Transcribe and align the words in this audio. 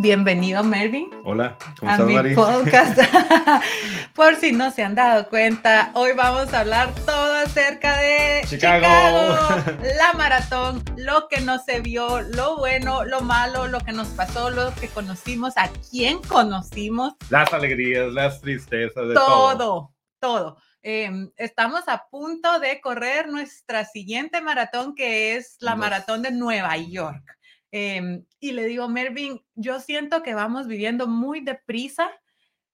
Bienvenido, 0.00 0.62
Melvin. 0.62 1.10
Hola, 1.24 1.58
¿cómo 1.80 1.90
a 1.90 1.98
mi 1.98 2.14
Mari? 2.14 2.34
podcast. 2.34 2.98
Por 4.14 4.36
si 4.36 4.52
no 4.52 4.70
se 4.70 4.84
han 4.84 4.94
dado 4.94 5.28
cuenta, 5.28 5.90
hoy 5.94 6.12
vamos 6.12 6.54
a 6.54 6.60
hablar 6.60 6.94
todo 7.04 7.34
acerca 7.34 7.98
de 7.98 8.42
Chicago. 8.46 8.84
Chicago, 8.86 9.78
la 9.98 10.12
maratón, 10.12 10.84
lo 10.96 11.26
que 11.28 11.40
no 11.40 11.58
se 11.58 11.80
vio, 11.80 12.20
lo 12.20 12.58
bueno, 12.58 13.04
lo 13.04 13.22
malo, 13.22 13.66
lo 13.66 13.80
que 13.80 13.90
nos 13.92 14.06
pasó, 14.08 14.50
lo 14.50 14.72
que 14.76 14.86
conocimos, 14.86 15.54
a 15.56 15.68
quién 15.90 16.18
conocimos, 16.22 17.14
Las 17.28 17.52
alegrías, 17.52 18.12
las 18.12 18.40
tristezas, 18.40 19.08
de 19.08 19.14
todo. 19.14 19.56
todo, 19.58 19.94
todo. 20.20 20.56
Eh, 20.84 21.10
estamos 21.36 21.88
a 21.88 22.06
punto 22.08 22.60
de 22.60 22.80
correr 22.80 23.26
nuestra 23.28 23.84
siguiente 23.84 24.40
maratón, 24.40 24.94
que 24.94 25.34
es 25.34 25.56
la 25.58 25.72
Dos. 25.72 25.80
maratón 25.80 26.22
de 26.22 26.30
Nueva 26.30 26.76
York. 26.76 27.34
Eh, 27.72 28.22
y 28.40 28.52
le 28.52 28.64
digo, 28.66 28.88
Mervin, 28.88 29.40
yo 29.54 29.80
siento 29.80 30.22
que 30.22 30.34
vamos 30.34 30.66
viviendo 30.66 31.06
muy 31.06 31.40
deprisa 31.40 32.10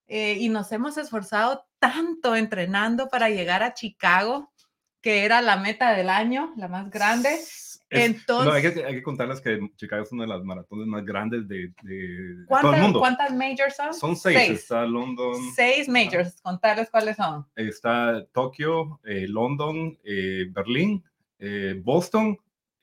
eh, 0.06 0.36
y 0.38 0.48
nos 0.48 0.70
hemos 0.72 0.98
esforzado 0.98 1.64
tanto 1.78 2.36
entrenando 2.36 3.08
para 3.08 3.30
llegar 3.30 3.62
a 3.62 3.74
Chicago, 3.74 4.52
que 5.00 5.24
era 5.24 5.40
la 5.42 5.56
meta 5.56 5.92
del 5.92 6.08
año, 6.10 6.52
la 6.56 6.68
más 6.68 6.90
grande. 6.90 7.28
Es- 7.34 7.80
Entonces, 7.90 8.46
no, 8.46 8.52
hay, 8.52 8.62
que, 8.62 8.84
hay 8.84 8.94
que 8.94 9.02
contarles 9.02 9.40
que 9.40 9.60
Chicago 9.76 10.02
es 10.02 10.10
una 10.10 10.24
de 10.24 10.28
las 10.30 10.42
maratones 10.42 10.86
más 10.86 11.04
grandes 11.04 11.46
de, 11.46 11.72
de- 11.82 12.34
todo 12.36 12.46
¿cuántas, 12.48 12.74
el 12.74 12.82
mundo. 12.82 12.98
¿cuántas 12.98 13.32
majors 13.32 13.76
son? 13.76 13.94
Son 13.94 14.16
seis. 14.16 14.36
Seis. 14.36 14.50
Está 14.62 14.84
London, 14.84 15.34
Seis 15.54 15.88
majors, 15.88 16.40
contarles 16.42 16.90
cuáles 16.90 17.16
son. 17.16 17.46
está 17.54 18.24
Tokio, 18.32 19.00
eh, 19.04 19.26
London, 19.28 19.96
eh, 20.04 20.46
Berlín, 20.50 21.04
eh, 21.38 21.80
Boston, 21.84 22.36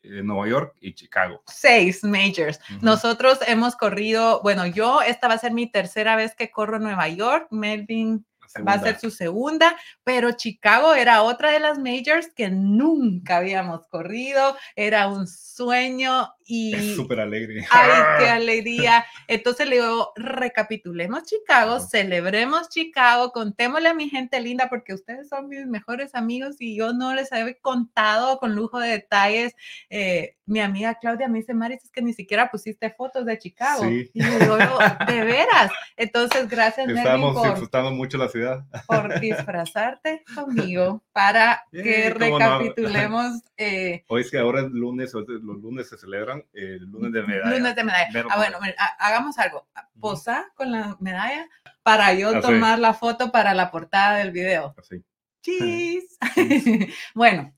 Nueva 0.03 0.47
York 0.47 0.75
y 0.79 0.93
Chicago. 0.93 1.43
seis 1.47 2.03
majors. 2.03 2.59
Nosotros 2.81 3.39
hemos 3.47 3.75
corrido, 3.75 4.41
bueno, 4.41 4.65
yo, 4.65 5.01
esta 5.01 5.27
va 5.27 5.35
a 5.35 5.39
ser 5.39 5.53
mi 5.53 5.71
tercera 5.71 6.15
vez 6.15 6.35
que 6.35 6.51
corro 6.51 6.77
en 6.77 6.83
Nueva 6.83 7.07
York, 7.07 7.47
Melvin 7.51 8.25
va 8.67 8.73
a 8.73 8.79
ser 8.79 8.99
su 8.99 9.11
segunda, 9.11 9.75
pero 10.03 10.33
Chicago 10.33 10.93
era 10.93 11.23
otra 11.23 11.51
de 11.51 11.59
las 11.59 11.77
majors 11.77 12.33
que 12.35 12.49
nunca 12.49 13.37
habíamos 13.37 13.87
corrido, 13.87 14.57
era 14.75 15.07
un 15.07 15.27
sueño 15.27 16.33
y... 16.53 16.73
Es 16.75 16.95
súper 16.95 17.19
alegre. 17.21 17.65
¡Ay, 17.71 17.89
qué 18.19 18.29
alegría! 18.29 19.05
Entonces 19.27 19.67
le 19.69 19.75
digo, 19.77 20.11
recapitulemos 20.15 21.23
Chicago, 21.23 21.79
celebremos 21.79 22.69
Chicago, 22.69 23.31
contémosle 23.31 23.89
a 23.89 23.93
mi 23.93 24.09
gente 24.09 24.39
linda, 24.41 24.67
porque 24.69 24.93
ustedes 24.93 25.29
son 25.29 25.47
mis 25.47 25.65
mejores 25.65 26.13
amigos 26.15 26.57
y 26.59 26.75
yo 26.75 26.93
no 26.93 27.13
les 27.13 27.31
he 27.31 27.57
contado 27.61 28.37
con 28.39 28.55
lujo 28.55 28.79
de 28.79 28.89
detalles. 28.89 29.55
Eh, 29.89 30.35
mi 30.45 30.59
amiga 30.59 30.95
Claudia 30.99 31.29
me 31.29 31.39
dice, 31.39 31.53
Maris, 31.53 31.83
es 31.85 31.91
que 31.91 32.01
ni 32.01 32.13
siquiera 32.13 32.51
pusiste 32.51 32.89
fotos 32.89 33.25
de 33.25 33.37
Chicago. 33.37 33.83
Sí. 33.83 34.09
Y 34.13 34.21
yo 34.21 34.57
digo, 34.57 34.77
de 35.07 35.23
veras. 35.23 35.71
Entonces, 35.95 36.49
gracias, 36.49 36.89
Estamos 36.89 37.33
por, 37.35 37.49
disfrutando 37.49 37.91
mucho 37.91 38.17
la 38.17 38.27
ciudad. 38.27 38.65
por 38.87 39.19
disfrazarte 39.21 40.23
conmigo 40.35 41.01
para 41.13 41.63
que 41.71 42.07
Eh, 42.07 42.09
no. 42.09 42.17
recapitulemos. 42.19 43.41
eh, 43.57 44.03
Hoy 44.07 44.21
es 44.21 44.31
que 44.31 44.39
ahora 44.39 44.61
es 44.61 44.71
lunes, 44.71 45.13
los 45.13 45.25
lunes 45.61 45.87
se 45.87 45.97
celebran 45.97 46.40
el 46.53 46.85
lunes 46.85 47.11
de 47.13 47.23
medalla. 47.23 47.57
Lunes 47.57 47.75
de 47.75 47.83
medalla. 47.83 48.25
Ah, 48.29 48.37
bueno, 48.37 48.57
hagamos 48.99 49.37
algo. 49.37 49.67
Posa 49.99 50.51
con 50.55 50.71
la 50.71 50.97
medalla 50.99 51.47
para 51.83 52.13
yo 52.13 52.29
Así. 52.29 52.41
tomar 52.41 52.79
la 52.79 52.93
foto 52.93 53.31
para 53.31 53.53
la 53.53 53.71
portada 53.71 54.17
del 54.17 54.31
video. 54.31 54.73
Así. 54.77 55.03
Cheese. 55.43 56.17
bueno, 57.15 57.53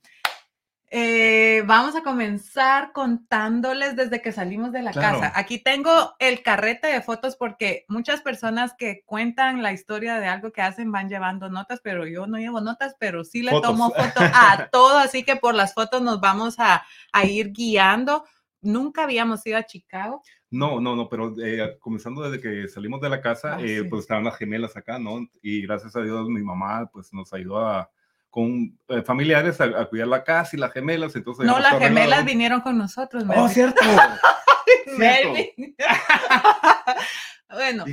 eh, 0.95 1.63
vamos 1.65 1.95
a 1.95 2.03
comenzar 2.03 2.91
contándoles 2.91 3.95
desde 3.95 4.21
que 4.21 4.31
salimos 4.31 4.71
de 4.71 4.83
la 4.83 4.91
Claro. 4.91 5.19
casa. 5.21 5.33
Aquí 5.39 5.57
tengo 5.57 6.13
el 6.19 6.43
carrete 6.43 6.85
de 6.87 7.01
fotos 7.01 7.35
porque 7.35 7.83
muchas 7.87 8.21
personas 8.21 8.75
que 8.77 9.01
cuentan 9.05 9.63
la 9.63 9.71
historia 9.73 10.19
de 10.19 10.27
algo 10.27 10.51
que 10.51 10.61
hacen 10.61 10.91
van 10.91 11.09
llevando 11.09 11.49
notas, 11.49 11.81
pero 11.83 12.05
yo 12.05 12.27
no 12.27 12.37
llevo 12.37 12.61
notas, 12.61 12.95
pero 12.99 13.23
sí 13.23 13.41
le 13.41 13.49
Fotos. 13.51 13.71
tomo 13.71 13.89
foto 13.89 14.22
a 14.22 14.69
todo, 14.72 14.99
así 14.99 15.23
que 15.23 15.35
por 15.35 15.55
las 15.55 15.73
fotos 15.73 16.01
nos 16.03 16.22
vamos 16.22 16.59
a, 16.59 16.85
a 17.11 17.25
ir 17.25 17.51
guiando. 17.51 18.23
Nunca 18.63 19.03
habíamos 19.03 19.46
ido 19.46 19.57
a 19.57 19.63
Chicago. 19.63 20.22
No, 20.50 20.79
no, 20.81 20.96
no, 20.96 21.07
pero 21.09 21.34
eh, 21.44 21.78
comenzando 21.79 22.22
desde 22.28 22.41
que 22.41 22.68
salimos 22.69 23.00
de 23.01 23.09
la 23.09 23.22
casa, 23.22 23.57
Ah, 23.57 23.62
eh, 23.62 23.79
sí. 23.81 23.88
pues 23.90 24.01
estaban 24.01 24.24
las 24.24 24.38
gemelas 24.38 24.75
acá, 24.78 24.97
¿no? 25.00 25.28
Y 25.41 25.62
gracias 25.62 25.96
a 25.96 26.01
Dios 26.01 26.28
mi 26.29 26.41
mamá 26.41 26.90
pues 26.91 27.13
nos 27.13 27.31
ayudó 27.34 27.59
a, 27.68 27.90
con 28.29 28.78
eh, 28.88 29.02
familiares 29.03 29.62
a, 29.62 29.66
a 29.66 29.85
cuidar 29.85 30.07
la 30.07 30.23
casa 30.23 30.56
y 30.56 30.59
las 30.59 30.72
gemelas, 30.73 31.16
entonces... 31.16 31.46
No, 31.46 31.59
las 31.59 31.69
todo 31.72 31.78
arreglado. 31.81 31.96
gemelas 32.06 32.25
vinieron 32.25 32.62
con 32.62 32.78
nosotros. 32.78 33.23
¡Oh, 33.23 33.28
Melvin. 33.28 33.50
cierto! 33.50 33.81
cierto. 34.85 34.97
Melvin. 34.97 35.75
bueno, 37.50 37.85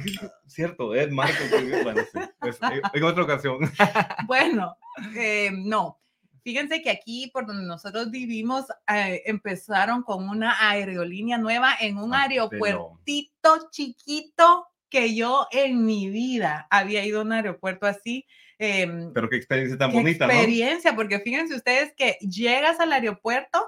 cierto, 0.47 0.95
es 0.95 1.11
Marco. 1.11 1.35
que- 1.51 1.83
Bueno, 1.83 2.03
sí, 2.13 2.19
pues, 2.41 2.59
eh, 2.63 2.81
en 2.93 3.05
otra 3.05 3.25
ocasión. 3.25 3.59
bueno, 4.27 4.77
eh, 5.15 5.51
no. 5.53 5.99
Fíjense 6.43 6.83
que 6.83 6.91
aquí, 6.91 7.31
por 7.33 7.47
donde 7.47 7.67
nosotros 7.67 8.11
vivimos, 8.11 8.67
eh, 8.93 9.23
empezaron 9.27 10.03
con 10.03 10.29
una 10.29 10.57
aerolínea 10.71 11.39
nueva 11.39 11.75
en 11.81 11.97
un 11.99 12.15
Ah, 12.15 12.23
aeropuertito 12.23 13.69
chiquito 13.71 14.67
que 14.89 15.15
yo 15.15 15.47
en 15.53 15.85
mi 15.85 16.11
vida 16.11 16.67
había 16.71 17.05
ido 17.05 17.21
a 17.21 17.25
un 17.25 17.33
aeropuerto 17.33 17.87
así. 17.87 18.27
em, 18.59 19.13
Pero 19.15 19.29
qué 19.31 19.37
experiencia 19.37 19.79
tan 19.79 19.91
qué 19.91 19.97
bonita, 19.99 20.27
¿no? 20.27 20.33
experiencia, 20.33 20.95
porque 20.95 21.21
fíjense 21.21 21.55
ustedes 21.55 21.95
que 21.97 22.19
llegas 22.21 22.79
al 22.81 22.93
aeropuerto, 22.93 23.67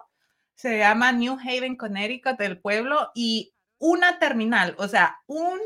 se 0.54 0.78
llama 0.78 1.12
New 1.12 1.38
Haven, 1.40 1.76
Connecticut, 1.76 2.36
del 2.38 2.60
pueblo, 2.60 3.10
y 3.14 3.54
una 3.78 4.18
terminal, 4.18 4.74
o 4.78 4.86
sea, 4.88 5.16
un 5.26 5.58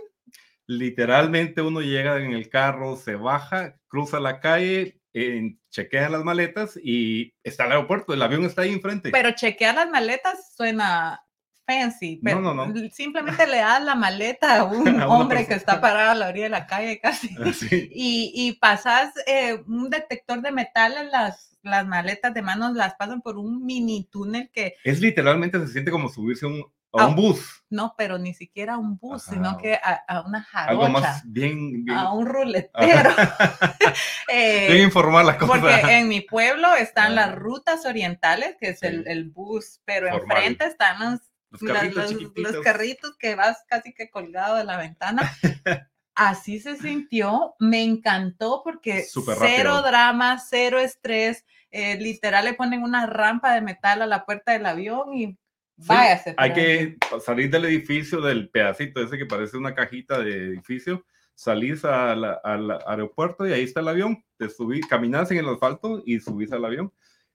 Literalmente 0.69 1.63
uno 1.63 1.81
llega 1.81 2.19
en 2.19 2.33
el 2.33 2.49
carro, 2.49 2.97
se 2.97 3.15
baja, 3.15 3.77
cruza 3.89 4.19
la 4.21 4.41
calle, 4.41 5.01
en- 5.13 5.61
chequea 5.77 6.09
las 6.09 6.25
maletas 6.25 6.79
y 6.83 7.35
está 7.45 7.67
el 7.67 7.73
aeropuerto, 7.73 8.15
el 8.15 8.23
avión 8.23 8.45
está 8.45 8.63
ahí 8.63 8.73
enfrente. 8.73 9.11
Pero 9.11 9.33
chequear 9.33 9.75
las 9.75 9.91
maletas 9.91 10.55
suena 10.57 11.21
fancy, 11.67 12.17
No, 12.17 12.21
pero 12.23 12.41
no, 12.41 12.55
no. 12.55 12.65
l- 12.75 12.91
simplemente 12.91 13.47
le 13.47 13.59
das 13.59 13.83
la 13.83 13.95
maleta 13.95 14.57
a 14.61 14.65
un 14.65 14.89
A 15.01 15.09
hombre 15.09 15.47
que 15.47 15.55
está 15.55 15.81
parado 15.81 16.13
a 16.13 16.15
la 16.15 16.29
orilla 16.29 16.45
de 16.45 16.51
la 16.51 16.67
calle 16.67 16.99
casi. 17.01 17.37
Así. 17.45 17.69
Y, 17.93 18.33
y 18.35 18.53
pasas 18.55 19.13
eh, 19.27 19.61
un 19.67 19.91
detector 19.91 20.41
de 20.43 20.53
metal 20.53 20.95
en 20.97 21.11
las, 21.11 21.59
las 21.63 21.87
maletas 21.87 22.33
de 22.33 22.41
manos, 22.43 22.75
las 22.75 22.95
pasan 22.95 23.21
por 23.21 23.37
un 23.37 23.65
mini 23.67 24.09
túnel 24.11 24.49
que 24.53 24.75
Es 24.85 25.01
literalmente 25.01 25.59
se 25.59 25.69
siente 25.69 25.91
como 25.91 26.09
subirse 26.09 26.47
a 26.47 26.49
un, 26.49 26.65
a 26.93 27.03
Ah, 27.03 27.07
un 27.09 27.17
bus. 27.17 27.65
no, 27.69 27.95
pero 27.99 28.19
ni 28.19 28.33
siquiera 28.35 28.79
un 28.79 28.97
bus, 28.99 29.23
sino 29.25 29.51
Ajá. 29.51 29.59
que 29.59 29.75
a, 29.75 30.03
a 30.09 30.21
una 30.23 30.47
Algo 30.53 30.83
jarocha, 30.85 30.89
más 31.01 31.23
bien, 31.27 31.85
bien, 31.85 31.97
a 31.99 32.13
un 32.13 32.27
ruletero. 32.27 33.11
Eh, 34.29 34.69
bien 34.73 34.85
informar 34.85 35.25
la 35.25 35.39
cosa. 35.39 35.53
Porque 35.61 35.99
en 35.99 36.09
mi 36.09 36.21
pueblo 36.21 36.75
están 36.75 37.15
las 37.15 37.29
Ah. 37.31 37.35
rutas 37.37 37.87
orientales, 37.87 38.57
que 38.61 38.71
es 38.71 38.83
el, 38.83 39.05
Sí. 39.05 39.11
el 39.11 39.31
bus, 39.31 39.81
pero 39.85 40.09
Formal. 40.11 40.37
enfrente 40.39 40.67
están 40.67 40.99
los, 40.99 41.21
los 41.51 41.73
carritos 41.73 42.13
los- 42.13 42.33
los 42.53 42.63
carritos 42.65 43.17
que 43.19 43.35
vas 43.35 43.65
casi 43.69 43.95
que 43.95 44.11
colgado 44.11 44.57
de 44.57 44.65
la 44.65 44.77
ventana. 44.77 45.23
Así 46.15 46.61
se 46.61 46.77
sintió, 46.77 47.55
me 47.59 47.83
encantó 47.83 48.63
porque 48.65 49.05
Súper 49.05 49.37
cero 49.39 49.71
rápido. 49.75 49.83
drama, 49.83 50.39
cero 50.39 50.79
estrés, 50.81 51.45
eh, 51.71 51.97
literal 51.99 52.47
le 52.47 52.55
ponen 52.55 52.83
una 52.83 53.07
rampa 53.07 53.53
de 53.55 53.61
metal 53.61 54.01
a 54.03 54.07
la 54.07 54.25
puerta 54.25 54.53
del 54.53 54.65
avión 54.67 55.15
y 55.15 55.39
Sí, 55.79 55.85
váyase. 55.89 56.35
Hay 56.39 56.53
que 56.53 56.97
salir 57.25 57.51
del 57.51 57.67
edificio, 57.67 58.21
del 58.21 58.49
pedacito 58.49 59.03
ese 59.03 59.19
que 59.19 59.27
parece 59.27 59.57
una 59.57 59.75
cajita 59.75 60.19
de 60.19 60.47
edificio, 60.47 61.05
salís 61.35 61.85
al 61.85 62.25
aeropuerto 62.87 63.47
y 63.47 63.53
ahí 63.53 63.65
está 63.65 63.81
el 63.81 63.89
avión. 63.89 64.25
Te 64.39 64.49
subís, 64.49 64.87
caminás 64.87 65.31
en 65.31 65.39
el 65.39 65.49
asfalto 65.49 66.03
y 66.05 66.19
subís 66.19 66.51
al 66.53 66.65
avión. 66.65 66.93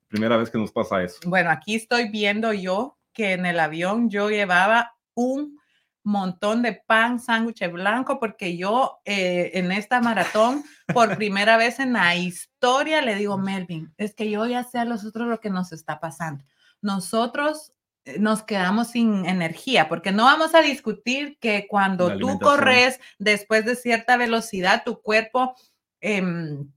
Primera 0.08 0.38
vez 0.38 0.50
que 0.50 0.58
nos 0.58 0.72
pasa 0.72 1.04
eso. 1.04 1.20
Bueno, 1.26 1.52
aquí 1.52 1.76
estoy 1.76 2.10
viendo 2.10 2.52
yo 2.52 2.98
que 3.14 3.34
en 3.34 3.46
el 3.46 3.60
avión 3.60 4.10
yo 4.10 4.30
llevaba 4.30 4.96
un 5.14 5.60
montón 6.04 6.64
de 6.64 6.74
pan, 6.74 7.20
sándwich 7.20 7.72
blanco, 7.72 8.20
porque 8.20 8.58
yo 8.58 9.02
eh, 9.06 9.52
en 9.54 9.72
esta 9.72 10.02
maratón, 10.02 10.64
por 10.94 11.16
primera 11.18 11.58
vez 11.58 11.80
en 11.80 11.94
la 11.94 12.16
historia, 12.16 13.02
le 13.02 13.16
digo, 13.16 13.38
Melvin, 13.38 13.94
es 13.98 14.16
que 14.16 14.30
yo 14.30 14.46
ya 14.48 14.64
sé 14.64 14.80
a 14.80 14.86
los 14.86 15.06
otros 15.06 15.28
lo 15.28 15.40
que 15.40 15.50
nos 15.50 15.72
está 15.72 16.00
pasando. 16.00 16.44
Nosotros 16.82 17.74
nos 18.20 18.44
quedamos 18.44 18.90
sin 18.90 19.26
energía, 19.26 19.88
porque 19.90 20.12
no 20.12 20.24
vamos 20.26 20.56
a 20.56 20.62
discutir 20.62 21.38
que 21.40 21.68
cuando 21.70 22.18
tú 22.18 22.40
corres 22.40 23.00
después 23.20 23.66
de 23.66 23.76
cierta 23.76 24.18
velocidad, 24.18 24.84
tu 24.84 25.02
cuerpo... 25.02 25.56
em, 26.00 26.68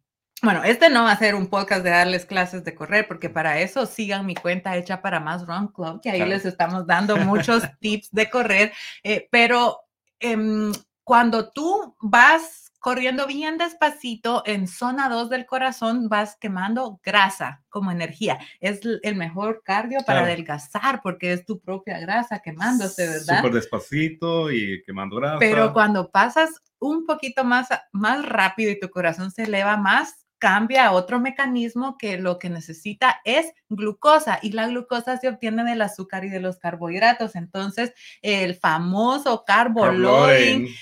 bueno, 0.43 0.63
este 0.63 0.91
no 0.91 1.05
va 1.05 1.13
a 1.13 1.19
ser 1.19 1.35
un 1.35 1.47
podcast 1.47 1.83
de 1.83 1.89
darles 1.91 2.27
clases 2.27 2.65
de 2.65 2.75
correr, 2.75 3.09
porque 3.09 3.31
para 3.31 3.61
eso 3.61 3.87
sigan 3.87 4.27
mi 4.27 4.35
cuenta 4.35 4.77
hecha 4.77 5.01
para 5.01 5.19
más 5.19 5.47
Run 5.47 5.69
Club, 5.69 6.03
que 6.03 6.11
ahí 6.11 6.19
Claro. 6.19 6.33
les 6.33 6.45
estamos 6.45 6.87
dando 6.87 7.17
muchos 7.17 7.63
tips 7.81 8.11
de 8.13 8.29
correr, 8.29 8.73
eh, 9.03 9.27
pero 9.31 9.79
em, 10.21 10.71
cuando 11.03 11.51
tú 11.51 11.97
vas 12.01 12.64
corriendo 12.85 13.27
bien 13.27 13.57
despacito 13.57 14.43
en 14.45 14.69
zona 14.69 15.09
2 15.09 15.31
del 15.31 15.47
corazón, 15.47 16.11
vas 16.11 16.37
quemando 16.39 17.01
grasa 17.03 17.63
como 17.71 17.91
energía. 17.91 18.39
Es 18.61 18.81
el 19.03 19.17
mejor 19.17 19.63
cardio 19.65 20.01
para 20.07 20.25
adelgazar 20.25 21.01
porque 21.03 21.33
es 21.33 21.47
tu 21.47 21.61
propia 21.61 21.99
grasa 21.99 22.41
quemándose, 22.41 23.09
¿verdad? 23.09 23.39
Súper 23.39 23.53
despacito 23.55 24.53
y 24.53 24.83
quemando 24.85 25.17
grasa. 25.17 25.39
Pero 25.39 25.73
cuando 25.73 26.11
pasas 26.11 26.51
un 26.79 27.07
poquito 27.07 27.43
más, 27.43 27.69
más 27.93 28.23
rápido 28.29 28.71
y 28.71 28.79
tu 28.79 28.91
corazón 28.91 29.31
se 29.31 29.45
eleva 29.45 29.79
más, 29.79 30.27
cambia 30.37 30.89
a 30.89 30.93
otro 30.93 31.21
mecanismo 31.21 31.97
que 31.97 32.19
lo 32.19 32.39
que 32.39 32.51
necesita 32.51 33.23
es 33.25 33.51
glucosa 33.71 34.41
y 34.43 34.53
la 34.53 34.67
glucosa 34.67 35.17
se 35.17 35.29
obtiene 35.29 35.65
del 35.65 35.81
azúcar 35.81 36.27
y 36.27 36.29
de 36.29 36.41
los 36.41 36.59
carbohidratos. 36.59 37.35
Entonces, 37.35 37.95
el 38.21 38.57
famoso 38.57 39.43
carbo 39.47 39.87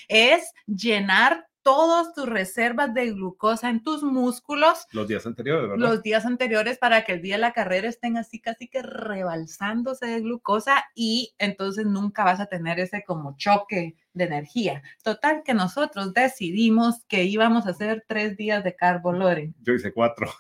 es 0.09 0.53
llenar 0.67 1.47
todas 1.63 2.13
tus 2.15 2.27
reservas 2.27 2.93
de 2.95 3.13
glucosa 3.13 3.71
en 3.71 3.83
tus 3.83 4.03
músculos. 4.03 4.87
Los 4.93 5.09
días 5.09 5.27
anteriores, 5.27 5.71
¿verdad? 5.71 5.89
Los 5.89 6.03
días 6.03 6.27
anteriores 6.27 6.79
para 6.79 7.05
que 7.05 7.13
el 7.13 7.23
día 7.23 7.37
de 7.37 7.41
la 7.41 7.53
carrera 7.53 7.89
estén 7.89 8.17
así 8.17 8.41
casi 8.41 8.69
que 8.69 8.83
rebalsándose 8.83 10.07
de 10.07 10.21
glucosa 10.21 10.85
y 10.95 11.35
entonces 11.39 11.87
nunca 11.87 12.25
vas 12.25 12.41
a 12.41 12.47
tener 12.47 12.81
ese 12.81 13.05
como 13.05 13.37
choque 13.37 13.97
de 14.13 14.25
energía. 14.25 14.83
Total 15.03 15.43
que 15.45 15.55
nosotros 15.55 16.13
decidimos 16.13 17.05
que 17.09 17.25
íbamos 17.25 17.67
a 17.67 17.71
hacer 17.71 18.05
tres 18.07 18.37
días 18.37 18.65
de 18.65 18.77
carbo 18.77 19.13
Yo 19.61 19.75
hice 19.75 19.93
cuatro. 19.93 20.31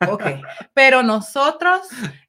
Ok, 0.10 0.22
pero 0.74 1.02
nosotros 1.02 1.80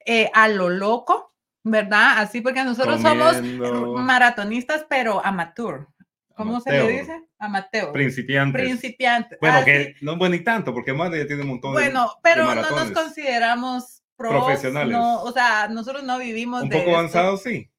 eh, 0.06 0.30
a 0.34 0.48
lo 0.48 0.70
loco, 0.70 1.34
¿verdad? 1.64 2.20
Así 2.20 2.40
porque 2.40 2.64
nosotros 2.64 3.02
somos 3.02 3.42
maratonistas, 3.42 4.86
pero 4.88 5.26
amateur. 5.26 5.88
¿Cómo 6.36 6.60
se 6.60 6.72
le 6.72 6.88
dice? 6.90 7.24
Amateur. 7.40 7.92
Principiantes. 7.92 8.62
Principiantes. 8.62 9.40
Bueno, 9.40 9.64
que 9.64 9.96
no 10.02 10.18
bueno 10.18 10.36
ni 10.36 10.44
tanto, 10.44 10.74
porque 10.74 10.94
madre 10.94 11.20
ya 11.20 11.28
tiene 11.28 11.44
un 11.44 11.50
montón 11.50 11.74
bueno, 11.74 11.86
de 11.88 11.94
Bueno, 11.94 12.12
pero 12.22 12.56
no 12.56 12.70
nos 12.72 12.92
consideramos 12.92 14.04
profesionales. 14.16 14.92
No, 14.92 15.24
o 15.24 15.32
sea, 15.32 15.68
nosotros 15.70 16.04
no 16.04 16.18
vivimos 16.20 16.64
un 16.64 16.70
poco 16.70 16.92
avanzados, 16.92 17.42
sí. 17.42 17.72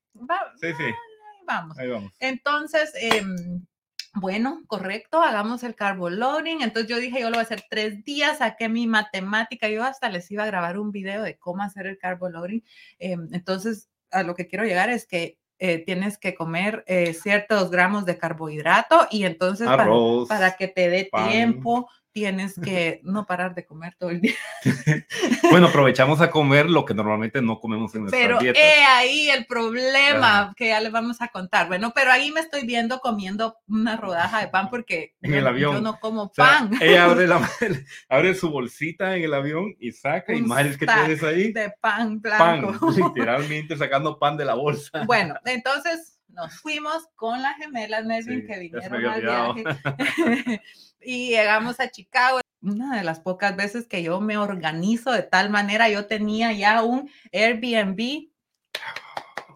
sí, 0.61 0.69
sí. 0.77 0.85
Ahí 0.85 1.45
vamos. 1.47 1.79
Ahí 1.79 1.89
vamos. 1.89 2.13
Entonces, 2.19 2.93
em, 2.95 3.67
bueno, 4.15 4.63
correcto, 4.67 5.23
hagamos 5.23 5.63
el 5.63 5.75
carbo 5.75 6.09
loading. 6.09 6.63
Entonces 6.63 6.89
yo 6.89 6.99
dije, 6.99 7.21
yo 7.21 7.27
lo 7.27 7.37
voy 7.37 7.41
a 7.41 7.43
hacer 7.43 7.65
tres 7.69 8.05
días, 8.05 8.39
saqué 8.39 8.69
mi 8.69 8.87
matemática, 8.87 9.69
yo 9.69 9.85
hasta 9.85 10.09
les 10.09 10.31
iba 10.31 10.45
a 10.45 10.47
grabar 10.47 10.79
un 10.79 10.91
video 10.91 11.23
de 11.23 11.39
cómo 11.39 11.63
hacer 11.63 11.87
el 11.87 11.99
carbo 11.99 12.29
loading. 12.29 12.63
Em, 12.99 13.29
entonces, 13.33 13.91
a 14.11 14.23
lo 14.23 14.35
que 14.35 14.47
quiero 14.47 14.65
llegar 14.65 14.89
es 14.89 15.07
que 15.07 15.39
eh, 15.59 15.79
tienes 15.85 16.19
que 16.19 16.35
comer 16.35 16.85
eh, 16.87 17.15
ciertos 17.15 17.71
gramos 17.71 18.05
de 18.05 18.19
carbohidrato 18.19 19.07
y 19.11 19.25
entonces 19.25 19.67
para, 19.67 20.57
que 20.57 20.69
te 20.69 20.89
dé 20.89 21.11
tiempo 21.11 21.89
tienes 22.17 22.59
que 22.59 23.03
no 23.03 23.27
parar 23.27 23.55
de 23.55 23.67
comer 23.67 23.95
todo 23.99 24.09
el 24.09 24.23
día. 24.23 24.33
bueno, 25.51 25.67
aprovechamos 25.67 26.23
a 26.23 26.31
comer 26.31 26.71
lo 26.71 26.87
que 26.87 26.95
normalmente 26.95 27.43
no 27.43 27.61
comemos 27.61 27.95
en 27.95 28.05
nuestra 28.05 28.39
dieta. 28.39 28.59
Pero 28.59 28.89
ahí 28.89 29.29
el 29.29 29.45
problema 29.45 30.55
que 30.57 30.69
ya 30.69 30.81
les 30.81 30.91
vamos 30.91 31.21
a 31.21 31.29
contar. 31.29 31.69
Bueno, 31.69 31.93
pero 31.95 32.11
ahí 32.11 32.33
me 32.33 32.41
estoy 32.41 32.65
viendo 32.65 33.01
comiendo 33.01 33.59
una 33.69 33.99
rodaja 33.99 34.41
de 34.41 34.49
pan 34.49 34.71
porque 34.71 35.15
en 35.21 35.35
el 35.35 35.47
avión. 35.47 35.75
yo 35.75 35.81
no 35.83 36.01
como 36.01 36.33
pan. 36.33 36.71
ella 36.81 37.05
abre, 37.05 37.27
la, 37.27 37.47
abre 38.09 38.35
su 38.35 38.49
bolsita 38.49 39.15
en 39.15 39.25
el 39.25 39.35
avión 39.35 39.77
y 39.79 39.93
saca 39.93 40.33
y 40.33 40.41
más 40.41 40.79
que 40.79 40.87
tienes 40.87 41.23
ahí. 41.23 41.53
De 41.53 41.71
pan 41.83 42.19
blanco. 42.23 42.79
Pan, 42.81 42.95
literalmente 42.97 43.77
sacando 43.77 44.19
pan 44.19 44.39
de 44.39 44.47
la 44.47 44.55
bolsa. 44.55 45.05
Bueno, 45.05 45.35
entonces 45.45 46.19
nos 46.29 46.59
fuimos 46.63 47.09
con 47.15 47.43
las 47.43 47.59
gemelas 47.59 48.07
Melvin 48.07 48.47
que 48.47 48.59
vinieron 48.59 49.05
al 49.05 49.21
viaje. 49.21 50.63
Y 51.01 51.31
llegamos 51.31 51.81
a 51.81 51.91
Chicago. 51.91 52.41
Una 52.63 52.97
de 52.97 53.05
las 53.05 53.21
pocas 53.21 53.55
veces 53.55 53.87
que 53.87 54.03
yo 54.03 54.21
me 54.21 54.39
organizo 54.39 55.13
de 55.13 55.23
tal 55.23 55.51
manera, 55.51 55.89
yo 55.89 56.07
tenía 56.07 56.53
ya 56.53 56.83
un 56.83 57.11
Airbnb 57.33 58.31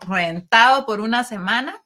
rentado 0.07 0.87
por 0.87 1.01
una 1.01 1.25
semana 1.25 1.83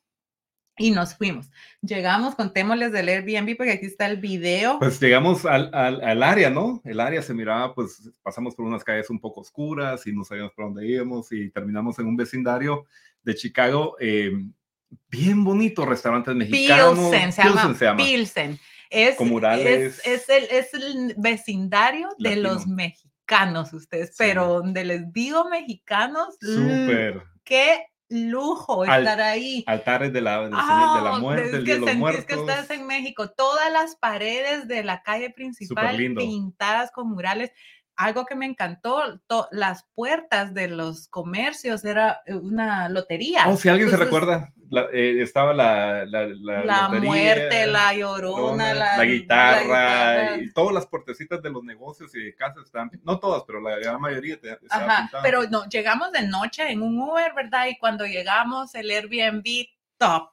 y 0.77 0.91
nos 0.91 1.15
fuimos. 1.15 1.51
Llegamos, 1.83 2.35
contémosles 2.35 2.93
del 2.93 3.09
Airbnb 3.09 3.57
porque 3.57 3.73
aquí 3.73 3.87
está 3.87 4.07
el 4.07 4.19
video. 4.19 4.79
Pues 4.79 5.01
llegamos 5.01 5.47
al, 5.47 5.71
al, 5.73 6.23
área, 6.23 6.51
¿no? 6.51 6.83
El 6.85 7.01
área 7.01 7.23
se 7.23 7.33
miraba, 7.33 7.75
pues 7.75 8.11
pasamos 8.23 8.55
por 8.55 8.67
unas 8.67 8.83
calles 8.83 9.09
un 9.09 9.21
poco 9.21 9.41
oscuras 9.41 10.07
y 10.07 10.13
no 10.13 10.25
sabíamos 10.25 10.53
por 10.53 10.67
dónde 10.67 10.87
íbamos 10.87 11.31
y 11.33 11.51
terminamos 11.51 11.99
en 11.99 12.07
un 12.07 12.17
vecindario 12.17 12.87
de 13.23 13.35
Chicago 13.35 13.97
eh, 14.01 14.33
bien 15.09 15.45
bonito, 15.45 15.87
restaurantes 15.87 16.35
mexicanos. 16.35 16.99
Pilsen, 16.99 17.33
se, 17.33 17.43
llama, 17.85 17.97
Pilsen. 17.97 18.59
Es, 18.95 20.07
es, 20.07 20.29
el, 20.29 20.45
es 20.45 20.75
el 20.75 21.15
vecindario 21.19 22.09
de 22.19 22.37
los 22.37 22.67
mexicanos, 22.67 23.73
ustedes, 23.73 24.15
pero 24.17 24.47
donde 24.47 24.85
les 24.85 25.13
digo 25.13 25.49
mexicanos, 25.49 26.37
súper. 26.41 27.23
Qué 27.43 27.87
lujo 28.09 28.85
estar 28.85 29.21
ahí. 29.21 29.65
Altares 29.67 30.13
de 30.13 30.21
la, 30.21 30.45
de, 30.45 30.51
la 30.51 31.19
muerte, 31.21 31.57
el 31.57 31.65
de 31.65 31.79
los 31.79 31.95
muertos. 31.97 32.25
que 32.25 32.35
estás 32.35 32.71
en 32.71 32.87
México. 32.87 33.31
Todas 33.31 33.73
las 33.73 33.97
paredes 33.97 34.69
de 34.69 34.85
la 34.85 35.03
calle 35.03 35.31
principal 35.31 35.97
pintadas 35.97 36.91
con 36.91 37.11
murales 37.11 37.51
algo 37.97 38.27
que 38.27 38.35
me 38.35 38.47
encantó, 38.47 39.03
las 39.51 39.87
puertas 39.95 40.55
de 40.55 40.69
los 40.69 41.09
comercios 41.09 41.85
era 41.85 42.23
eh, 42.27 42.35
una 42.35 42.89
lotería. 42.89 43.45
Oh, 43.49 43.57
si 43.57 43.69
alguien 43.69 43.91
se 43.91 43.97
recuerda, 43.97 44.53
eh, 44.93 45.23
estaba 45.23 45.53
la, 45.53 46.05
la, 46.07 46.27
la, 46.27 46.89
muerte, 46.89 47.67
la 47.67 47.95
llorona, 47.95 48.75
la, 48.75 49.05
guitarra, 49.05 50.37
y 50.37 50.53
todas 50.53 50.75
las 50.75 50.87
puertecitas 50.87 51.43
de 51.43 51.51
los 51.51 51.63
negocios 51.65 52.15
y 52.15 52.23
de 52.23 52.35
casas 52.35 52.65
estaban, 52.65 52.91
no 53.03 53.19
todas, 53.19 53.45
pero 53.47 53.61
la 53.61 53.77
gran 53.77 54.01
mayoría 54.01 54.39
Ajá, 54.71 55.11
pero 55.23 55.45
no, 55.51 55.69
llegamos 55.69 56.13
de 56.13 56.27
noche 56.27 56.71
en 56.71 56.83
un 56.83 57.01
Uber, 57.01 57.33
¿verdad? 57.35 57.67
Y 57.69 57.79
cuando 57.79 58.07
llegamos, 58.07 58.75
el 58.75 58.91
Airbnb 58.91 59.67
top 59.99 60.31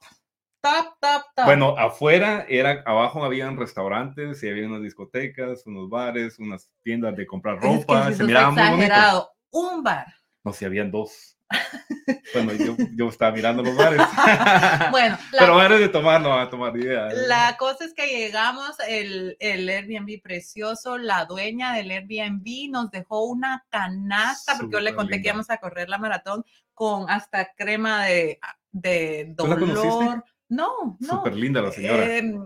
top, 0.62 0.96
top, 1.00 1.22
top. 1.34 1.44
Bueno, 1.44 1.76
afuera 1.76 2.46
era, 2.48 2.82
abajo 2.86 3.24
habían 3.24 3.56
restaurantes 3.56 4.42
y 4.42 4.48
había 4.48 4.66
unas 4.66 4.82
discotecas, 4.82 5.66
unos 5.66 5.90
bares, 5.90 6.38
unas 6.38 6.70
tiendas 6.82 7.16
de 7.16 7.26
comprar 7.26 7.60
ropa. 7.60 8.08
Es 8.10 8.16
se 8.16 8.24
miraba 8.24 8.50
muy 8.52 8.70
bonito. 8.70 9.30
Un 9.50 9.82
bar. 9.82 10.06
No, 10.44 10.52
si 10.52 10.64
habían 10.64 10.90
dos. 10.90 11.36
bueno, 12.34 12.52
yo, 12.52 12.76
yo, 12.94 13.08
estaba 13.08 13.32
mirando 13.32 13.62
los 13.62 13.76
bares. 13.76 14.00
bueno, 14.90 15.18
pero 15.38 15.56
bares 15.56 15.80
de 15.80 15.88
tomar 15.88 16.20
no 16.20 16.38
a 16.38 16.48
tomar 16.48 16.76
idea. 16.76 17.08
La 17.26 17.56
cosa 17.58 17.84
es 17.84 17.94
que 17.94 18.06
llegamos, 18.06 18.76
el, 18.88 19.36
el 19.40 19.68
Airbnb 19.68 20.20
precioso, 20.22 20.98
la 20.98 21.24
dueña 21.24 21.74
del 21.74 21.90
Airbnb 21.90 22.70
nos 22.70 22.90
dejó 22.90 23.24
una 23.24 23.64
canasta, 23.70 24.56
porque 24.58 24.74
yo 24.74 24.80
le 24.80 24.94
conté 24.94 25.20
que 25.20 25.28
íbamos 25.28 25.50
a 25.50 25.58
correr 25.58 25.88
la 25.88 25.98
maratón 25.98 26.44
con 26.74 27.08
hasta 27.10 27.52
crema 27.54 28.04
de, 28.04 28.40
de 28.70 29.32
dolor. 29.36 30.24
No, 30.48 30.96
no. 31.00 31.08
Súper 31.08 31.34
linda 31.34 31.62
la 31.62 31.72
señora. 31.72 32.16
Em, 32.16 32.44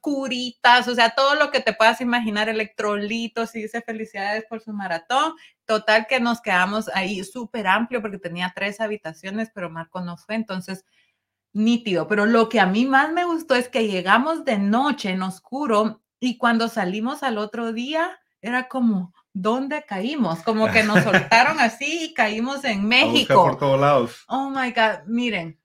curitas, 0.00 0.88
o 0.88 0.94
sea, 0.94 1.10
todo 1.10 1.34
lo 1.34 1.50
que 1.50 1.60
te 1.60 1.72
puedas 1.72 2.00
imaginar, 2.00 2.48
electrolitos, 2.48 3.54
y 3.54 3.62
dice 3.62 3.82
felicidades 3.82 4.44
por 4.48 4.60
su 4.60 4.72
maratón. 4.72 5.34
Total 5.68 6.06
que 6.06 6.18
nos 6.18 6.40
quedamos 6.40 6.88
ahí 6.94 7.22
súper 7.22 7.66
amplio 7.66 8.00
porque 8.00 8.16
tenía 8.16 8.54
tres 8.56 8.80
habitaciones, 8.80 9.50
pero 9.54 9.68
Marco 9.68 10.00
no 10.00 10.16
fue, 10.16 10.34
entonces 10.34 10.86
nítido. 11.52 12.08
Pero 12.08 12.24
lo 12.24 12.48
que 12.48 12.58
a 12.58 12.64
mí 12.64 12.86
más 12.86 13.12
me 13.12 13.26
gustó 13.26 13.54
es 13.54 13.68
que 13.68 13.86
llegamos 13.86 14.46
de 14.46 14.56
noche 14.56 15.10
en 15.10 15.20
oscuro 15.20 16.00
y 16.18 16.38
cuando 16.38 16.68
salimos 16.68 17.22
al 17.22 17.36
otro 17.36 17.74
día 17.74 18.18
era 18.40 18.66
como, 18.66 19.12
¿dónde 19.34 19.84
caímos? 19.84 20.42
Como 20.42 20.72
que 20.72 20.84
nos 20.84 21.04
soltaron 21.04 21.60
así 21.60 22.06
y 22.06 22.14
caímos 22.14 22.64
en 22.64 22.88
México. 22.88 23.34
por 23.34 23.58
todos 23.58 23.78
lados. 23.78 24.24
Oh 24.26 24.48
my 24.48 24.70
God, 24.70 25.06
miren, 25.06 25.60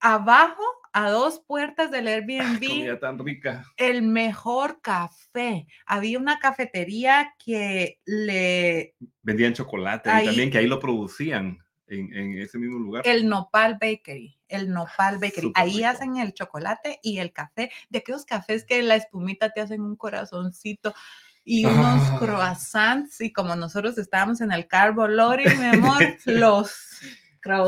abajo, 0.00 0.62
a 0.92 1.10
dos 1.10 1.40
puertas 1.46 1.90
del 1.90 2.08
Airbnb, 2.08 2.98
tan 2.98 3.18
rica. 3.18 3.64
el 3.76 4.02
mejor 4.02 4.80
café. 4.80 5.66
Había 5.86 6.18
una 6.18 6.38
cafetería 6.38 7.34
que 7.44 8.00
le... 8.04 8.94
Vendían 9.22 9.54
chocolate 9.54 10.10
y 10.22 10.26
también 10.26 10.50
que 10.50 10.58
ahí 10.58 10.66
lo 10.66 10.80
producían. 10.80 11.58
En, 11.92 12.38
ese 12.38 12.56
mismo 12.56 12.78
lugar. 12.78 13.02
El 13.04 13.28
Nopal 13.28 13.72
Bakery, 13.80 14.38
el 14.46 14.70
Nopal 14.70 15.18
Bakery. 15.18 15.50
ahí 15.56 15.82
hacen 15.82 16.18
el 16.18 16.32
chocolate 16.34 17.00
y 17.02 17.18
el 17.18 17.32
café, 17.32 17.72
de 17.88 17.98
aquellos 17.98 18.24
cafés 18.24 18.64
que 18.64 18.80
la 18.84 18.94
espumita 18.94 19.50
te 19.50 19.60
hacen 19.60 19.80
un 19.80 19.96
corazoncito 19.96 20.94
y 21.42 21.64
unos 21.64 22.20
croissants 22.20 23.20
y 23.20 23.32
como 23.32 23.56
nosotros 23.56 23.98
estábamos 23.98 24.40
en 24.40 24.52
el 24.52 24.68
Carbo 24.68 25.08
Lori, 25.08 25.44
mi 25.58 25.66
amor, 25.66 25.98
los 26.26 27.00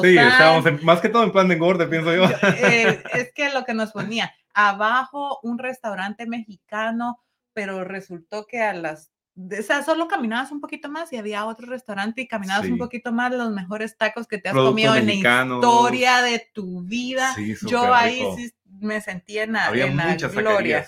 Sí, 0.02 0.16
estábamos 0.16 0.82
más 0.82 1.00
que 1.00 1.08
todo 1.08 1.24
en 1.24 1.32
plan 1.32 1.48
de 1.48 1.54
engorde, 1.54 1.86
pienso 1.86 2.14
yo. 2.14 2.24
Eh, 2.24 3.02
es 3.14 3.32
que 3.34 3.52
lo 3.52 3.64
que 3.64 3.74
nos 3.74 3.92
ponía, 3.92 4.32
abajo 4.54 5.40
un 5.42 5.58
restaurante 5.58 6.26
mexicano, 6.26 7.18
pero 7.52 7.84
resultó 7.84 8.46
que 8.46 8.60
a 8.60 8.72
las 8.74 9.12
o 9.34 9.62
sea, 9.62 9.82
solo 9.82 10.08
caminabas 10.08 10.52
un 10.52 10.60
poquito 10.60 10.90
más 10.90 11.10
y 11.12 11.16
había 11.16 11.46
otro 11.46 11.66
restaurante 11.66 12.20
y 12.20 12.28
caminabas 12.28 12.68
un 12.68 12.76
poquito 12.76 13.12
más 13.12 13.32
los 13.32 13.50
mejores 13.50 13.96
tacos 13.96 14.26
que 14.26 14.36
te 14.36 14.50
has 14.50 14.54
comido 14.54 14.94
en 14.94 15.06
la 15.06 15.14
historia 15.14 16.20
de 16.20 16.50
tu 16.52 16.82
vida. 16.82 17.34
Yo 17.62 17.94
ahí 17.94 18.22
sí 18.36 18.52
me 18.78 19.00
sentía 19.00 19.44
en 19.44 19.52
la, 19.52 19.66
había 19.66 19.86
muchas 19.86 20.34
gloria. 20.34 20.86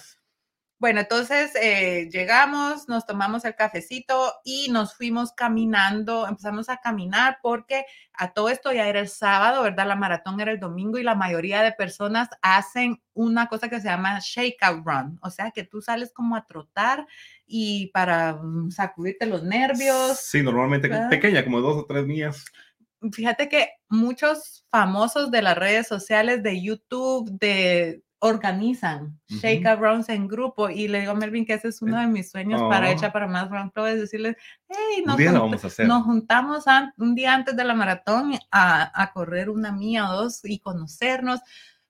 Bueno, 0.79 1.01
entonces 1.01 1.53
eh, 1.63 2.09
llegamos, 2.11 2.89
nos 2.89 3.07
tomamos 3.07 3.45
el 3.45 3.55
cafecito 3.55 4.35
y 4.45 4.69
nos 4.71 4.95
fuimos 4.95 5.33
caminando, 5.33 6.27
empezamos 6.27 6.69
a 6.69 6.79
caminar 6.79 7.39
porque 7.43 7.87
a 8.13 8.33
todo 8.33 8.49
esto 8.49 8.73
ya 8.73 8.89
era 8.89 8.99
el 9.01 9.09
sábado, 9.09 9.63
¿verdad? 9.63 9.87
La 9.87 9.95
maratón 9.95 10.41
era 10.41 10.51
el 10.51 10.59
domingo 10.59 10.99
y 10.99 11.05
la 11.05 11.15
mayoría 11.15 11.63
de 11.63 11.73
personas 11.73 12.29
hacen 12.43 13.01
una 13.13 13.47
cosa 13.47 13.69
que 13.69 13.81
se 13.81 13.89
llama 13.89 14.19
shakeout 14.21 14.85
run, 14.85 15.19
o 15.23 15.31
sea 15.31 15.53
que 15.53 15.63
tú 15.63 15.81
sales 15.81 16.13
como 16.13 16.35
a 16.35 16.45
trotar 16.45 17.07
y 17.47 17.87
para 17.89 18.35
mm, 18.35 18.73
sacudirte 18.73 19.27
los 19.27 19.45
nervios. 19.45 20.19
Sí, 20.19 20.43
normalmente 20.43 20.89
¿verdad? 20.89 21.09
pequeña, 21.09 21.45
como 21.45 21.61
dos 21.61 21.77
o 21.77 21.87
tres 21.87 22.05
millas. 22.05 22.45
Fíjate 23.13 23.49
que 23.49 23.71
muchos 23.89 24.67
famosos 24.71 25.31
de 25.31 25.43
las 25.43 25.57
redes 25.57 25.87
sociales, 25.87 26.43
de 26.43 26.61
YouTube, 26.61 27.31
de 27.39 28.03
organizan 28.25 29.19
Ujú. 29.31 29.39
shake 29.41 29.77
runs 29.79 30.09
en 30.09 30.27
grupo 30.29 30.71
y 30.71 30.89
le 30.89 31.01
digo 31.01 31.13
a 31.13 31.15
Melvin 31.15 31.45
que 31.45 31.55
ese 31.55 31.69
es 31.69 31.83
uno 31.83 31.99
de 32.01 32.07
mis 32.07 32.31
sueños 32.31 32.61
para 32.71 32.89
Oh. 32.89 32.93
Echar 32.93 33.13
para 33.13 33.27
más 33.27 33.51
run 33.51 33.71
club 33.71 33.87
es 33.87 34.01
decirles 34.01 34.37
hey 34.69 35.03
nos, 35.07 35.17
junt- 35.19 35.33
vamos 35.41 35.65
a 35.65 35.67
hacer. 35.67 35.87
nos 35.87 36.05
juntamos 36.05 36.67
an- 36.67 36.93
un 36.97 37.15
día 37.15 37.35
antes 37.35 37.55
de 37.57 37.65
la 37.65 37.75
maratón 37.75 38.33
a, 38.51 39.03
a 39.03 39.13
correr 39.13 39.51
una 39.51 39.73
mía 39.73 40.09
o 40.11 40.17
dos 40.23 40.41
y 40.45 40.59
conocernos 40.59 41.41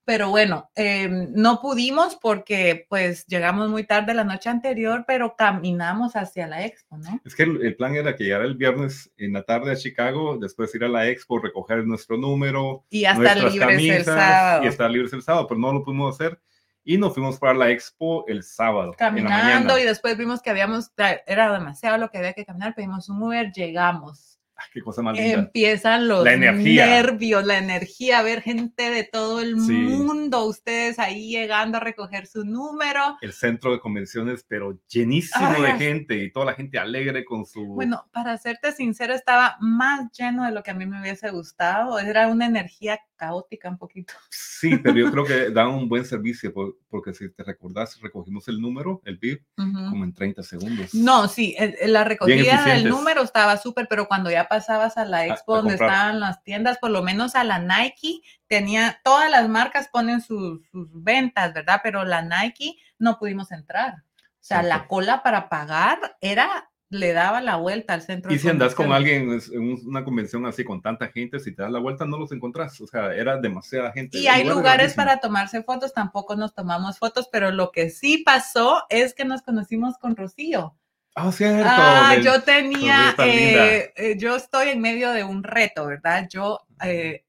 pero 0.04 0.30
bueno 0.30 0.70
eh, 0.75 1.08
no 1.08 1.61
pudimos 1.61 2.16
porque 2.16 2.87
pues 2.88 3.26
llegamos 3.26 3.70
muy 3.70 3.84
tarde 3.84 4.14
la 4.14 4.25
noche 4.25 4.50
anterior 4.50 5.04
pero 5.06 5.37
caminamos 5.37 6.16
hacia 6.16 6.46
la 6.46 6.64
expo 6.64 6.99
no 6.99 7.20
Es 7.25 7.34
que 7.34 7.44
el, 7.44 7.64
el 7.64 7.76
plan 7.76 7.94
era 7.94 8.14
que 8.16 8.25
llegara 8.25 8.44
el 8.44 8.56
viernes 8.56 9.11
en 9.16 9.32
la 9.32 9.42
tarde 9.42 9.73
a 9.73 9.76
Chicago, 9.76 10.38
después 10.38 10.75
ir 10.75 10.84
a 10.84 10.88
la 10.88 11.08
expo, 11.08 11.38
recoger 11.38 11.87
nuestro 11.87 12.16
número, 12.16 12.84
y 12.90 13.04
hasta 13.04 13.34
libres 13.34 13.54
el 13.54 13.61
camisas 13.61 14.04
sábado 14.04 14.64
y 14.64 14.66
estar 14.68 14.90
libres 14.90 15.12
el 15.12 15.23
sábado, 15.23 15.46
pero 15.46 15.61
no 15.61 15.73
lo 15.73 15.84
pudimos 15.84 16.14
hacer. 16.14 16.40
Y 16.87 16.99
nos 16.99 17.14
fuimos 17.14 17.38
para 17.38 17.54
la 17.54 17.70
expo 17.70 18.26
el 18.28 18.42
sábado. 18.42 18.94
en 18.99 18.99
la 18.99 19.11
caminando 19.30 19.78
y 19.78 19.84
después 19.84 20.18
vimos 20.18 20.42
que 20.42 20.50
habíamos, 20.50 20.92
era 21.26 21.50
demasiado 21.50 21.96
lo 21.96 22.11
que 22.11 22.18
había 22.18 22.34
que 22.34 22.44
caminar, 22.44 22.75
pedimos 22.75 23.08
un 23.08 23.23
Uber, 23.23 23.50
llegamos. 23.52 24.34
Qué 24.73 24.80
cosa 24.83 25.02
más 25.02 25.16
linda. 25.16 25.35
Empiezan 25.40 26.09
los 26.09 26.25
La 26.25 26.37
nervios, 26.37 27.44
la 27.44 27.59
energía, 27.59 28.23
ver 28.23 28.42
gente 28.42 28.90
de 28.90 29.04
todo 29.04 29.40
el 29.40 29.61
Sí. 29.61 29.73
mundo, 29.73 30.44
ustedes 30.47 30.99
ahí 30.99 31.30
llegando 31.30 31.78
a 31.78 31.80
recoger 31.80 32.26
su 32.26 32.44
número. 32.44 33.16
el 33.21 33.33
centro 33.33 33.73
de 33.73 33.80
convenciones, 33.80 34.44
pero 34.47 34.78
llenísimo 34.88 35.50
de 35.61 35.73
Ay. 35.73 35.78
gente 35.78 36.16
y 36.23 36.33
toda 36.33 36.47
la 36.47 36.54
gente 36.54 36.78
alegre 36.78 37.25
con 37.25 37.47
su... 37.47 37.64
Bueno, 37.66 38.06
para 38.12 38.37
serte 38.38 38.73
sincero, 38.73 39.14
estaba 39.14 39.56
más 39.61 40.11
lleno 40.12 40.44
de 40.44 40.52
lo 40.52 40.62
que 40.62 40.71
a 40.71 40.75
mí 40.75 40.87
me 40.87 41.00
hubiese 41.00 41.30
gustado. 41.30 41.99
Era 41.99 42.28
una 42.28 42.47
energía 42.47 42.99
caótica 43.16 43.68
un 43.71 43.78
poquito. 43.78 44.12
Sí, 44.30 44.76
pero 44.78 44.97
yo 44.97 45.11
creo 45.12 45.25
que 45.25 45.50
da 45.50 45.68
un 45.68 45.88
buen 45.88 46.04
servicio 46.04 46.52
por- 46.52 46.76
porque 46.88 47.12
si 47.14 47.30
te 47.30 47.42
recordás, 47.42 48.00
recogimos 48.00 48.47
el 48.49 48.61
número, 48.61 49.00
el 49.04 49.16
BIP, 49.18 49.42
Ujú. 49.59 49.90
como 49.90 50.04
en 50.04 50.12
30 50.12 50.42
segundos. 50.42 50.94
No, 50.94 51.28
sí, 51.28 51.56
la 51.87 52.04
recogida 52.04 52.64
del 52.64 52.88
número 52.88 53.23
estaba 53.23 53.56
súper, 53.56 53.87
pero 53.88 54.06
cuando 54.06 54.30
ya 54.30 54.47
pasabas 54.54 54.96
a 54.96 55.04
la 55.04 55.26
expo 55.26 55.54
a 55.54 55.56
donde 55.58 55.73
comprar. 55.73 55.90
estaban 55.90 56.20
las 56.20 56.42
tiendas, 56.44 56.78
por 56.78 56.90
lo 56.90 57.02
menos 57.02 57.34
a 57.34 57.44
la 57.44 57.58
Nike, 57.58 58.20
tenía, 58.46 59.00
todas 59.04 59.30
las 59.30 59.49
marcas 59.49 59.88
ponen 59.92 60.20
sus, 60.20 60.61
sus 60.70 60.88
ventas, 60.92 61.52
¿verdad? 61.52 61.80
Pero 61.82 62.04
la 62.04 62.23
Nike 62.23 62.76
no 62.99 63.18
pudimos 63.18 63.50
entrar. 63.52 63.94
O 63.96 64.46
sea, 64.46 64.62
la 64.62 64.87
cola 64.87 65.23
para 65.23 65.49
pagar 65.49 65.99
era, 66.20 66.70
le 66.90 67.12
daba 67.12 67.40
la 67.40 67.56
vuelta 67.56 67.94
al 67.94 68.02
centro. 68.02 68.32
Y 68.32 68.38
si 68.38 68.49
andas 68.49 68.75
con 68.75 68.92
alguien 68.92 69.32
es- 69.32 69.50
en 69.50 69.62
un- 69.62 69.80
una 69.87 70.04
convención 70.04 70.46
así 70.46 70.62
con 70.64 70.80
tanta 70.82 71.08
gente, 71.08 71.40
si 71.40 71.52
te 71.54 71.62
das 71.62 71.73
la 71.73 71.80
vuelta 71.80 72.04
no 72.04 72.18
los 72.18 72.30
encontrás. 72.30 72.80
O 72.80 72.87
sea, 72.87 73.12
era 73.14 73.37
demasiada 73.38 73.90
gente. 73.92 74.18
Y 74.18 74.28
hay 74.28 74.42
lugar 74.44 74.56
lugares 74.58 74.94
para 74.94 75.18
tomarse 75.18 75.62
fotos, 75.64 75.92
tampoco 75.92 76.37
nos 76.37 76.54
tomamos 76.54 76.99
fotos, 76.99 77.28
pero 77.32 77.50
lo 77.50 77.73
que 77.73 77.90
sí 77.90 78.18
pasó 78.25 78.84
es 78.90 79.12
que 79.14 79.25
nos 79.25 79.42
conocimos 79.42 79.96
con 79.99 80.14
Rocío. 80.14 80.76
Ah, 81.16 81.30
cierto. 81.33 81.71
Ah, 81.71 82.09
del- 82.14 82.25
yo 82.25 82.42
tenía, 82.42 83.14
eh, 83.21 83.92
eh, 83.97 84.16
yo 84.18 84.37
estoy 84.37 84.71
en 84.71 84.80
medio 84.80 85.11
de 85.12 85.25
un 85.25 85.42
reto, 85.44 85.87
¿verdad? 85.87 86.28
Yo, 86.30 86.61
eh, 86.85 87.25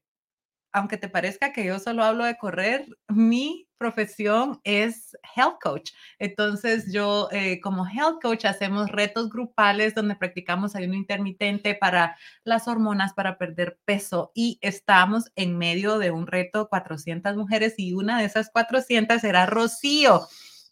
aunque 0.72 0.98
te 0.98 1.08
parezca 1.08 1.52
que 1.52 1.64
yo 1.64 1.78
solo 1.78 2.04
hablo 2.04 2.24
de 2.24 2.36
correr, 2.38 2.86
mi 3.08 3.68
profesión 3.78 4.60
es 4.64 5.16
health 5.36 5.56
coach. 5.62 5.92
Entonces 6.18 6.92
yo 6.92 7.28
eh, 7.32 7.60
como 7.60 7.86
health 7.86 8.20
coach 8.22 8.44
hacemos 8.46 8.90
retos 8.90 9.30
grupales 9.30 9.94
donde 9.94 10.16
practicamos 10.16 10.76
ayuno 10.76 10.94
intermitente 10.94 11.74
para 11.74 12.16
las 12.44 12.68
hormonas, 12.68 13.14
para 13.14 13.38
perder 13.38 13.78
peso 13.84 14.32
y 14.34 14.58
estamos 14.62 15.30
en 15.36 15.58
medio 15.58 15.98
de 15.98 16.10
un 16.10 16.26
reto 16.26 16.68
400 16.68 17.36
mujeres 17.36 17.74
y 17.78 17.92
una 17.94 18.18
de 18.20 18.26
esas 18.26 18.50
400 18.50 19.24
era 19.24 19.46
Rocío 19.46 20.26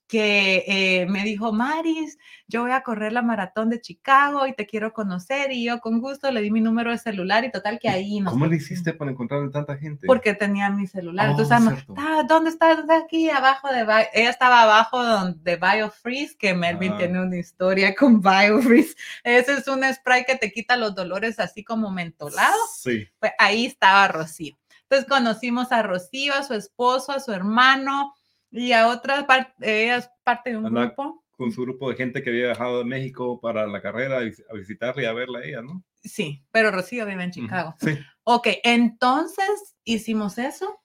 que 0.07 0.65
eh, 0.67 1.07
me 1.07 1.25
dijo, 1.25 1.53
Maris, 1.53 2.19
yo 2.47 2.63
voy 2.63 2.73
a 2.73 2.83
correr 2.83 3.13
la 3.13 3.23
maratón 3.23 3.71
de 3.71 3.81
Chicago 3.81 4.47
y 4.47 4.53
te 4.55 4.67
quiero 4.67 4.93
conocer. 4.93 5.51
Y 5.51 5.65
yo 5.65 5.81
con 5.81 6.01
gusto 6.01 6.31
le 6.31 6.43
di 6.43 6.51
mi 6.51 6.61
número 6.61 6.91
de 6.91 6.99
celular 6.99 7.45
y 7.45 7.51
total 7.51 7.79
que 7.81 7.89
ahí 7.89 8.21
nos 8.21 8.33
¿Cómo 8.35 8.45
le 8.45 8.51
conocimos. 8.51 8.71
hiciste 8.73 8.93
para 8.93 9.11
encontrar 9.13 9.51
tanta 9.51 9.77
gente? 9.79 10.07
Porque 10.07 10.35
tenía 10.35 10.69
mi 10.71 10.87
celular. 10.87 11.31
Entonces, 11.31 11.57
Oh, 11.59 11.71
cierto. 11.71 11.95
"Ah, 11.97 12.23
¿dónde 12.29 12.51
estás? 12.51 12.79
Está 12.81 12.99
aquí 12.99 13.31
abajo 13.31 13.69
de 13.73 13.85
Bio-". 13.85 14.09
Ella 14.13 14.31
estaba 14.31 14.63
abajo 14.63 15.03
de 15.37 15.57
BioFreeze, 15.57 16.37
que 16.37 16.55
Melvin 16.55 16.93
Ah. 16.93 16.99
tiene 16.99 17.21
una 17.23 17.37
historia 17.39 17.95
con 17.99 18.21
BioFreeze. 18.21 18.95
Ese 19.25 19.55
es 19.55 19.69
un 19.69 19.83
spray 19.93 20.25
que 20.27 20.37
te 20.37 20.53
quita 20.53 20.77
los 20.77 20.95
dolores 20.95 21.41
así 21.41 21.65
como 21.65 21.91
mentolado. 21.91 22.55
Sí. 22.77 23.09
Pues 23.19 23.33
ahí 23.39 23.67
estaba 23.67 24.07
Rocío. 24.09 24.57
Entonces 24.83 25.09
conocimos 25.09 25.73
a 25.73 25.83
Rocío, 25.83 26.35
a 26.35 26.43
su 26.43 26.53
esposo, 26.55 27.11
a 27.13 27.21
su 27.21 27.33
hermano 27.33 28.15
y 28.57 28.73
a 28.73 28.89
otra 28.89 29.27
parte, 29.27 29.53
ella 29.85 29.97
es 29.97 30.11
parte 30.23 30.51
de 30.51 30.57
un 30.59 30.67
Anda- 30.67 30.87
grupo. 30.87 31.23
Con 31.37 31.51
su 31.51 31.63
grupo 31.63 31.91
de 31.91 31.97
gente 31.97 32.23
que 32.23 32.31
había 32.31 32.45
viajado 32.47 32.79
de 32.79 32.85
México 32.85 33.41
para 33.41 33.67
la 33.67 33.83
carrera 33.83 34.19
a 34.21 34.55
visitarla 34.55 35.03
y 35.03 35.07
a 35.07 35.13
verla 35.13 35.41
a 35.41 35.45
ella, 35.45 35.63
¿no? 35.63 35.83
Sí, 36.01 36.45
pero 36.53 36.71
Rocío 36.71 37.05
vive 37.07 37.25
en 37.25 37.33
Chicago. 37.33 37.75
Sí. 37.81 37.99
Ok, 38.23 38.47
entonces 38.63 39.75
hicimos 39.83 40.39
eso. 40.39 40.79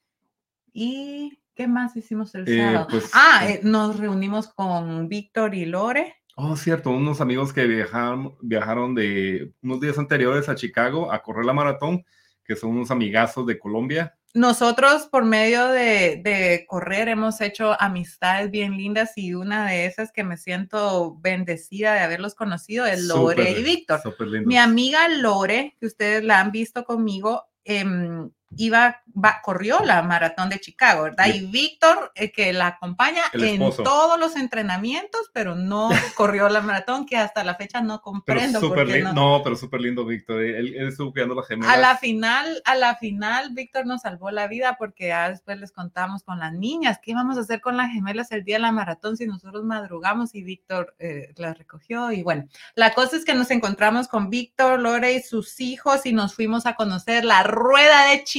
¿Y 0.74 1.40
qué 1.54 1.68
más 1.68 1.96
hicimos 1.96 2.34
el 2.36 2.48
Eh, 2.48 2.58
sábado? 2.58 2.88
pues, 2.90 3.12
ah, 3.14 3.42
eh, 3.48 3.54
eh, 3.54 3.60
nos 3.64 4.00
reunimos 4.00 4.48
con 4.54 5.08
Víctor 5.08 5.54
y 5.54 5.66
Lore. 5.66 6.16
Oh, 6.36 6.56
cierto, 6.56 6.90
unos 6.92 7.22
amigos 7.22 7.52
que 7.54 7.68
viajaron, 7.68 8.36
viajaron 8.42 8.96
de 8.96 9.54
unos 9.62 9.80
días 9.82 9.98
anteriores 10.00 10.48
a 10.50 10.56
Chicago 10.56 11.12
a 11.12 11.22
correr 11.22 11.46
la 11.46 11.54
maratón, 11.54 12.04
que 12.44 12.56
son 12.56 12.72
unos 12.72 12.90
amigazos 12.92 13.46
de 13.46 13.60
Colombia. 13.60 14.18
Nosotros 14.36 15.08
por 15.08 15.26
medio 15.26 15.68
de, 15.70 16.22
de 16.24 16.66
correr 16.68 17.08
hemos 17.08 17.42
hecho 17.42 17.76
amistades 17.82 18.52
bien 18.52 18.78
lindas 18.78 19.14
y 19.16 19.34
una 19.34 19.68
de 19.68 19.86
esas 19.86 20.12
que 20.12 20.24
me 20.24 20.38
siento 20.38 21.18
bendecida 21.20 21.94
de 21.94 22.02
haberlos 22.02 22.36
conocido 22.36 22.86
es 22.86 23.06
Lore 23.06 23.52
y 23.52 23.64
Víctor. 23.64 24.02
Mi 24.46 24.58
amiga 24.58 25.08
Lore, 25.10 25.76
que 25.80 25.88
ustedes 25.88 26.24
la 26.24 26.40
han 26.40 26.52
visto 26.52 26.84
conmigo, 26.84 27.44
em, 27.64 28.30
iba, 28.58 29.02
va- 29.14 29.42
corrió 29.44 29.80
la 29.84 30.02
maratón 30.02 30.50
de 30.50 30.60
Chicago, 30.60 31.04
¿verdad? 31.04 31.26
Sí. 31.26 31.38
Y 31.38 31.46
Víctor, 31.48 32.12
eh, 32.16 32.32
que 32.32 32.52
la 32.54 32.68
acompaña 32.68 33.24
en 33.34 33.60
todos 33.84 34.20
los 34.20 34.36
entrenamientos, 34.36 35.30
pero 35.34 35.56
no 35.56 35.90
corrió 36.16 36.50
la 36.50 36.62
maratón, 36.62 37.06
que 37.06 37.18
hasta 37.18 37.44
la 37.44 37.56
fecha 37.56 37.82
no 37.82 37.96
Pero 37.96 38.02
comprendo 38.02 38.74
qué 38.74 38.86
lindo, 38.86 39.14
no. 39.14 39.38
no, 39.38 39.44
pero 39.44 39.56
súper 39.56 39.82
lindo, 39.82 40.06
Víctor. 40.06 40.42
Él, 40.42 40.76
él 40.76 40.88
estuvo 40.90 41.12
cuidando 41.12 41.36
las 41.36 41.48
gemelas. 41.48 41.74
A 41.74 41.78
la 41.78 41.98
final, 41.98 42.62
a 42.66 42.76
la 42.76 42.96
final, 42.96 43.52
Víctor 43.54 43.86
nos 43.86 44.02
salvó 44.02 44.32
la 44.32 44.48
vida 44.48 44.76
porque 44.78 45.08
ya 45.10 45.30
después 45.30 45.60
les 45.60 45.72
contamos 45.72 46.24
con 46.24 46.40
las 46.40 46.54
niñas 46.54 47.00
qué 47.02 47.12
íbamos 47.12 47.38
a 47.38 47.42
hacer 47.42 47.62
con 47.62 47.78
las 47.78 47.92
gemelas 47.92 48.32
el 48.32 48.44
día 48.44 48.56
de 48.56 48.62
la 48.62 48.72
maratón 48.72 49.18
si 49.18 49.26
nosotros 49.28 49.64
madrugamos 49.64 50.34
y 50.36 50.44
Víctor 50.44 50.96
eh, 51.00 51.34
las 51.38 51.58
recogió. 51.58 52.12
Y 52.12 52.24
bueno, 52.24 52.48
la 52.76 52.94
cosa 52.94 53.16
es 53.18 53.26
que 53.26 53.34
nos 53.34 53.52
encontramos 53.52 54.08
con 54.08 54.30
Víctor, 54.30 54.80
Lore 54.80 55.14
y 55.14 55.22
sus 55.22 55.60
hijos 55.60 56.06
y 56.06 56.14
nos 56.14 56.34
fuimos 56.36 56.66
a 56.66 56.76
conocer 56.76 57.26
la 57.26 57.44
rueda 57.44 58.08
de 58.08 58.24
Chicago. 58.24 58.39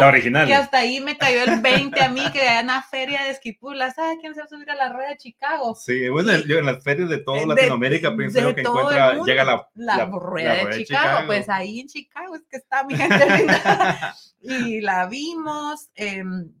La 0.00 0.08
original. 0.08 0.46
Que 0.46 0.54
hasta 0.54 0.78
ahí 0.78 1.00
me 1.00 1.16
cayó 1.16 1.42
el 1.44 1.60
20 1.60 2.02
a 2.02 2.08
mí, 2.08 2.22
que 2.32 2.46
en 2.46 2.64
una 2.64 2.82
feria 2.82 3.22
de 3.24 3.30
Esquipulas, 3.30 3.94
¿sabes 3.94 4.18
quién 4.20 4.34
se 4.34 4.40
va 4.40 4.46
a 4.46 4.48
subir 4.48 4.70
a 4.70 4.74
la 4.74 4.92
rueda 4.92 5.10
de 5.10 5.16
Chicago? 5.16 5.74
Sí, 5.74 6.08
bueno, 6.08 6.32
yo 6.46 6.58
en 6.58 6.66
las 6.66 6.82
ferias 6.82 7.08
de 7.08 7.18
toda 7.18 7.46
Latinoamérica 7.46 8.10
yo 8.10 8.54
que 8.54 8.60
encuentra, 8.60 9.10
mundo. 9.10 9.26
llega 9.26 9.44
la, 9.44 9.68
la, 9.74 9.96
la- 9.96 10.06
rueda, 10.06 10.54
la 10.54 10.70
de, 10.70 10.84
Chicago. 10.84 11.26
Pues 11.26 11.48
ahí 11.48 11.80
en 11.80 11.88
Chicago 11.88 12.34
es 12.34 12.42
que 12.48 12.56
está 12.56 12.84
mi 12.84 12.96
gente 12.96 13.26
y 14.42 14.80
la 14.80 15.06
vimos 15.06 15.90
em, 15.94 16.52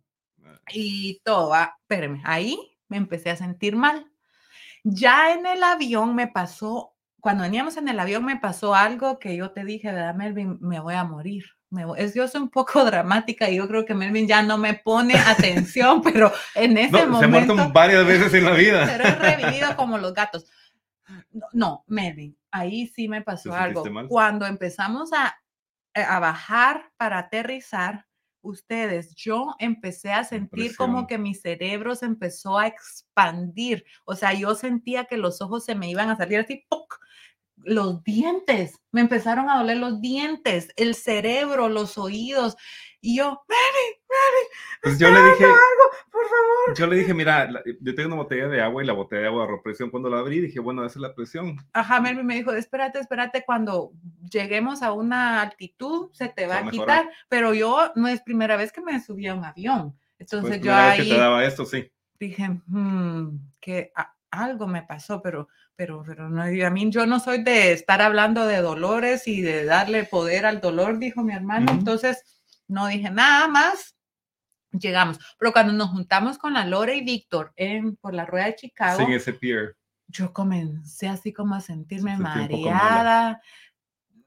y 0.72 1.20
todo. 1.24 1.54
Ah, 1.54 1.76
espérenme, 1.80 2.22
ahí 2.24 2.58
me 2.88 2.96
empecé 2.96 3.30
a 3.30 3.36
sentir 3.36 3.76
mal. 3.76 4.06
Ya 4.82 5.32
en 5.32 5.46
el 5.46 5.62
avión 5.62 6.14
me 6.14 6.26
pasó, 6.26 6.89
cuando 7.20 7.42
veníamos 7.42 7.76
en 7.76 7.88
el 7.88 7.98
avión 8.00 8.24
me 8.24 8.36
pasó 8.36 8.74
algo 8.74 9.18
que 9.18 9.36
yo 9.36 9.50
te 9.52 9.64
dije, 9.64 9.92
¿verdad, 9.92 10.14
Melvin? 10.14 10.58
Me 10.60 10.80
voy 10.80 10.94
a 10.94 11.04
morir. 11.04 11.44
Me 11.70 11.84
voy- 11.84 12.00
es, 12.00 12.14
yo 12.14 12.26
soy 12.26 12.42
un 12.42 12.50
poco 12.50 12.84
dramática 12.84 13.48
y 13.48 13.56
yo 13.56 13.68
creo 13.68 13.84
que 13.84 13.94
Melvin 13.94 14.26
ya 14.26 14.42
no 14.42 14.58
me 14.58 14.74
pone 14.74 15.14
atención, 15.18 16.02
pero 16.02 16.32
en 16.54 16.76
ese 16.78 16.90
No, 16.92 16.98
se 16.98 17.24
ha 17.24 17.28
momento... 17.28 17.54
muerto 17.54 17.72
varias 17.72 18.06
veces 18.06 18.34
en 18.34 18.44
la 18.44 18.52
vida. 18.52 18.86
Pero 18.90 19.04
es 19.04 19.18
revivido 19.18 19.76
como 19.76 19.98
los 19.98 20.12
gatos. 20.14 20.46
No, 21.32 21.46
no, 21.52 21.84
Melvin, 21.88 22.36
ahí 22.50 22.86
sí 22.88 23.08
me 23.08 23.22
pasó 23.22 23.50
¿Te 23.50 23.56
algo. 23.56 23.84
mal? 23.86 24.08
Cuando 24.08 24.46
empezamos 24.46 25.12
a, 25.12 25.36
eh, 25.94 26.02
a 26.02 26.18
bajar 26.20 26.90
para 26.96 27.18
aterrizar, 27.18 28.06
ustedes, 28.42 29.14
yo 29.16 29.54
empecé 29.58 30.12
a 30.12 30.24
sentir 30.24 30.74
como 30.76 31.06
que 31.06 31.18
mi 31.18 31.34
cerebro 31.34 31.94
se 31.94 32.06
empezó 32.06 32.58
a 32.58 32.66
expandir. 32.68 33.84
O 34.04 34.14
sea, 34.16 34.32
yo 34.32 34.54
sentía 34.54 35.04
que 35.04 35.18
los 35.18 35.42
ojos 35.42 35.64
se 35.64 35.74
me 35.74 35.90
iban 35.90 36.08
a 36.08 36.16
salir 36.16 36.38
así, 36.38 36.64
¡puc! 36.68 36.98
Los 37.64 38.02
dientes, 38.02 38.78
me 38.92 39.00
empezaron 39.00 39.48
a 39.48 39.58
doler 39.58 39.76
los 39.76 40.00
dientes, 40.00 40.72
el 40.76 40.94
cerebro, 40.94 41.68
los 41.68 41.98
oídos. 41.98 42.56
Y 43.02 43.16
yo, 43.16 43.42
Mary, 43.48 44.00
Mary, 44.08 44.46
pues 44.82 44.98
yo 44.98 45.10
le 45.10 45.22
dije, 45.22 45.44
algo, 45.44 45.90
por 46.10 46.24
favor. 46.24 46.76
Yo 46.76 46.86
le 46.86 46.96
dije, 46.96 47.14
mira, 47.14 47.48
yo 47.80 47.94
tengo 47.94 48.08
una 48.08 48.22
botella 48.22 48.48
de 48.48 48.60
agua 48.60 48.82
y 48.82 48.86
la 48.86 48.92
botella 48.92 49.22
de 49.22 49.28
agua 49.28 49.44
agarró 49.44 49.62
presión. 49.62 49.90
Cuando 49.90 50.10
la 50.10 50.18
abrí, 50.18 50.40
dije, 50.40 50.60
bueno, 50.60 50.84
esa 50.84 50.98
es 50.98 51.02
la 51.02 51.14
presión. 51.14 51.56
Ajá, 51.72 52.00
Mary 52.00 52.22
me 52.22 52.34
dijo, 52.34 52.52
espérate, 52.52 52.98
espérate, 52.98 53.44
cuando 53.46 53.92
lleguemos 54.30 54.82
a 54.82 54.92
una 54.92 55.40
altitud 55.40 56.10
se 56.12 56.28
te 56.28 56.46
va 56.46 56.58
a 56.58 56.70
quitar. 56.70 57.10
Pero 57.28 57.54
yo 57.54 57.90
no 57.94 58.08
es 58.08 58.20
primera 58.20 58.56
vez 58.56 58.70
que 58.70 58.82
me 58.82 59.00
subí 59.00 59.26
a 59.26 59.34
un 59.34 59.44
avión. 59.44 59.98
Entonces 60.18 60.58
pues 60.58 60.60
yo 60.60 60.74
ahí 60.74 61.04
que 61.04 61.14
te 61.14 61.18
daba 61.18 61.44
esto, 61.44 61.64
sí. 61.64 61.90
dije, 62.18 62.50
hmm, 62.66 63.38
que 63.58 63.92
algo 64.30 64.66
me 64.66 64.82
pasó, 64.82 65.22
pero, 65.22 65.48
pero, 65.80 66.02
pero 66.06 66.28
no, 66.28 66.42
a 66.42 66.70
mí 66.70 66.90
yo 66.90 67.06
no 67.06 67.20
soy 67.20 67.42
de 67.42 67.72
estar 67.72 68.02
hablando 68.02 68.46
de 68.46 68.60
dolores 68.60 69.26
y 69.26 69.40
de 69.40 69.64
darle 69.64 70.04
poder 70.04 70.44
al 70.44 70.60
dolor, 70.60 70.98
dijo 70.98 71.22
mi 71.22 71.32
hermano. 71.32 71.72
Entonces 71.72 72.42
no 72.68 72.86
dije 72.86 73.10
nada 73.10 73.48
más. 73.48 73.96
Llegamos, 74.72 75.18
pero 75.38 75.54
cuando 75.54 75.72
nos 75.72 75.88
juntamos 75.88 76.36
con 76.36 76.52
la 76.52 76.66
Lore 76.66 76.96
y 76.96 77.02
Víctor 77.02 77.54
en 77.56 77.96
por 77.96 78.12
la 78.12 78.26
rueda 78.26 78.44
de 78.44 78.56
Chicago, 78.56 79.06
sí, 79.06 79.14
ese 79.14 79.32
pier. 79.32 79.74
yo 80.06 80.34
comencé 80.34 81.08
así 81.08 81.32
como 81.32 81.54
a 81.54 81.62
sentirme 81.62 82.18
mareada. 82.18 83.40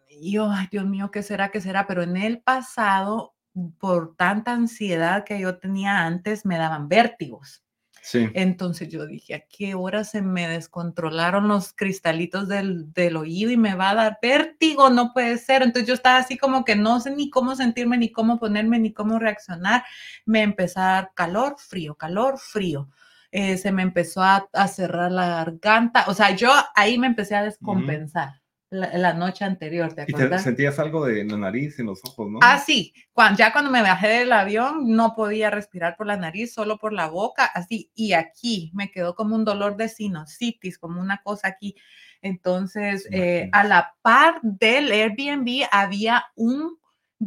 Y 0.09 0.31
yo, 0.31 0.49
ay, 0.49 0.69
Dios 0.71 0.87
mío, 0.87 1.11
¿qué 1.11 1.21
será? 1.21 1.51
¿Qué 1.51 1.61
será? 1.61 1.85
Pero 1.85 2.01
en 2.01 2.17
el 2.17 2.41
pasado, 2.41 3.35
por 3.77 4.15
tanta 4.15 4.53
ansiedad 4.53 5.23
que 5.23 5.39
yo 5.39 5.59
tenía 5.59 5.99
antes, 5.99 6.47
me 6.47 6.57
daban 6.57 6.89
vértigos. 6.89 7.62
Entonces 8.11 8.89
yo 8.89 9.05
dije, 9.05 9.35
¿a 9.35 9.39
qué 9.47 9.75
hora 9.75 10.03
se 10.03 10.21
me 10.21 10.47
descontrolaron 10.47 11.47
los 11.47 11.73
cristalitos 11.73 12.47
del, 12.47 12.91
del, 12.93 13.15
oído 13.15 13.51
y 13.51 13.57
me 13.57 13.75
va 13.75 13.91
a 13.91 13.95
dar 13.95 14.19
vértigo? 14.21 14.89
No 14.89 15.13
puede 15.13 15.37
ser. 15.37 15.63
Entonces 15.63 15.87
yo 15.87 15.93
estaba 15.93 16.17
así 16.17 16.37
como 16.37 16.65
que 16.65 16.75
no 16.75 16.99
sé 16.99 17.11
ni 17.11 17.29
cómo 17.29 17.55
sentirme, 17.55 17.97
ni 17.97 18.11
cómo 18.11 18.39
ponerme, 18.39 18.77
ni 18.79 18.91
cómo 18.91 19.19
reaccionar. 19.19 19.83
Me 20.25 20.41
empezó 20.41 20.81
a 20.81 20.83
dar 20.83 21.11
calor, 21.15 21.55
frío, 21.57 21.95
calor, 21.95 22.37
frío. 22.37 22.89
Eh, 23.31 23.57
se 23.57 23.71
me 23.71 23.81
empezó 23.81 24.21
a, 24.21 24.47
a, 24.53 24.67
cerrar 24.67 25.11
la 25.11 25.27
garganta. 25.27 26.05
O 26.07 26.13
sea, 26.13 26.35
yo 26.35 26.51
ahí 26.75 26.99
me 26.99 27.07
empecé 27.07 27.35
a 27.35 27.43
descompensar 27.43 28.42
la, 28.73 29.13
noche 29.13 29.45
anterior, 29.45 29.93
¿te 29.93 30.01
acuerdas? 30.01 30.41
Y 30.41 30.43
sentías 30.45 30.79
algo 30.79 31.05
de 31.05 31.23
la 31.23 31.37
nariz 31.37 31.79
en 31.79 31.85
los 31.85 32.03
ojos, 32.03 32.29
¿no? 32.29 32.39
Ah, 32.41 32.59
sí. 32.59 32.93
Cuando, 33.13 33.37
ya 33.37 33.51
cuando 33.51 33.71
me 33.71 33.81
bajé 33.81 34.07
del 34.07 34.31
avión 34.31 34.95
no 34.95 35.13
podía 35.15 35.49
respirar 35.49 35.95
por 35.95 36.07
la 36.07 36.17
nariz, 36.17 36.53
solo 36.53 36.77
por 36.77 36.93
la 36.93 37.07
boca, 37.07 37.45
así. 37.45 37.91
Y 37.93 38.13
aquí 38.13 38.71
me 38.73 38.91
quedó 38.91 39.15
como 39.15 39.35
un 39.35 39.45
dolor 39.45 39.77
de 39.77 39.89
sinusitis, 39.89 40.77
como 40.77 40.99
una 40.99 41.21
cosa 41.21 41.47
aquí. 41.47 41.75
Entonces, 42.21 43.07
eh, 43.11 43.49
a 43.51 43.63
la 43.63 43.95
par 44.01 44.39
del 44.41 44.91
Airbnb 44.91 45.67
había 45.71 46.25
un 46.35 46.77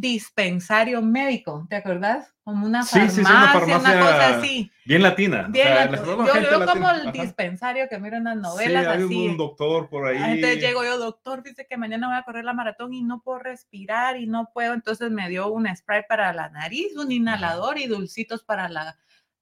dispensario 0.00 1.02
médico, 1.02 1.66
¿te 1.68 1.76
acuerdas? 1.76 2.32
Como 2.44 2.66
una 2.66 2.84
farmacia, 2.84 3.10
sí, 3.10 3.24
sí, 3.24 3.32
una, 3.32 3.52
farmacia 3.52 3.90
una, 3.90 4.00
cosa 4.00 4.38
así. 4.38 4.70
Bien 4.84 5.02
latina. 5.02 5.48
Bien 5.50 5.66
o 5.66 6.26
sea, 6.26 6.42
yo 6.42 6.58
veo 6.60 6.66
como 6.66 6.90
el 6.90 7.12
dispensario 7.12 7.88
que 7.88 7.98
miro 7.98 8.16
en 8.18 8.24
las 8.24 8.36
novelas. 8.36 8.84
Sí, 8.84 8.90
hay 8.90 9.04
así. 9.04 9.28
un 9.28 9.36
doctor 9.36 9.88
por 9.88 10.06
ahí. 10.06 10.16
Entonces 10.16 10.60
llego 10.60 10.84
yo, 10.84 10.98
doctor, 10.98 11.42
dice 11.42 11.66
que 11.68 11.76
mañana 11.76 12.06
voy 12.06 12.16
a 12.16 12.22
correr 12.22 12.44
la 12.44 12.52
maratón 12.52 12.94
y 12.94 13.02
no 13.02 13.20
puedo 13.22 13.40
respirar 13.40 14.16
y 14.16 14.26
no 14.26 14.50
puedo. 14.54 14.74
Entonces 14.74 15.10
me 15.10 15.28
dio 15.28 15.48
un 15.48 15.66
spray 15.74 16.02
para 16.08 16.32
la 16.32 16.48
nariz, 16.50 16.96
un 16.96 17.10
inhalador 17.10 17.78
y 17.78 17.86
dulcitos 17.86 18.44
para 18.44 18.68
la 18.68 18.96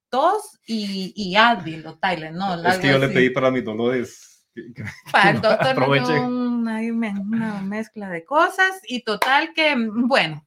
tos 0.08 0.60
y, 0.66 1.12
y 1.16 1.36
Advil 1.36 1.86
o 1.86 1.98
Tylenol. 1.98 2.62
¿no? 2.62 2.68
Es 2.68 2.78
que 2.78 2.88
yo 2.88 2.98
le 2.98 3.08
pedí 3.08 3.30
para 3.30 3.50
mis 3.50 3.64
dolores. 3.64 4.33
Para 5.12 5.30
el 5.30 5.38
una, 5.38 6.80
una 7.20 7.60
mezcla 7.62 8.08
de 8.08 8.24
cosas 8.24 8.80
y 8.86 9.02
total 9.02 9.52
que, 9.54 9.74
bueno, 9.76 10.46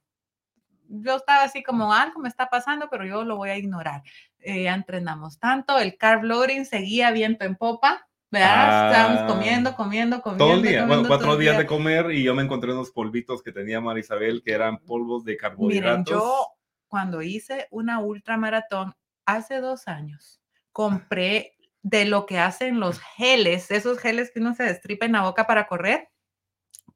yo 0.89 1.17
estaba 1.17 1.43
así 1.43 1.63
como 1.63 1.93
algo 1.93 2.19
me 2.19 2.29
está 2.29 2.49
pasando, 2.49 2.87
pero 2.89 3.05
yo 3.05 3.23
lo 3.23 3.35
voy 3.35 3.49
a 3.49 3.57
ignorar. 3.57 4.03
Eh, 4.39 4.67
entrenamos 4.67 5.39
tanto, 5.39 5.77
el 5.79 5.97
carb 5.97 6.23
loading 6.23 6.65
seguía 6.65 7.11
viento 7.11 7.45
en 7.45 7.55
popa, 7.55 8.07
¿verdad? 8.31 8.91
Estábamos 8.91 9.21
ah, 9.21 9.27
comiendo, 9.27 9.75
comiendo, 9.75 10.21
comiendo. 10.21 10.45
Todo 10.45 10.55
el 10.55 10.61
día, 10.61 10.85
bueno, 10.85 11.07
cuatro 11.07 11.35
días 11.37 11.57
de 11.57 11.65
comer 11.65 12.11
y 12.11 12.23
yo 12.23 12.33
me 12.35 12.43
encontré 12.43 12.71
unos 12.71 12.91
polvitos 12.91 13.41
que 13.41 13.51
tenía 13.51 13.81
Marisabel 13.81 14.41
que 14.43 14.53
eran 14.53 14.79
polvos 14.79 15.25
de 15.25 15.37
carbohidratos. 15.37 16.05
Miren, 16.05 16.05
yo 16.05 16.47
cuando 16.87 17.21
hice 17.21 17.67
una 17.71 17.99
ultramaratón 17.99 18.95
hace 19.25 19.59
dos 19.59 19.87
años, 19.87 20.41
compré 20.71 21.56
de 21.89 22.05
lo 22.05 22.25
que 22.25 22.37
hacen 22.37 22.79
los 22.79 22.99
geles, 22.99 23.71
esos 23.71 23.97
geles 23.97 24.31
que 24.31 24.39
uno 24.39 24.53
se 24.53 24.63
destripa 24.63 25.05
en 25.05 25.13
la 25.13 25.21
boca 25.21 25.47
para 25.47 25.67
correr, 25.67 26.09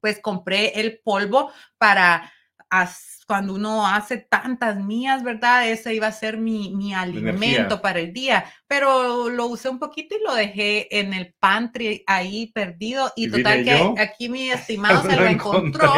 pues 0.01 0.19
compré 0.19 0.80
el 0.82 0.99
polvo 1.04 1.51
para 1.77 2.32
cuando 3.27 3.54
uno 3.54 3.86
hace 3.86 4.17
tantas 4.17 4.77
mías, 4.77 5.23
¿verdad? 5.23 5.69
Ese 5.69 5.93
iba 5.93 6.08
a 6.08 6.12
ser 6.12 6.38
mi, 6.38 6.73
mi 6.73 6.93
alimento 6.93 7.82
para 7.82 7.99
el 7.99 8.13
día, 8.13 8.45
pero 8.67 9.30
lo 9.30 9.47
usé 9.47 9.69
un 9.69 9.80
poquito 9.80 10.15
y 10.15 10.23
lo 10.23 10.34
dejé 10.34 10.99
en 10.99 11.13
el 11.13 11.34
pantry 11.39 12.04
ahí 12.08 12.47
perdido 12.47 13.12
y, 13.15 13.30
total 13.30 13.63
que 13.63 13.93
aquí 13.97 14.30
mi 14.30 14.49
estimado 14.51 15.04
se 15.04 15.15
lo 15.15 15.25
encontró 15.25 15.93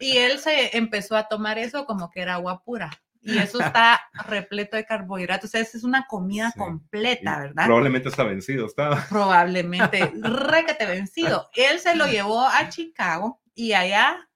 y 0.00 0.16
él 0.16 0.38
se 0.38 0.76
empezó 0.76 1.16
a 1.16 1.28
tomar 1.28 1.58
eso 1.58 1.86
como 1.86 2.10
que 2.10 2.20
era 2.20 2.34
agua 2.34 2.62
pura. 2.62 2.90
Y 3.22 3.38
eso 3.38 3.60
está 3.62 4.00
repleto 4.26 4.76
de 4.76 4.84
carbohidratos. 4.84 5.48
O 5.48 5.50
sea, 5.50 5.60
es 5.60 5.84
una 5.84 6.06
comida 6.06 6.52
completa, 6.56 7.40
¿verdad? 7.40 7.66
Probablemente 7.66 8.08
está 8.08 8.24
vencido, 8.24 8.66
está. 8.66 9.06
Probablemente, 9.08 10.12
requete 10.20 10.86
vencido. 10.86 11.48
Él 11.54 11.78
se 11.80 11.96
lo 11.96 12.06
llevó 12.06 12.46
a 12.46 12.68
Chicago 12.68 13.40
y 13.54 13.72
allá 13.72 14.26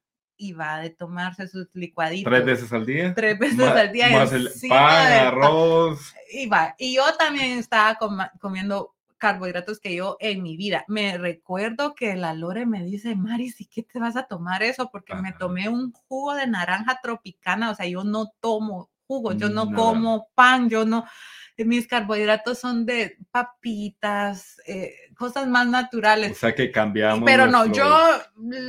va 0.53 0.81
de 0.81 0.91
tomarse 0.91 1.49
sus 1.49 1.69
licuaditos. 1.73 2.31
¿Tres 2.31 2.45
veces 2.45 2.73
al 2.73 2.85
día? 2.85 3.15
Tres 3.15 3.39
veces 3.39 3.61
al 3.61 3.93
día. 3.93 4.11
Más 4.11 4.33
el 4.33 4.51
pan, 4.69 5.13
arroz. 5.13 6.13
Va. 6.53 6.75
Y 6.79 6.97
yo 6.97 7.05
también 7.17 7.59
estaba 7.59 7.97
comiendo 8.41 8.95
carbohidratos 9.19 9.81
que 9.81 9.95
yo 9.95 10.17
en 10.21 10.43
mi 10.43 10.57
vida. 10.57 10.85
Me 10.89 11.19
recuerdo 11.19 11.95
que 11.95 12.15
la 12.15 12.35
Lore 12.35 12.67
me 12.67 12.85
dice, 12.85 13.15
Maris, 13.15 13.61
¿y 13.61 13.67
qué 13.67 13.83
te 13.83 13.99
vas 13.99 14.17
a 14.17 14.27
tomar 14.27 14.63
eso? 14.63 14.91
Porque 14.91 15.15
me 15.15 15.33
tomé 15.33 15.69
un 15.69 15.93
jugo 15.93 16.35
de 16.35 16.47
naranja 16.47 17.01
tropicana, 17.03 17.71
o 17.71 17.75
sea, 17.75 17.87
yo 17.87 18.05
no 18.05 18.33
tomo 18.41 18.91
jugo, 19.07 19.33
yo 19.33 19.49
no 19.49 19.73
como 19.73 20.29
pan, 20.35 20.71
yo 20.71 20.85
no, 20.85 21.05
mis 21.59 21.87
carbohidratos 21.87 22.59
son 22.59 22.85
de 22.87 23.17
papitas, 23.31 24.61
eh, 24.67 24.95
cosas 25.17 25.47
más 25.47 25.67
naturales. 25.67 26.33
O 26.33 26.35
sea 26.35 26.55
que 26.55 26.71
cambiamos. 26.71 27.25
Pero 27.25 27.47
no, 27.47 27.67
yo 27.67 27.89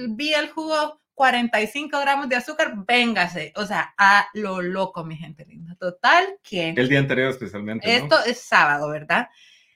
vi 0.10 0.34
el 0.34 0.50
jugo 0.50 1.02
45 1.16 2.00
gramos 2.00 2.30
de 2.30 2.36
azúcar, 2.36 2.74
véngase. 2.86 3.54
O 3.56 3.66
sea, 3.66 3.94
a 3.98 4.28
lo 4.34 4.62
loco, 4.62 5.04
mi 5.04 5.16
gente 5.16 5.46
linda. 5.46 5.76
Total, 5.80 6.38
que. 6.44 6.70
El 6.70 6.90
día 6.90 7.00
anterior, 7.00 7.30
especialmente. 7.30 7.96
Esto 7.96 8.24
es 8.26 8.40
sábado, 8.42 8.90
¿verdad? 8.90 9.30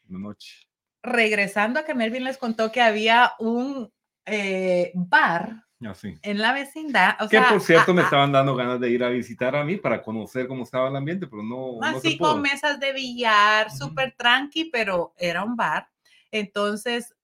La 0.10 0.20
noche. 0.20 0.68
Regresando 1.04 1.80
a 1.80 1.86
que 1.86 1.96
Melvin 1.96 2.24
les 2.24 2.38
contó 2.38 2.72
que 2.72 2.82
había 2.82 3.34
un 3.40 3.92
eh, 4.26 4.92
bar 4.96 5.64
ah, 5.84 5.94
en 6.22 6.38
la 6.40 6.54
vecindad. 6.54 7.16
que 7.30 7.42
por 7.42 7.62
cierto 7.62 7.94
me 7.94 8.02
estaban 8.02 8.32
dando 8.32 8.56
ganas 8.56 8.80
de 8.80 8.90
ir 8.90 9.04
a 9.04 9.10
visitar 9.10 9.56
a 9.56 9.64
mí 9.64 9.78
para 9.78 10.02
conocer 10.02 10.48
cómo 10.48 10.64
estaba 10.64 10.90
el 10.90 10.96
ambiente, 10.96 11.28
pero 11.28 11.42
no. 11.42 11.80
Así 11.82 12.18
con 12.18 12.42
mesas 12.42 12.80
de 12.80 12.92
billar, 12.92 13.72
súper 13.72 14.14
tranqui, 14.18 14.66
pero 14.66 15.14
era 15.18 15.44
un 15.44 15.56
bar. 15.56 15.90
Entonces 16.32 17.16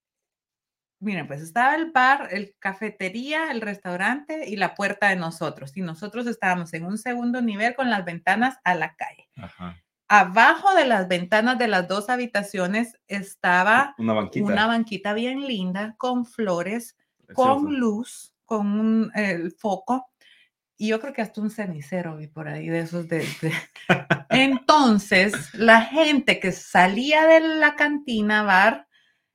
Miren, 0.99 1.27
pues 1.27 1.41
estaba 1.41 1.75
el 1.75 1.91
bar, 1.91 2.29
el 2.31 2.55
cafetería, 2.57 3.51
el 3.51 3.61
restaurante 3.61 4.49
y 4.49 4.55
la 4.55 4.75
puerta 4.75 5.09
de 5.09 5.17
nosotros. 5.17 5.75
Y 5.75 5.81
nosotros 5.81 6.25
estábamos 6.25 6.73
en 6.73 6.85
un 6.85 6.97
segundo 6.97 7.41
nivel 7.41 7.75
con 7.75 7.89
las 7.89 8.05
ventanas 8.05 8.57
a 8.63 8.75
la 8.75 8.95
calle. 8.95 9.29
Abajo 10.07 10.75
de 10.75 10.85
las 10.85 11.07
ventanas 11.07 11.57
de 11.57 11.67
las 11.67 11.87
dos 11.87 12.09
habitaciones 12.09 12.99
estaba 13.07 13.95
una 13.97 14.13
banquita, 14.13 14.45
una 14.45 14.67
banquita 14.67 15.13
bien 15.13 15.47
linda 15.47 15.95
con 15.97 16.25
flores, 16.25 16.95
con 17.33 17.79
luz, 17.79 18.33
con 18.45 19.11
el 19.15 19.51
foco. 19.51 20.11
Y 20.77 20.89
yo 20.89 20.99
creo 20.99 21.13
que 21.13 21.21
hasta 21.21 21.41
un 21.41 21.49
cenicero 21.49 22.17
vi 22.17 22.27
por 22.27 22.47
ahí 22.47 22.67
de 22.67 22.79
esos 22.81 23.07
de... 23.07 23.25
Entonces, 24.29 25.53
la 25.53 25.81
gente 25.81 26.39
que 26.39 26.51
salía 26.51 27.25
de 27.25 27.39
la 27.39 27.75
cantina 27.75 28.43
bar 28.43 28.87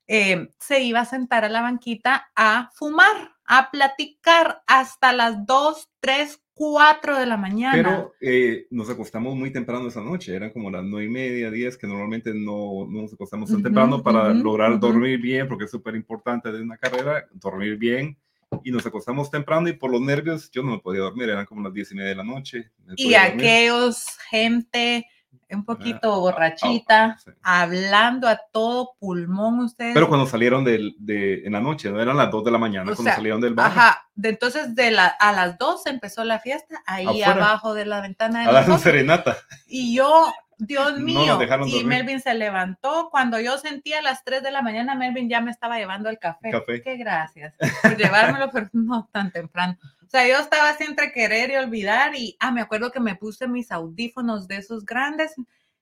eh, 0.07 0.51
se 0.59 0.83
iba 0.83 1.01
a 1.01 1.05
sentar 1.05 1.45
a 1.45 1.49
la 1.49 1.63
banquita 1.63 2.31
a 2.35 2.71
fumar, 2.75 3.33
a 3.53 3.69
platicar 3.73 4.63
hasta 4.69 5.13
las 5.13 5.45
2, 5.45 5.89
3, 5.99 6.41
4 6.55 7.19
de 7.19 7.27
la 7.27 7.37
mañana. 7.37 7.75
Pero 7.75 8.13
eh, 8.21 8.69
nos 8.71 8.89
acostamos 8.89 9.35
muy 9.35 9.51
temprano 9.53 9.89
esa 9.89 10.01
noche, 10.01 10.37
eran 10.37 10.51
como 10.51 10.71
las 10.71 10.85
9 10.85 11.05
y 11.05 11.09
media, 11.09 11.51
10, 11.51 11.77
que 11.77 11.89
normalmente 11.89 12.33
no, 12.33 12.87
no 12.89 13.03
nos 13.03 13.13
acostamos 13.13 13.51
tan 13.51 13.61
temprano 13.61 14.05
para 14.05 14.33
lograr 14.33 14.79
dormir 14.79 15.21
bien, 15.21 15.49
porque 15.49 15.65
es 15.65 15.71
súper 15.73 15.97
importante 15.97 16.53
de 16.53 16.63
una 16.63 16.79
carrera, 16.79 17.27
dormir 17.33 17.77
bien 17.77 18.17
y 18.63 18.71
nos 18.71 18.87
acostamos 18.87 19.33
temprano 19.33 19.69
y 19.69 19.73
por 19.73 19.91
los 19.91 20.01
nervios 20.01 20.49
yo 20.53 20.63
no 20.63 20.71
me 20.71 20.79
podía 20.79 21.01
dormir, 21.01 21.29
eran 21.29 21.47
como 21.47 21.63
las 21.63 21.75
diez 21.75 21.91
y 21.91 21.97
media 21.97 22.11
de 22.11 22.17
la 22.17 22.25
noche. 22.25 22.71
Y 22.97 23.15
dormir. 23.15 23.17
aquellos 23.17 24.07
gente 24.29 25.07
un 25.51 25.65
poquito 25.65 26.15
Ah, 26.15 26.19
borrachita, 26.19 27.19
sí. 27.25 27.31
hablando 27.43 28.29
a 28.29 28.39
todo 28.53 28.93
pulmón 29.01 29.61
ustedes. 29.61 29.95
Pero 29.95 30.09
cuando 30.09 30.27
salieron 30.27 30.63
del- 30.65 30.95
de, 30.99 31.45
en 31.45 31.53
la 31.53 31.61
noche, 31.61 31.91
no 31.91 32.01
eran 32.01 32.17
las 32.17 32.31
2 32.31 32.45
de 32.45 32.51
la 32.53 32.59
mañana 32.59 32.83
O 32.93 32.95
cuando 32.95 33.03
sea, 33.05 33.17
salieron 33.17 33.41
del 33.41 33.55
bar. 33.55 33.67
Ajá, 33.73 34.09
de, 34.15 34.29
entonces 34.29 34.75
de 34.75 34.91
la, 34.93 35.07
a 35.07 35.33
las 35.33 35.59
2 35.59 35.87
empezó 35.87 36.23
la 36.25 36.39
fiesta, 36.39 36.83
ahí 36.87 37.05
Afuera. 37.07 37.33
abajo 37.33 37.75
de 37.75 37.87
la 37.87 38.01
ventana 38.01 38.43
de 38.43 38.49
A 38.49 38.53
nosotros. 38.53 38.81
serenata. 38.83 39.37
Y 39.67 39.95
yo, 39.97 40.33
Dios 40.61 40.99
No 40.99 41.05
mío, 41.05 41.39
dejaron 41.39 41.69
y 41.69 41.73
dormir. 41.73 41.87
Melvin 41.87 42.21
se 42.21 42.35
levantó. 42.35 43.09
Cuando 43.11 43.41
yo 43.41 43.59
sentía 43.59 43.99
a 43.99 44.03
las 44.03 44.25
3 44.25 44.43
de 44.43 44.51
la 44.51 44.63
mañana, 44.63 44.95
Melvin 44.95 45.29
ya 45.29 45.41
me 45.41 45.51
estaba 45.51 45.79
llevando 45.79 46.09
el 46.09 46.19
café. 46.19 46.51
Café. 46.51 46.83
Qué 46.83 46.97
gracias 46.97 47.55
por 47.83 47.97
llevármelo, 47.97 48.51
pero 48.51 48.69
no 48.73 49.09
tan 49.13 49.31
temprano. 49.33 49.77
O 50.03 50.09
sea, 50.11 50.27
yo 50.27 50.39
estaba 50.39 50.71
así 50.71 50.85
entre 50.85 51.13
querer 51.13 51.51
y 51.51 51.57
olvidar 51.57 52.15
y, 52.15 52.37
ah, 52.41 52.51
me 52.51 52.61
acuerdo 52.61 52.91
que 52.91 53.01
me 53.01 53.15
puse 53.15 53.47
mis 53.49 53.71
audífonos 53.71 54.49
de 54.49 54.57
esos 54.57 54.85
grandes 54.85 55.35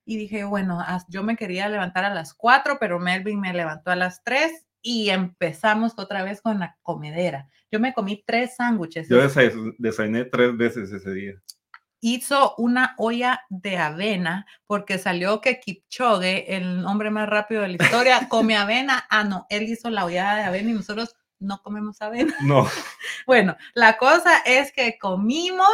y 0.05 0.17
dije, 0.17 0.45
bueno, 0.45 0.83
yo 1.09 1.23
me 1.23 1.37
quería 1.37 1.69
levantar 1.69 2.05
a 2.05 2.15
las 2.15 2.35
4, 2.35 2.79
pero 2.79 2.99
Melvin 2.99 3.41
me 3.41 3.53
levantó 3.53 3.91
a 3.91 3.97
las 3.97 4.23
3 4.25 4.67
y 4.81 5.11
empezamos 5.11 5.95
otra 5.99 6.23
vez 6.23 6.41
con 6.41 6.61
la 6.61 6.77
comedera. 6.83 7.49
Yo 7.71 7.81
me 7.81 7.93
comí 7.93 8.23
tres 8.27 8.57
sándwiches. 8.57 9.09
Yo 9.09 9.17
desa- 9.23 9.75
desayuné 9.77 10.25
tres 10.25 10.57
veces 10.57 10.93
ese 10.93 11.13
día. 11.13 11.35
Hizo 12.01 12.55
una 12.59 12.95
olla 12.99 13.43
de 13.49 13.77
avena 13.77 14.47
porque 14.67 14.99
salió 14.99 15.41
que 15.41 15.61
Kipchoge, 15.61 16.57
el 16.57 16.85
hombre 16.85 17.11
más 17.11 17.29
rápido 17.29 17.63
de 17.63 17.69
la 17.69 17.85
historia, 17.85 18.21
come 18.29 18.57
avena. 18.57 19.05
Ah, 19.11 19.25
no, 19.25 19.47
él 19.51 19.65
hizo 19.65 19.91
la 19.91 20.05
olla 20.05 20.37
de 20.37 20.43
avena 20.43 20.71
y 20.71 20.75
nosotros 20.75 21.17
no 21.41 21.63
comemos 21.63 22.01
avena. 22.03 22.35
No, 22.45 22.69
Bueno, 23.27 23.57
la 23.75 23.97
cosa 23.97 24.39
es 24.45 24.73
que 24.73 24.99
comimos, 24.99 25.69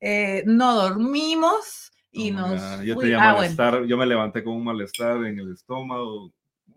eh, 0.00 0.42
no 0.46 0.74
dormimos 0.74 1.92
y 2.10 2.30
no, 2.30 2.48
nos... 2.48 2.82
yo 2.82 2.96
tenía 2.96 3.16
ah, 3.18 3.34
bueno. 3.34 3.54
malestar, 3.54 3.84
yo 3.84 3.96
me 3.96 4.06
levanté 4.06 4.42
con 4.42 4.54
un 4.54 4.64
malestar 4.64 5.24
en 5.24 5.38
el 5.38 5.52
estómago. 5.52 6.32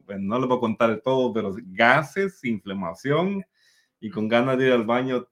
Bueno, 0.05 0.23
no 0.23 0.39
les 0.39 0.47
voy 0.47 0.57
a 0.57 0.61
contar 0.61 1.01
todo, 1.03 1.31
pero 1.31 1.55
gases, 1.67 2.43
inflamación 2.43 3.45
y 3.99 4.09
con 4.09 4.27
ganas 4.27 4.57
de 4.57 4.67
ir 4.67 4.73
al 4.73 4.85
baño 4.85 5.27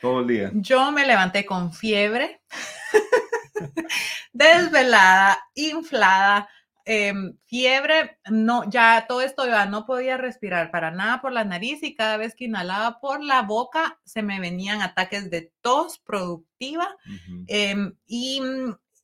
todo 0.00 0.20
el 0.20 0.26
día. 0.26 0.50
Yo 0.54 0.92
me 0.92 1.06
levanté 1.06 1.44
con 1.46 1.72
fiebre, 1.72 2.40
desvelada, 4.32 5.38
inflada, 5.54 6.48
em, 6.84 7.36
fiebre, 7.46 8.18
no, 8.30 8.68
ya 8.70 9.06
todo 9.08 9.20
esto 9.22 9.46
ya 9.46 9.66
no 9.66 9.86
podía 9.86 10.16
respirar 10.16 10.70
para 10.70 10.90
nada 10.90 11.20
por 11.20 11.32
la 11.32 11.44
nariz 11.44 11.82
y 11.82 11.94
cada 11.94 12.16
vez 12.16 12.34
que 12.34 12.44
inhalaba 12.44 13.00
por 13.00 13.22
la 13.22 13.42
boca 13.42 13.98
se 14.04 14.22
me 14.22 14.38
venían 14.40 14.82
ataques 14.82 15.30
de 15.30 15.52
tos 15.62 15.98
productiva 15.98 16.86
Ujú. 17.06 17.44
em, 17.48 17.96
y, 18.06 18.40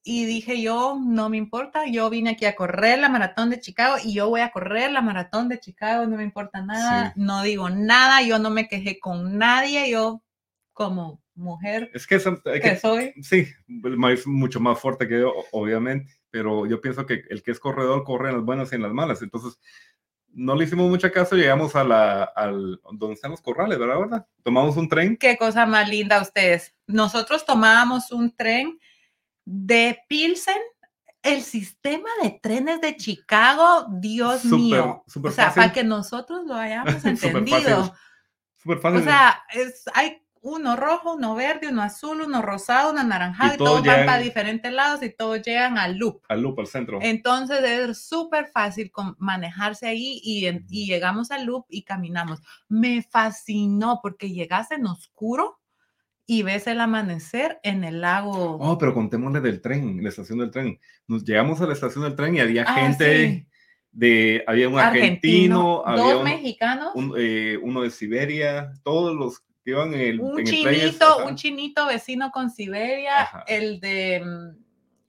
y 0.05 0.25
dije 0.27 0.61
yo, 0.63 0.97
no 1.05 1.29
me 1.29 1.39
importa, 1.39 1.87
yo 1.87 2.09
vine 2.09 2.31
aquí 2.31 2.45
a 2.45 2.55
correr 2.55 3.01
la 3.01 3.09
maratón 3.09 3.51
de 3.51 3.59
Chicago 3.61 3.97
y 4.03 4.15
yo 4.15 4.29
voy 4.29 4.43
a 4.43 4.53
correr 4.53 4.93
la 4.93 5.01
maratón 5.03 5.49
de 5.49 5.59
Chicago, 5.59 6.07
no 6.07 6.17
me 6.17 6.25
importa 6.25 6.61
nada, 6.63 7.13
Sí. 7.15 7.21
no 7.21 7.43
digo 7.43 7.69
nada, 7.69 8.23
yo 8.23 8.39
no 8.39 8.51
me 8.51 8.69
quejé 8.69 9.01
con 9.01 9.39
nadie, 9.39 9.91
yo 9.91 10.23
como 10.73 11.23
mujer 11.35 11.91
Es 11.95 12.07
que, 12.07 12.21
soy. 12.21 13.15
sí, 13.23 13.49
es 14.11 14.27
mucho 14.27 14.61
más 14.61 14.79
fuerte 14.79 15.09
que 15.09 15.21
yo, 15.21 15.33
obviamente, 15.53 16.13
pero 16.31 16.67
yo 16.67 16.81
pienso 16.81 17.07
que 17.07 17.25
el 17.31 17.43
que 17.43 17.51
es 17.51 17.61
corredor 17.61 18.05
corre 18.05 18.31
en 18.31 18.37
las 18.37 18.45
buenas 18.45 18.73
y 18.73 18.77
en 18.77 18.83
las 18.83 18.93
malas. 18.93 19.23
Entonces, 19.23 19.59
no 20.35 20.55
le 20.55 20.65
hicimos 20.65 20.89
mucho 20.89 21.11
caso, 21.13 21.37
llegamos 21.37 21.77
a 21.77 21.85
la, 21.85 22.25
al, 22.25 22.81
donde 22.93 23.15
están 23.15 23.31
los 23.33 23.43
corrales, 23.43 23.79
¿verdad? 23.79 23.99
¿verdad? 23.99 24.27
Tomamos 24.43 24.77
un 24.77 24.89
tren. 24.89 25.17
Qué 25.17 25.37
cosa 25.37 25.67
más 25.67 25.89
linda 25.89 26.21
ustedes. 26.23 26.75
Nosotros 26.87 27.45
tomábamos 27.45 28.11
un 28.13 28.35
tren 28.35 28.79
de 29.45 29.99
Pilsen. 30.09 30.57
El 31.25 31.43
sistema 31.43 32.09
de 32.21 32.41
trenes 32.43 32.81
de 32.81 32.97
Chicago, 32.97 33.87
Dios 34.01 34.45
mío. 34.45 35.05
súper 35.07 35.31
o 35.31 35.35
sea, 35.35 35.45
fácil. 35.47 35.61
para 35.63 35.73
que 35.73 35.85
nosotros 35.85 36.41
lo 36.47 36.55
hayamos 36.57 36.95
Súper 37.01 37.17
fácil. 37.17 37.29
entendido. 37.37 37.95
Súper 38.61 38.79
fácil. 38.79 39.01
O 39.01 39.05
sea, 39.05 39.43
es, 39.55 39.85
hay 39.95 40.21
uno 40.45 40.75
rojo, 40.77 41.15
uno 41.15 41.35
verde, 41.37 41.69
uno 41.69 41.83
azul, 41.83 42.21
uno 42.23 42.43
rosado, 42.43 42.91
uno 42.91 43.01
anaranjado, 43.01 43.53
Y 43.53 43.55
y, 43.55 43.59
todos 43.59 43.71
todos 43.71 43.87
van 43.87 43.95
llegan- 43.95 44.07
para 44.07 44.19
diferentes 44.23 44.73
lados 44.73 45.03
y 45.03 45.11
todos 45.11 45.41
llegan 45.43 45.79
al 45.79 45.97
loop. 45.97 46.21
al 46.29 46.41
loop, 46.43 46.59
al 46.61 46.67
centro. 46.67 46.99
Entonces 47.01 47.61
es 47.63 48.05
súper 48.05 48.47
fácil 48.49 48.91
con- 48.91 49.15
manejarse 49.19 49.87
ahí 49.87 50.21
y, 50.25 50.47
en- 50.47 50.67
y 50.69 50.87
llegamos 50.87 51.31
al 51.31 51.45
loop 51.47 51.67
y 51.69 51.83
caminamos. 51.85 52.41
Me 52.69 53.03
fascinó 53.03 54.01
porque 54.03 54.31
llegas 54.33 54.71
en 54.73 54.85
oscuro 54.87 55.61
y 56.27 56.43
ves 56.43 56.67
el 56.67 56.81
amanecer 56.81 57.61
en 57.63 57.85
el 57.85 58.01
lago. 58.01 58.57
Oh, 58.61 58.79
pero 58.79 58.95
contémosle 58.95 59.41
del 59.41 59.61
tren, 59.61 60.03
la 60.03 60.09
estación 60.09 60.39
del 60.39 60.51
tren. 60.51 60.79
Nos 61.07 61.25
llegamos 61.25 61.61
a 61.61 61.67
la 61.67 61.73
estación 61.73 62.03
del 62.05 62.17
tren 62.17 62.35
y 62.37 62.41
había 62.41 62.65
Ah, 62.67 62.75
gente 62.75 63.27
sí. 63.29 63.47
de, 63.93 64.43
había 64.47 64.69
un 64.69 64.79
argentino, 64.79 65.83
había 65.85 66.03
dos 66.15 66.17
un- 66.17 66.25
mexicanos, 66.25 66.91
un, 66.95 67.15
eh, 67.17 67.59
uno 67.63 67.83
de 67.83 67.91
Siberia, 67.91 68.73
todos 68.83 69.15
los 69.15 69.45
que 69.65 69.71
iban 69.71 69.95
en 69.95 70.01
el, 70.01 70.21
en 70.21 70.27
el 70.39 70.45
tren. 70.45 70.75
es- 70.75 70.81
chinito, 70.91 71.05
ajá, 71.07 71.25
un 71.25 71.37
chinito 71.37 71.87
vecino 71.87 72.31
con 72.31 72.51
Siberia, 72.51 73.23
Ajá. 73.23 73.45
el 73.49 73.81
de 73.81 74.21
mm, 74.25 74.63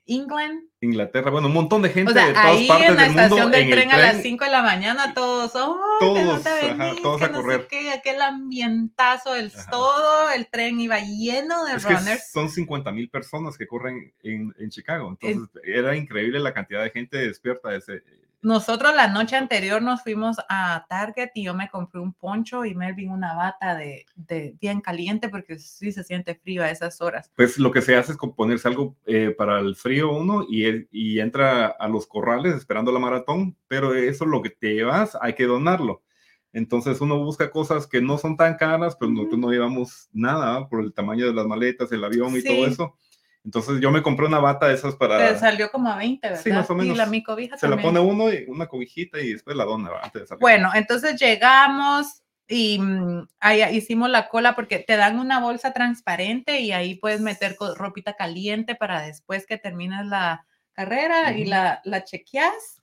England. 0.06 0.64
Inglaterra, 0.82 1.32
bueno, 1.32 1.48
un 1.48 1.54
montón 1.54 1.82
de 1.82 1.90
gente 1.90 2.12
O 2.12 2.14
sea, 2.14 2.28
de 2.28 2.34
todas 2.34 2.46
ahí 2.46 2.68
partes 2.68 2.90
en 2.90 2.96
la 2.98 3.02
del 3.04 3.12
mundo 3.12 3.24
estación 3.24 3.52
del 3.52 3.62
en 3.62 3.68
el 3.70 3.74
tren 3.74 3.92
a 3.92 3.98
las 3.98 4.12
tren. 4.12 4.24
5 4.24 4.44
de 4.46 4.52
la 4.52 4.62
mañana, 4.62 5.14
todos, 5.14 5.52
¡oh, 5.56 5.80
Todos, 6.02 6.16
de 6.18 6.24
dónde 6.26 6.50
ajá, 6.50 6.86
venís? 6.86 7.02
todos 7.02 7.22
a 7.22 7.28
no 7.30 7.42
correr. 7.42 7.68
qué, 7.70 7.90
aquel 7.92 8.22
ambientazo, 8.22 9.34
el, 9.36 9.48
Ajá. 9.56 9.72
todo 9.72 10.30
el 10.32 10.48
tren 10.48 10.80
iba 10.82 11.00
lleno 11.00 11.64
de 11.64 11.76
Es 11.76 11.84
runners. 11.86 12.32
son 12.32 12.50
50 12.50 12.92
mil 12.92 13.10
personas 13.10 13.58
que 13.58 13.66
corren 13.66 14.14
en, 14.24 14.54
en 14.60 14.70
Chicago. 14.70 15.18
Entonces, 15.22 15.50
era 15.64 15.96
increíble 15.96 16.40
la 16.42 16.54
cantidad 16.54 16.84
de 16.84 16.90
gente 16.90 17.18
despierta 17.18 17.74
ese. 17.74 18.04
Nosotros 18.44 18.94
la 18.94 19.08
noche 19.08 19.38
anterior 19.38 19.82
nos 19.82 20.04
fuimos 20.04 20.36
a 20.50 20.86
Target 20.90 21.30
y 21.34 21.46
yo 21.46 21.54
me 21.54 21.70
compré 21.70 22.02
un 22.02 22.14
poncho 22.14 22.66
y 22.66 22.76
Melvin 22.76 23.10
una 23.10 23.34
bata 23.34 23.74
de, 23.76 24.06
de 24.16 24.56
bien 24.60 24.82
caliente 24.82 25.30
porque 25.30 25.58
sí 25.58 25.94
se 25.94 26.04
siente 26.04 26.36
frío 26.36 26.62
a 26.62 26.70
esas 26.70 27.00
horas. 27.00 27.32
Pues 27.38 27.58
lo 27.58 27.72
que 27.72 27.82
se 27.82 27.96
hace 27.96 28.12
es 28.12 28.18
ponerse 28.36 28.68
algo 28.68 28.98
eh, 29.06 29.34
para 29.38 29.62
el 29.62 29.78
frío 29.78 30.12
uno 30.12 30.46
y, 30.48 30.88
y 30.92 31.22
entra 31.22 31.68
a 31.68 31.88
los 31.88 32.06
corrales 32.06 32.54
esperando 32.56 32.92
la 32.92 33.00
maratón, 33.00 33.56
pero 33.70 33.96
eso 33.96 34.26
lo 34.26 34.42
que 34.42 34.50
te 34.50 34.74
llevas 34.74 35.18
hay 35.22 35.36
que 35.36 35.46
donarlo. 35.46 36.04
Entonces 36.52 37.00
uno 37.02 37.18
busca 37.24 37.50
cosas 37.50 37.88
que 37.88 38.02
no 38.02 38.18
son 38.18 38.36
tan 38.36 38.58
caras, 38.58 38.96
pero 39.00 39.10
nosotros 39.10 39.40
no 39.40 39.52
llevamos 39.52 40.10
nada 40.12 40.68
por 40.68 40.82
el 40.84 40.94
tamaño 40.94 41.26
de 41.26 41.34
las 41.34 41.48
maletas, 41.48 41.92
el 41.94 42.04
avión 42.04 42.36
y 42.36 42.42
Sí. 42.42 42.48
todo 42.48 42.68
eso. 42.68 42.96
Entonces 43.46 43.82
yo 43.82 43.92
me 43.92 44.02
compré 44.02 44.26
una 44.26 44.40
bata 44.40 44.68
de 44.68 44.76
esas 44.76 44.96
para... 44.96 45.18
Te 45.18 45.38
salió 45.38 45.70
como 45.70 45.90
a 45.90 45.98
20, 45.98 46.28
¿verdad? 46.30 46.42
Sí, 46.44 46.50
más 46.52 46.70
o 46.70 46.74
Y 46.74 46.78
menos. 46.78 46.98
la 46.98 47.06
mi 47.08 47.22
cobija 47.24 47.58
Se 47.58 47.68
la 47.68 47.76
también. 47.76 47.94
pone 47.94 48.00
uno 48.00 48.32
y 48.32 48.46
una 48.48 48.68
cobijita 48.68 49.20
y 49.20 49.34
después 49.34 49.56
la 49.58 49.66
dona 49.66 49.90
antes 50.02 50.30
de. 50.30 50.36
Bueno, 50.38 50.72
entonces 50.74 51.20
llegamos 51.20 52.24
y 52.48 52.80
mm, 52.80 53.28
ahí 53.42 53.64
hicimos 53.76 54.10
la 54.10 54.30
cola 54.30 54.56
porque 54.56 54.80
te 54.80 54.96
dan 54.96 55.20
una 55.20 55.40
bolsa 55.40 55.74
transparente 55.74 56.62
y 56.62 56.72
ahí 56.72 56.96
puedes 56.96 57.20
meter 57.20 57.58
ropita 57.76 58.14
caliente 58.16 58.76
para 58.76 59.02
después 59.02 59.46
que 59.46 59.58
termines 59.58 60.06
la 60.06 60.46
carrera 60.72 61.34
y 61.34 61.42
Ujú. 61.42 61.50
la, 61.50 61.82
la 61.84 62.04
chequeas. 62.06 62.82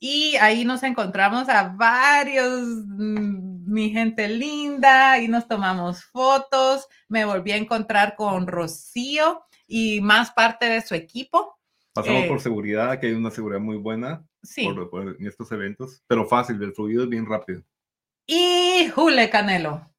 Y 0.00 0.36
ahí 0.36 0.64
nos 0.64 0.84
encontramos 0.84 1.48
a 1.48 1.70
varios, 1.70 2.52
mm, 2.86 3.72
mi 3.72 3.90
gente 3.90 4.28
linda, 4.28 5.18
y 5.18 5.26
nos 5.26 5.48
tomamos 5.48 6.04
fotos. 6.04 6.86
Me 7.08 7.24
volví 7.24 7.50
a 7.50 7.56
encontrar 7.56 8.14
con 8.14 8.46
Rocío 8.46 9.42
y 9.68 10.00
más 10.00 10.32
parte 10.32 10.66
de 10.66 10.80
su 10.80 10.94
equipo. 10.96 11.56
Pasamos 11.92 12.24
eh, 12.24 12.28
por 12.28 12.40
seguridad, 12.40 12.98
que 12.98 13.06
hay 13.08 13.12
una 13.12 13.30
seguridad 13.30 13.60
muy 13.60 13.76
buena 13.76 14.24
Sí. 14.42 14.64
por- 14.64 14.88
por- 14.90 15.16
en 15.20 15.26
estos 15.26 15.50
eventos, 15.52 16.02
pero 16.08 16.26
fácil, 16.26 16.60
el 16.62 16.72
fluido 16.72 17.04
es 17.04 17.08
bien 17.08 17.26
rápido. 17.26 17.62
Y 18.26 18.88
Jule 18.94 19.30
Canelo. 19.30 19.90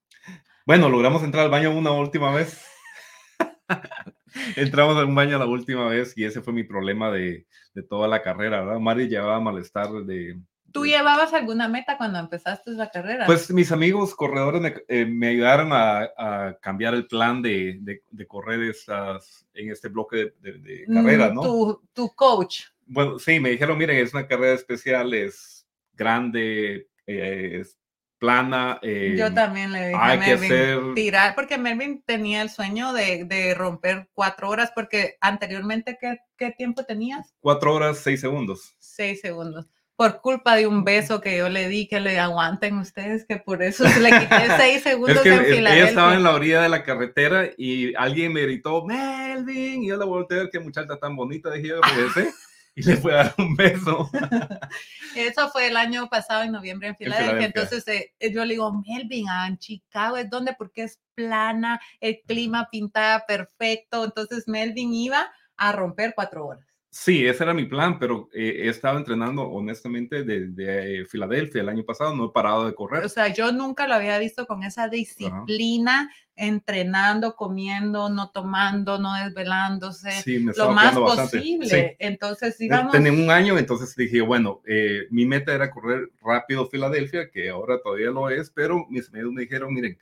Bueno, 0.65 0.89
logramos 0.89 1.23
entrar 1.23 1.45
al 1.45 1.51
baño 1.51 1.71
una 1.71 1.91
última 1.91 2.33
vez. 2.33 2.63
Entramos 4.55 4.97
al 4.97 5.07
baño 5.13 5.37
la 5.39 5.45
última 5.45 5.87
vez 5.87 6.13
y 6.17 6.25
ese 6.25 6.41
fue 6.41 6.53
mi 6.53 6.63
problema 6.63 7.11
de, 7.11 7.47
de 7.73 7.83
toda 7.83 8.07
la 8.07 8.21
carrera, 8.21 8.61
¿verdad? 8.61 8.79
Mari 8.79 9.07
llevaba 9.07 9.39
malestar 9.39 9.89
de... 10.05 10.39
¿Tú 10.71 10.85
llevabas 10.85 11.33
alguna 11.33 11.67
meta 11.67 11.97
cuando 11.97 12.19
empezaste 12.19 12.71
la 12.71 12.89
carrera? 12.89 13.25
Pues 13.25 13.49
mis 13.51 13.71
amigos 13.71 14.13
corredores 14.15 14.61
me, 14.61 14.75
eh, 14.87 15.05
me 15.05 15.27
ayudaron 15.29 15.71
a, 15.73 16.09
a 16.17 16.57
cambiar 16.61 16.93
el 16.93 17.07
plan 17.07 17.41
de, 17.41 17.77
de- 17.81 18.03
de 18.09 18.27
correr 18.27 18.61
estas, 18.63 19.45
en 19.53 19.71
este 19.71 19.87
bloque 19.89 20.33
de, 20.39 20.53
de- 20.59 20.85
Mm, 20.87 20.93
carrera, 20.93 21.33
¿no? 21.33 21.41
Tu, 21.41 21.81
tu 21.93 22.09
coach. 22.15 22.63
Bueno, 22.85 23.19
sí, 23.19 23.39
me 23.39 23.49
dijeron, 23.51 23.77
miren, 23.77 23.97
es 23.97 24.13
una 24.13 24.27
carrera 24.27 24.53
especial, 24.53 25.13
es 25.13 25.67
grande, 25.93 26.87
eh, 27.05 27.59
es 27.61 27.77
plana. 28.17 28.79
eh, 28.81 29.15
Yo 29.17 29.33
también 29.33 29.71
le 29.71 29.89
dije 29.89 29.95
a 29.99 30.05
hay 30.07 30.19
que 30.19 30.25
Melvin 30.25 30.51
hacer 30.51 30.79
tirar, 30.95 31.35
porque 31.35 31.57
Melvin 31.57 32.03
tenía 32.05 32.41
el 32.41 32.49
sueño 32.49 32.91
de, 32.93 33.23
de 33.25 33.53
romper 33.53 34.09
cuatro 34.13 34.49
horas, 34.49 34.71
porque 34.75 35.17
anteriormente, 35.21 35.97
¿qué, 36.01 36.17
qué 36.37 36.51
tiempo 36.51 36.83
tenías? 36.83 37.33
cuatro 37.39 37.73
horas, 37.73 37.99
seis 37.99 38.19
segundos. 38.21 38.75
Seis 38.79 39.21
segundos. 39.21 39.67
Por 39.99 40.21
culpa 40.21 40.55
de 40.55 40.65
un 40.65 40.85
beso 40.85 41.19
que 41.19 41.37
yo 41.37 41.49
le 41.49 41.67
di, 41.67 41.85
que 41.85 41.99
le 41.99 42.17
aguanten 42.17 42.77
ustedes, 42.77 43.25
que 43.25 43.35
por 43.35 43.61
eso 43.61 43.83
le 43.99 44.09
quité 44.17 44.47
seis 44.57 44.81
segundos 44.81 45.17
Es 45.17 45.23
que 45.23 45.33
en 45.33 45.39
ella 45.41 45.55
Filadelfia. 45.55 45.89
estaba 45.89 46.15
en 46.15 46.23
la 46.23 46.33
orilla 46.35 46.61
de 46.61 46.69
la 46.69 46.83
carretera 46.83 47.49
y 47.57 47.93
alguien 47.95 48.31
me 48.31 48.43
gritó, 48.43 48.85
Melvin, 48.85 49.83
y 49.83 49.89
yo 49.89 49.97
la 49.97 50.05
volteé 50.05 50.37
a 50.37 50.43
ver 50.43 50.51
qué 50.53 50.61
muchacha 50.61 50.95
tan 50.95 51.17
bonita, 51.17 51.51
dije 51.51 51.67
yo, 51.67 51.81
regresé 51.81 52.31
y 52.75 52.83
le 52.83 52.95
fui 52.95 53.11
a 53.11 53.15
dar 53.15 53.35
un 53.39 53.57
beso. 53.57 54.09
Eso 55.17 55.49
fue 55.49 55.67
el 55.67 55.75
año 55.75 56.07
pasado, 56.07 56.43
en 56.43 56.53
noviembre, 56.53 56.87
en 56.87 56.95
Filadelfia. 56.95 57.33
Filadelfia. 57.33 57.61
Entonces 57.61 57.87
eh, 57.89 58.13
eh, 58.21 58.31
yo 58.31 58.45
le 58.45 58.53
digo, 58.53 58.71
Melvin, 58.71 59.27
ah, 59.27 59.47
en 59.49 59.57
Chicago 59.57 60.15
es 60.15 60.29
donde, 60.29 60.55
porque 60.57 60.83
es 60.83 60.97
plana, 61.13 61.81
el 61.99 62.21
clima 62.25 62.69
pintaba 62.71 63.25
perfecto. 63.25 64.05
Entonces 64.05 64.47
Melvin 64.47 64.93
iba 64.93 65.29
a 65.57 65.73
romper 65.73 66.13
cuatro 66.15 66.45
horas. 66.45 66.68
Sí, 66.91 67.27
ese 67.27 67.43
era 67.43 67.53
mi 67.53 67.65
plan, 67.65 67.99
pero 67.99 68.29
eh, 68.33 68.63
he 68.63 68.69
estado 68.69 68.97
entrenando 68.97 69.43
honestamente 69.43 70.23
desde 70.23 71.01
eh, 71.01 71.05
Filadelfia 71.05 71.61
el 71.61 71.69
año 71.69 71.83
pasado, 71.83 72.15
no 72.15 72.25
he 72.25 72.31
parado 72.31 72.65
de 72.65 72.73
correr. 72.73 73.05
O 73.05 73.09
sea, 73.09 73.27
yo 73.27 73.51
nunca 73.51 73.87
lo 73.87 73.93
había 73.93 74.17
visto 74.17 74.47
con 74.47 74.63
esa 74.63 74.87
disciplina, 74.87 76.11
entrenando, 76.35 77.35
comiendo, 77.35 78.09
no 78.09 78.31
tomando, 78.31 78.97
no 78.97 79.13
desvelándose, 79.13 80.09
Sí, 80.23 80.39
me 80.39 80.51
lo 80.51 80.71
más 80.71 80.97
posible. 80.97 81.69
Sí. 81.69 81.95
Entonces, 81.99 82.57
digamos, 82.57 82.91
Tenía 82.91 83.11
un 83.11 83.29
año, 83.29 83.59
entonces 83.59 83.95
dije, 83.95 84.21
bueno, 84.21 84.61
eh, 84.65 85.05
mi 85.11 85.27
meta 85.27 85.53
era 85.53 85.69
correr 85.69 86.09
rápido 86.23 86.65
Filadelfia, 86.65 87.29
que 87.29 87.49
ahora 87.49 87.79
todavía 87.83 88.09
lo 88.09 88.31
es, 88.31 88.49
pero 88.49 88.87
mis 88.89 89.11
medios 89.11 89.31
me 89.31 89.41
dijeron, 89.41 89.75
miren, 89.75 89.95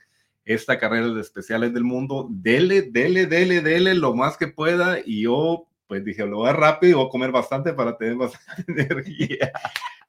esta 0.46 0.78
carrera 0.78 1.08
de 1.08 1.20
especiales 1.20 1.74
del 1.74 1.84
mundo, 1.84 2.28
dele, 2.30 2.80
dele, 2.80 3.26
dele, 3.26 3.60
dele 3.60 3.94
lo 3.94 4.14
más 4.14 4.38
que 4.38 4.48
pueda, 4.48 5.00
y 5.04 5.24
yo 5.24 5.67
pues 5.88 6.04
dije, 6.04 6.24
lo 6.26 6.36
voy 6.38 6.50
a 6.50 6.52
rápido 6.52 6.90
y 6.90 6.94
voy 6.94 7.06
a 7.06 7.10
comer 7.10 7.32
bastante 7.32 7.72
para 7.72 7.96
tener 7.96 8.14
bastante 8.14 8.62
energía. 8.82 9.50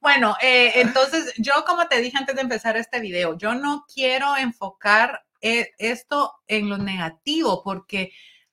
Bueno, 0.00 0.36
eh, 0.40 0.72
entonces 0.76 1.32
yo 1.38 1.64
como 1.66 1.88
te 1.88 2.00
dije 2.00 2.16
antes 2.18 2.36
de 2.36 2.42
empezar 2.42 2.76
este 2.76 3.00
video, 3.00 3.36
yo 3.36 3.54
no 3.54 3.84
quiero 3.92 4.36
enfocar 4.36 5.24
eh, 5.40 5.70
esto 5.78 6.34
en 6.46 6.68
lo 6.68 6.78
negativo 6.78 7.62
porque 7.64 8.12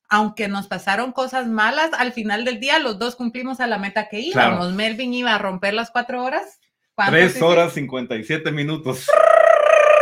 aunque 0.09 0.47
nos 0.47 0.67
pasaron 0.67 1.11
cosas 1.11 1.47
malas, 1.47 1.89
al 1.97 2.13
final 2.13 2.45
del 2.45 2.61
día 2.61 2.79
los 2.79 2.97
dos 2.97 3.15
cumplimos 3.17 3.59
a 3.59 3.67
la 3.67 3.77
meta 3.77 4.07
que 4.07 4.29
Claro. 4.31 4.55
íbamos. 4.55 4.73
Melvin 4.73 5.13
iba 5.13 5.35
a 5.35 5.37
romper 5.37 5.73
las 5.73 5.91
cuatro 5.91 6.23
horas. 6.23 6.59
¿Cuántas 6.95 7.13
3 7.13 7.25
hiciste? 7.31 7.45
horas 7.45 7.73
57 7.73 8.51
minutos. 8.51 9.05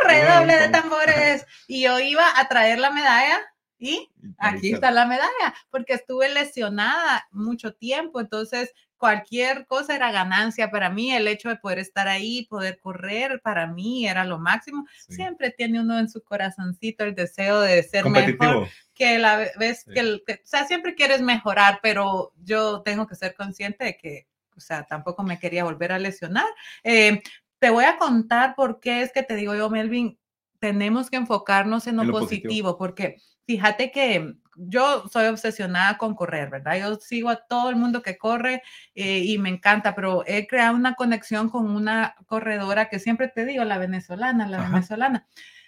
Redoble 0.08 0.56
de 0.58 0.70
tambores. 0.70 1.46
Y 1.68 1.84
yo 1.84 2.00
iba 2.00 2.24
a 2.40 2.48
traer 2.48 2.78
la 2.80 2.92
medalla 2.92 3.40
y 3.78 4.10
aquí 4.38 4.74
está 4.74 4.92
la 4.92 5.06
medalla, 5.06 5.54
porque 5.70 5.94
estuve 5.94 6.30
lesionada 6.34 7.28
mucho 7.32 7.74
tiempo, 7.74 8.20
entonces 8.22 8.74
cualquier 8.98 9.68
cosa 9.68 9.96
era 9.96 10.12
ganancia 10.12 10.72
para 10.72 10.90
mí, 10.90 11.12
el 11.12 11.28
hecho 11.28 11.50
de 11.50 11.58
poder 11.58 11.80
estar 11.80 12.08
ahí, 12.08 12.46
poder 12.46 12.80
correr, 12.80 13.42
para 13.42 13.68
mí 13.68 14.08
era 14.08 14.24
lo 14.24 14.40
máximo. 14.40 14.86
Sí. 15.06 15.16
Siempre 15.16 15.52
tiene 15.52 15.82
uno 15.82 16.00
en 16.00 16.10
su 16.10 16.24
corazoncito 16.24 17.04
el 17.04 17.14
deseo 17.14 17.60
de 17.60 17.84
ser 17.84 18.06
mejor, 18.10 18.68
que 18.94 19.20
la 19.20 19.36
vez 19.58 19.82
Sí. 19.82 19.92
que, 19.94 20.00
el- 20.00 20.24
que- 20.26 20.34
o 20.36 20.48
sea, 20.48 20.66
siempre 20.66 20.96
quieres 20.96 21.22
mejorar, 21.22 21.80
pero 21.84 22.32
yo 22.44 22.82
tengo 22.84 23.06
que 23.06 23.16
ser 23.16 23.36
consciente 23.36 23.84
de 23.84 23.98
que, 23.98 24.28
o 24.56 24.62
sea, 24.62 24.84
tampoco 24.86 25.22
me 25.24 25.38
quería 25.40 25.66
volver 25.66 25.92
a 25.92 26.00
lesionar. 26.00 26.46
Eh, 26.84 27.22
te 27.60 27.70
voy 27.70 27.84
a 27.84 27.98
contar 27.98 28.56
por 28.56 28.80
qué 28.80 29.02
es 29.02 29.12
que 29.12 29.24
te 29.24 29.36
digo 29.36 29.54
yo, 29.56 29.70
Melvin, 29.70 30.18
tenemos 30.60 31.10
que 31.10 31.18
enfocarnos 31.18 31.86
en 31.88 31.98
lo, 31.98 32.04
En 32.04 32.08
lo 32.08 32.14
positivo, 32.14 32.44
positivo. 32.48 32.78
porque 32.78 33.22
fíjate 33.46 33.92
que 33.92 34.36
yo 34.56 35.08
soy 35.12 35.28
obsesionada 35.28 35.98
con 35.98 36.16
correr, 36.16 36.50
¿verdad? 36.50 36.80
Yo 36.80 36.96
sigo 36.96 37.30
a 37.30 37.36
todo 37.36 37.70
el 37.70 37.76
mundo 37.76 38.02
que 38.02 38.18
corre 38.18 38.64
eh, 38.94 39.20
y 39.20 39.38
me 39.38 39.50
encanta, 39.50 39.94
pero 39.96 40.24
he 40.26 40.48
creado 40.48 40.76
una 40.76 40.96
conexión 40.96 41.50
con 41.50 41.70
una 41.70 42.16
corredora 42.26 42.90
que 42.90 43.00
siempre 43.00 43.28
te 43.28 43.46
digo, 43.46 43.64
la 43.64 43.78
venezolana, 43.78 44.48
la 44.48 44.60
Ajá. 44.60 44.70
venezolana. 44.70 45.28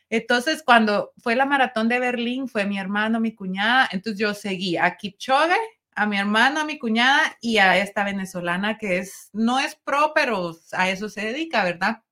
Entonces, 0.09 0.63
cuando 0.63 1.11
fue 1.17 1.35
la 1.35 1.45
maratón 1.45 1.89
de 1.89 1.99
Berlín, 1.99 2.47
fue 2.47 2.65
mi 2.65 2.79
hermano, 2.79 3.19
mi 3.19 3.35
cuñada, 3.35 3.89
entonces 3.91 4.19
yo 4.19 4.33
seguí 4.33 4.77
a 4.77 4.95
Kipchoge, 4.95 5.57
a 5.95 6.05
mi 6.05 6.17
hermano, 6.17 6.61
a 6.61 6.65
mi 6.65 6.77
cuñada 6.77 7.37
y 7.41 7.57
a 7.57 7.77
esta 7.77 8.05
venezolana 8.05 8.77
que 8.77 8.99
es, 8.99 9.29
no 9.33 9.59
es 9.59 9.75
pro, 9.75 10.13
pero 10.15 10.55
a 10.71 10.89
eso 10.89 11.09
se 11.09 11.21
dedica, 11.25 11.63
¿verdad? 11.65 12.03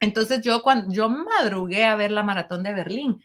Entonces 0.00 0.40
yo 0.40 0.62
cuando 0.62 0.92
yo 0.92 1.08
madrugué 1.08 1.84
a 1.84 1.94
ver 1.94 2.10
la 2.10 2.22
maratón 2.22 2.62
de 2.62 2.72
Berlín 2.72 3.22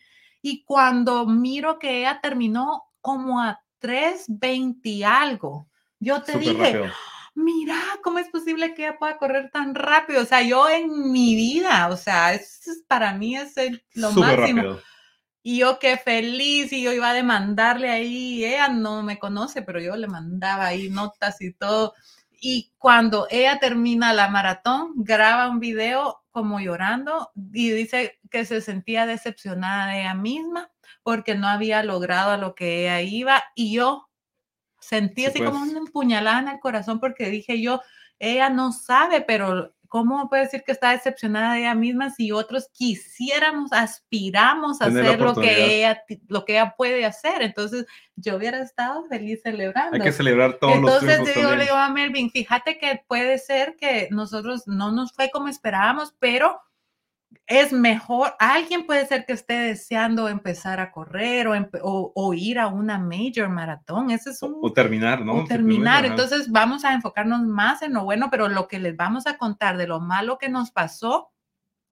y 0.47 0.63
cuando 0.63 1.25
miro 1.25 1.79
que 1.79 1.99
ella 1.99 2.19
terminó 2.21 2.83
como 3.01 3.41
a 3.41 3.61
3.20 3.79 4.89
y 4.89 5.03
algo, 5.03 5.67
yo 5.99 6.21
te 6.23 6.37
dije, 6.37 6.83
rápido. 6.83 6.93
mira, 7.35 7.75
¿cómo 8.03 8.19
es 8.19 8.29
posible 8.29 8.73
que 8.75 8.83
ella 8.83 8.99
pueda 8.99 9.17
correr 9.17 9.49
tan 9.51 9.73
rápido? 9.75 10.21
O 10.21 10.25
sea, 10.25 10.41
yo 10.43 10.69
en 10.69 11.11
mi 11.11 11.35
vida, 11.35 11.87
o 11.89 11.97
sea, 11.97 12.33
es, 12.33 12.67
es- 12.67 12.83
para 12.87 13.13
mí 13.13 13.35
es 13.35 13.57
el- 13.57 13.83
lo 13.95 14.11
máximo. 14.11 14.61
rápido. 14.61 14.81
Y 15.43 15.59
yo 15.59 15.79
qué 15.79 15.97
feliz, 15.97 16.73
y 16.73 16.81
yo 16.83 16.91
iba 16.93 17.09
a 17.11 17.13
demandarle 17.13 17.89
ahí, 17.89 18.43
ella 18.43 18.67
no 18.69 19.03
me 19.03 19.19
conoce, 19.19 19.61
pero 19.61 19.79
yo 19.79 19.95
le 19.95 20.07
mandaba 20.07 20.65
ahí 20.67 20.89
notas 20.89 21.39
y 21.41 21.53
todo. 21.53 21.93
Y 22.41 22.73
cuando 22.77 23.27
ella 23.29 23.59
termina 23.59 24.13
la 24.13 24.27
maratón, 24.29 24.93
graba 24.97 25.49
un 25.49 25.59
video 25.59 26.24
como 26.35 26.59
llorando 26.59 27.31
y 27.53 27.71
dice 27.71 28.19
que 28.29 28.43
se 28.43 28.59
sentía 28.59 29.05
decepcionada 29.05 29.87
de 29.93 30.01
ella 30.01 30.13
misma 30.15 30.69
porque 31.01 31.33
no 31.35 31.47
había 31.47 31.81
logrado 31.81 32.31
a 32.31 32.37
lo 32.37 32.55
que 32.55 32.81
ella 32.81 33.01
iba. 33.01 33.41
Y 33.55 33.73
yo 33.73 34.09
sentí 34.81 35.21
Sí, 35.23 35.27
así 35.27 35.39
como 35.39 35.59
pues. 35.59 35.71
una 35.71 35.79
empuñalada 35.79 36.39
en 36.39 36.47
el 36.49 36.59
corazón 36.59 36.99
porque 36.99 37.29
dije 37.29 37.61
yo, 37.61 37.81
ella 38.19 38.49
no 38.49 38.73
sabe, 38.73 39.21
pero 39.21 39.74
¿cómo 39.95 40.27
puede 40.27 40.43
decir 40.43 40.61
que 40.65 40.73
está 40.73 40.91
decepcionada 40.91 41.53
de 41.53 41.61
ella 41.61 41.73
misma 41.73 42.09
si 42.09 42.29
otros 42.33 42.67
quisiéramos, 42.73 43.71
aspiramos 43.71 44.81
a 44.81 44.87
hacer 44.87 45.21
lo 45.21 45.33
que, 45.33 45.77
ella, 45.77 46.03
lo 46.27 46.43
que 46.43 46.51
ella 46.51 46.75
puede 46.77 47.05
hacer? 47.05 47.41
Entonces, 47.41 47.85
yo 48.17 48.35
hubiera 48.35 48.61
estado 48.61 49.05
feliz 49.05 49.41
celebrando. 49.41 49.95
Hay 49.95 50.01
que 50.01 50.11
celebrar 50.11 50.57
todos 50.59 50.81
los 50.81 51.01
Entonces 51.01 51.33
yo 51.41 51.55
le 51.55 51.63
digo 51.63 51.77
a 51.77 51.87
Melvin, 51.87 52.29
fíjate 52.29 52.77
que 52.77 53.05
puede 53.07 53.37
ser 53.37 53.77
que 53.77 54.09
nosotros 54.11 54.67
no 54.67 54.91
nos 54.91 55.13
fue 55.13 55.31
como 55.31 55.47
esperábamos, 55.47 56.13
pero 56.19 56.59
es 57.47 57.71
mejor, 57.73 58.33
alguien 58.39 58.85
puede 58.85 59.05
ser 59.05 59.25
que 59.25 59.33
esté 59.33 59.53
deseando 59.53 60.27
empezar 60.29 60.79
a 60.79 60.91
correr 60.91 61.47
o, 61.47 61.53
o- 61.83 62.11
o 62.15 62.33
ir 62.33 62.59
a 62.59 62.67
una 62.67 62.97
major 62.99 63.49
maratón. 63.49 64.11
Ese 64.11 64.31
es 64.31 64.41
un 64.41 64.55
O 64.61 64.73
terminar, 64.73 65.23
¿no? 65.25 65.33
o 65.33 65.45
terminar. 65.45 66.05
Entonces 66.05 66.51
vamos 66.51 66.85
a 66.85 66.93
enfocarnos 66.93 67.41
más 67.43 67.81
en 67.81 67.93
lo 67.93 68.03
bueno, 68.03 68.29
pero 68.31 68.47
lo 68.49 68.67
que 68.67 68.79
les 68.79 68.95
vamos 68.95 69.27
a 69.27 69.37
contar 69.37 69.77
de 69.77 69.87
lo 69.87 69.99
malo 69.99 70.37
que 70.37 70.49
nos 70.49 70.71
pasó 70.71 71.31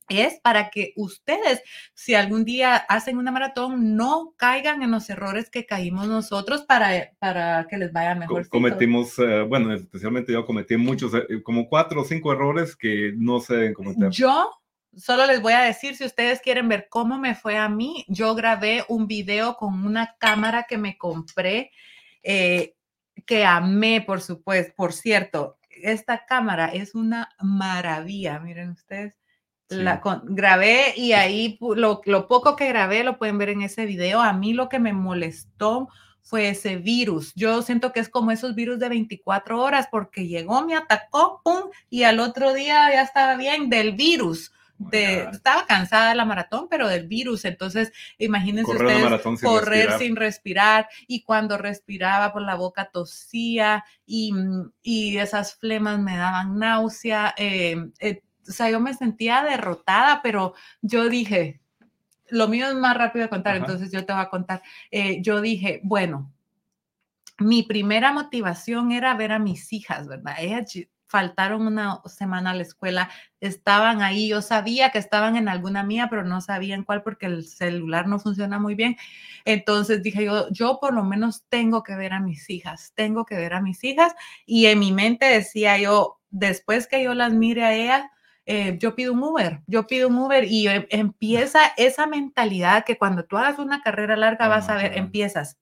es 0.09 0.37
para 0.43 0.69
que 0.69 0.91
ustedes, 0.97 1.61
si 1.93 2.13
algún 2.13 2.43
día 2.43 2.75
hacen 2.75 3.17
una 3.17 3.31
maratón, 3.31 3.95
no 3.95 4.33
caigan 4.35 4.83
en 4.83 4.91
los 4.91 5.09
errores 5.09 5.49
que 5.49 5.65
caímos 5.65 6.07
nosotros 6.07 6.63
para, 6.63 7.11
para 7.19 7.65
que 7.69 7.77
les 7.77 7.93
vaya 7.93 8.13
mejor. 8.13 8.47
cometimos, 8.49 9.17
eh, 9.19 9.43
bueno, 9.43 9.73
especialmente 9.73 10.33
yo 10.33 10.45
cometí 10.45 10.75
muchos, 10.75 11.13
eh, 11.13 11.41
como 11.41 11.69
cuatro 11.69 12.01
o 12.01 12.03
cinco 12.05 12.33
errores 12.33 12.75
que 12.75 13.13
no 13.15 13.39
se 13.39 13.55
deben 13.55 13.73
cometer. 13.73 14.09
Yo 14.09 14.51
solo 14.97 15.25
les 15.25 15.41
voy 15.41 15.53
a 15.53 15.61
decir, 15.61 15.95
si 15.95 16.05
ustedes 16.05 16.41
quieren 16.41 16.67
ver 16.69 16.87
cómo 16.89 17.17
me 17.17 17.35
fue 17.35 17.57
a 17.57 17.69
mí, 17.69 18.05
yo 18.07 18.35
grabé 18.35 18.85
un 18.87 19.07
video 19.07 19.55
con 19.57 19.85
una 19.85 20.15
cámara 20.19 20.63
que 20.67 20.77
me 20.77 20.97
compré, 20.97 21.71
eh, 22.23 22.75
que 23.25 23.45
amé, 23.45 24.01
por 24.01 24.21
supuesto. 24.21 24.73
Por 24.75 24.93
cierto, 24.93 25.57
esta 25.69 26.25
cámara 26.25 26.67
es 26.67 26.95
una 26.95 27.29
maravilla, 27.41 28.39
miren 28.39 28.69
ustedes. 28.71 29.17
Sí. 29.69 29.77
La 29.77 30.01
con- 30.01 30.23
grabé 30.35 30.93
y 30.97 31.13
ahí 31.13 31.57
lo, 31.61 32.01
lo 32.05 32.27
poco 32.27 32.55
que 32.55 32.67
grabé 32.67 33.03
lo 33.03 33.17
pueden 33.17 33.37
ver 33.37 33.49
en 33.49 33.61
ese 33.61 33.85
video. 33.85 34.21
A 34.21 34.33
mí 34.33 34.53
lo 34.53 34.69
que 34.69 34.79
me 34.79 34.93
molestó 34.93 35.89
fue 36.21 36.49
ese 36.49 36.77
virus. 36.77 37.33
Yo 37.35 37.61
siento 37.61 37.91
que 37.91 37.99
es 37.99 38.09
como 38.09 38.31
esos 38.31 38.55
virus 38.55 38.79
de 38.79 38.89
24 38.89 39.61
horas 39.61 39.87
porque 39.91 40.27
llegó, 40.27 40.65
me 40.65 40.75
atacó, 40.75 41.41
pum, 41.43 41.69
y 41.89 42.03
al 42.03 42.19
otro 42.19 42.53
día 42.53 42.89
ya 42.91 43.01
estaba 43.01 43.35
bien 43.35 43.69
del 43.69 43.93
virus. 43.93 44.51
Oh 44.85 44.89
De, 44.89 45.23
estaba 45.31 45.65
cansada 45.65 46.09
de 46.09 46.15
la 46.15 46.25
maratón, 46.25 46.67
pero 46.69 46.87
del 46.87 47.07
virus. 47.07 47.45
Entonces, 47.45 47.91
imagínense 48.17 48.63
Correr 48.65 48.85
ustedes 48.87 49.03
maratón 49.03 49.37
sin 49.37 49.49
correr 49.49 49.77
respirar. 49.87 49.99
sin 49.99 50.15
respirar 50.15 50.87
y 51.07 51.23
cuando 51.23 51.57
respiraba 51.57 52.33
por 52.33 52.41
la 52.41 52.55
boca 52.55 52.89
tosía 52.91 53.83
y, 54.05 54.33
y 54.81 55.17
esas 55.17 55.55
flemas 55.55 55.99
me 55.99 56.17
daban 56.17 56.57
náusea. 56.59 57.33
eh, 57.37 57.77
eh, 57.99 58.21
o 58.47 58.51
sea, 58.51 58.69
yo 58.69 58.79
me 58.81 58.93
sentía 58.93 59.43
derrotada, 59.43 60.21
pero 60.21 60.53
yo 60.81 61.07
dije, 61.09 61.61
lo 62.29 62.47
mío 62.49 62.67
es 62.67 62.75
más 62.75 62.97
rápido 62.97 63.23
de 63.23 63.29
contar, 63.29 63.55
Ajá. 63.55 63.65
entonces 63.65 63.91
yo 63.91 64.05
te 64.05 64.11
voy 64.13 64.21
a 64.21 64.29
contar. 64.29 64.61
Eh, 64.91 65.21
yo 65.21 65.39
dije, 65.41 65.79
bueno, 65.83 66.33
mi 67.39 67.63
primera 67.63 68.11
motivación 68.11 68.91
era 68.91 69.13
ver 69.15 69.31
a 69.31 69.39
mis 69.39 69.73
hijas, 69.73 70.07
¿verdad? 70.07 70.35
Ellas 70.39 70.75
ll- 70.75 70.89
faltaron 71.13 71.67
una 71.67 72.01
semana 72.07 72.51
a 72.51 72.55
la 72.55 72.63
escuela, 72.63 73.09
estaban 73.39 74.01
ahí, 74.01 74.27
yo 74.29 74.41
sabía 74.41 74.89
que 74.89 74.97
estaban 74.97 75.35
en 75.35 75.47
alguna 75.47 75.83
mía, 75.83 76.07
pero 76.09 76.23
no 76.23 76.41
sabía 76.41 76.73
en 76.73 76.83
cuál 76.83 77.03
porque 77.03 77.27
el 77.27 77.45
celular 77.45 78.07
no 78.07 78.19
funciona 78.19 78.57
muy 78.57 78.73
bien. 78.73 78.97
Entonces 79.45 80.01
dije 80.01 80.25
yo, 80.25 80.49
yo 80.49 80.79
por 80.81 80.93
lo 80.93 81.03
menos 81.03 81.43
tengo 81.49 81.83
que 81.83 81.95
ver 81.95 82.13
a 82.13 82.19
mis 82.19 82.49
hijas, 82.49 82.93
tengo 82.95 83.25
que 83.25 83.35
ver 83.35 83.53
a 83.53 83.61
mis 83.61 83.83
hijas 83.83 84.13
y 84.45 84.65
en 84.67 84.79
mi 84.79 84.91
mente 84.91 85.25
decía 85.25 85.77
yo, 85.77 86.19
después 86.31 86.87
que 86.87 87.03
yo 87.03 87.13
las 87.13 87.31
mire 87.33 87.63
a 87.63 87.73
ella, 87.75 88.11
eh, 88.45 88.77
yo 88.79 88.95
pido 88.95 89.13
un 89.13 89.23
Uber, 89.23 89.61
yo 89.67 89.85
pido 89.87 90.07
un 90.09 90.17
Uber 90.17 90.43
y 90.45 90.67
em- 90.67 90.87
empieza 90.89 91.59
esa 91.77 92.07
mentalidad 92.07 92.83
que 92.85 92.97
cuando 92.97 93.23
tú 93.25 93.37
hagas 93.37 93.59
una 93.59 93.81
carrera 93.81 94.15
larga 94.17 94.47
vas 94.47 94.69
a 94.69 94.75
ver, 94.75 94.97
empiezas. 94.97 95.57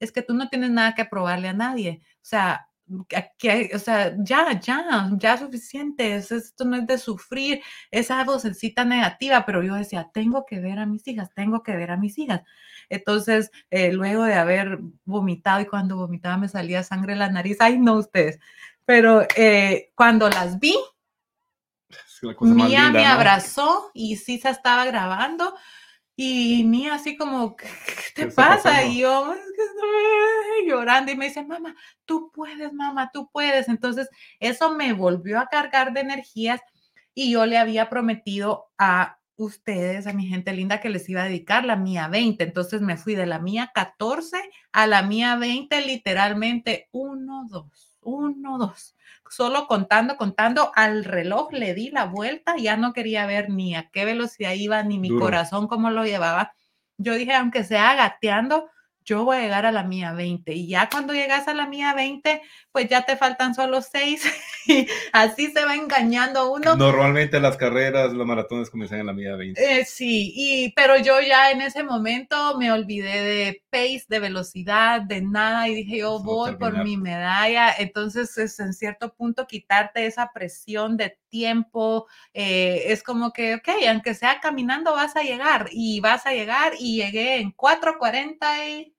Es 0.00 0.12
que 0.12 0.22
tú 0.22 0.34
no 0.34 0.48
tienes 0.48 0.70
nada 0.70 0.94
que 0.94 1.04
probarle 1.04 1.48
a 1.48 1.52
nadie. 1.52 2.00
O 2.16 2.18
sea, 2.26 2.68
que- 3.08 3.30
que- 3.38 3.70
o 3.74 3.78
sea, 3.78 4.14
ya, 4.18 4.60
ya, 4.60 5.10
ya 5.16 5.38
suficiente. 5.38 6.16
es- 6.16 6.30
Esto 6.32 6.64
no 6.64 6.76
es 6.76 6.86
de 6.86 6.98
sufrir, 6.98 7.62
esa 7.90 8.22
vocecita 8.24 8.84
negativa, 8.84 9.46
pero 9.46 9.62
yo 9.62 9.74
decía, 9.74 10.10
tengo 10.12 10.44
que 10.46 10.60
ver 10.60 10.78
a 10.78 10.86
mis 10.86 11.06
hijas, 11.08 11.30
tengo 11.34 11.62
que 11.62 11.74
ver 11.76 11.90
a 11.90 11.96
mis 11.96 12.18
hijas. 12.18 12.42
Entonces, 12.88 13.50
eh, 13.70 13.92
luego 13.92 14.24
de 14.24 14.34
haber 14.34 14.78
vomitado 15.04 15.60
y 15.60 15.66
cuando 15.66 15.96
vomitaba 15.96 16.36
me 16.36 16.48
salía 16.48 16.82
sangre 16.82 17.14
en 17.14 17.20
la 17.20 17.30
nariz, 17.30 17.56
ay, 17.60 17.78
no 17.78 17.94
ustedes, 17.94 18.38
pero 18.84 19.26
eh, 19.36 19.90
cuando 19.94 20.28
las 20.28 20.58
vi, 20.60 20.76
Mía 22.40 22.84
linda, 22.84 22.90
me 23.00 23.04
¿no? 23.04 23.10
abrazó 23.14 23.90
y 23.94 24.16
Sisa 24.16 24.50
estaba 24.50 24.84
grabando 24.84 25.54
y 26.16 26.64
Mía 26.64 26.94
así 26.94 27.16
como, 27.16 27.56
¿qué, 27.56 27.66
te 28.14 28.22
¿Qué 28.22 28.28
está 28.28 28.48
pasa? 28.48 28.62
pasando? 28.64 28.92
Y 28.92 28.98
yo 29.00 29.32
"Es 29.34 29.40
que 29.40 29.62
estoy 29.62 30.68
llorando 30.68 31.12
y 31.12 31.16
me 31.16 31.26
dice, 31.26 31.44
mamá, 31.44 31.74
tú 32.04 32.30
puedes, 32.32 32.72
mamá, 32.72 33.10
tú 33.12 33.28
puedes. 33.32 33.68
Entonces, 33.68 34.08
eso 34.40 34.74
me 34.74 34.92
volvió 34.92 35.40
a 35.40 35.46
cargar 35.48 35.92
de 35.92 36.00
energías 36.00 36.60
y 37.14 37.32
yo 37.32 37.46
le 37.46 37.58
había 37.58 37.88
prometido 37.90 38.66
a 38.78 39.18
ustedes, 39.36 40.06
a 40.06 40.12
mi 40.12 40.26
gente 40.26 40.52
linda, 40.52 40.80
que 40.80 40.88
les 40.90 41.08
iba 41.08 41.22
a 41.22 41.24
dedicar 41.24 41.64
la 41.64 41.76
mía 41.76 42.08
20. 42.08 42.44
Entonces 42.44 42.80
me 42.80 42.96
fui 42.96 43.14
de 43.16 43.26
la 43.26 43.40
mía 43.40 43.70
14 43.74 44.38
a 44.72 44.86
la 44.86 45.02
mía 45.02 45.36
20, 45.36 45.80
literalmente 45.82 46.88
1, 46.92 47.46
2, 47.50 47.96
1, 48.02 48.58
2 48.58 48.94
solo 49.34 49.66
contando, 49.66 50.16
contando, 50.16 50.70
al 50.74 51.04
reloj 51.04 51.52
le 51.52 51.74
di 51.74 51.90
la 51.90 52.04
vuelta, 52.06 52.56
ya 52.56 52.76
no 52.76 52.92
quería 52.92 53.26
ver 53.26 53.50
ni 53.50 53.74
a 53.74 53.90
qué 53.90 54.04
velocidad 54.04 54.52
iba, 54.52 54.82
ni 54.82 54.98
mi 54.98 55.08
Duro. 55.08 55.20
corazón 55.20 55.68
cómo 55.68 55.90
lo 55.90 56.04
llevaba. 56.04 56.54
Yo 56.98 57.14
dije, 57.14 57.34
aunque 57.34 57.64
sea 57.64 57.94
gateando, 57.96 58.68
yo 59.04 59.24
voy 59.24 59.36
a 59.36 59.40
llegar 59.42 59.66
a 59.66 59.72
la 59.72 59.84
mía 59.84 60.12
20. 60.12 60.52
Y 60.52 60.68
ya 60.68 60.88
cuando 60.88 61.12
llegas 61.12 61.46
a 61.46 61.54
la 61.54 61.66
mía 61.66 61.92
20, 61.94 62.40
pues 62.72 62.88
ya 62.88 63.04
te 63.04 63.16
faltan 63.16 63.54
solo 63.54 63.82
6. 63.82 64.22
y 64.66 64.86
así 65.12 65.50
se 65.50 65.64
va 65.64 65.74
engañando 65.74 66.52
uno. 66.52 66.74
Normalmente 66.74 67.38
las 67.38 67.56
carreras, 67.56 68.12
los 68.12 68.26
maratones 68.26 68.70
comienzan 68.70 69.00
en 69.00 69.06
la 69.06 69.12
media 69.12 69.36
20. 69.36 69.62
Eh, 69.62 69.84
sí, 69.84 70.32
y, 70.34 70.72
pero 70.72 70.96
yo 70.96 71.20
ya 71.20 71.50
en 71.50 71.60
ese 71.60 71.82
momento 71.82 72.56
me 72.58 72.72
olvidé 72.72 73.22
de 73.22 73.62
pace, 73.70 74.04
de 74.08 74.20
velocidad, 74.20 75.02
de 75.02 75.20
nada, 75.20 75.68
y 75.68 75.74
dije, 75.74 75.98
yo 75.98 76.22
voy 76.22 76.56
por 76.56 76.82
mi 76.82 76.96
medalla. 76.96 77.74
Entonces, 77.78 78.36
es 78.38 78.58
en 78.58 78.72
cierto 78.72 79.14
punto 79.14 79.46
quitarte 79.46 80.06
esa 80.06 80.30
presión 80.32 80.96
de 80.96 81.18
tiempo, 81.28 82.06
eh, 82.32 82.84
es 82.86 83.02
como 83.02 83.32
que, 83.32 83.56
ok, 83.56 83.68
aunque 83.88 84.14
sea 84.14 84.38
caminando, 84.40 84.92
vas 84.92 85.16
a 85.16 85.22
llegar, 85.22 85.68
y 85.72 86.00
vas 86.00 86.26
a 86.26 86.32
llegar, 86.32 86.74
y 86.78 87.02
llegué 87.02 87.38
en 87.38 87.52
4.40 87.52 88.68
y 88.68 88.93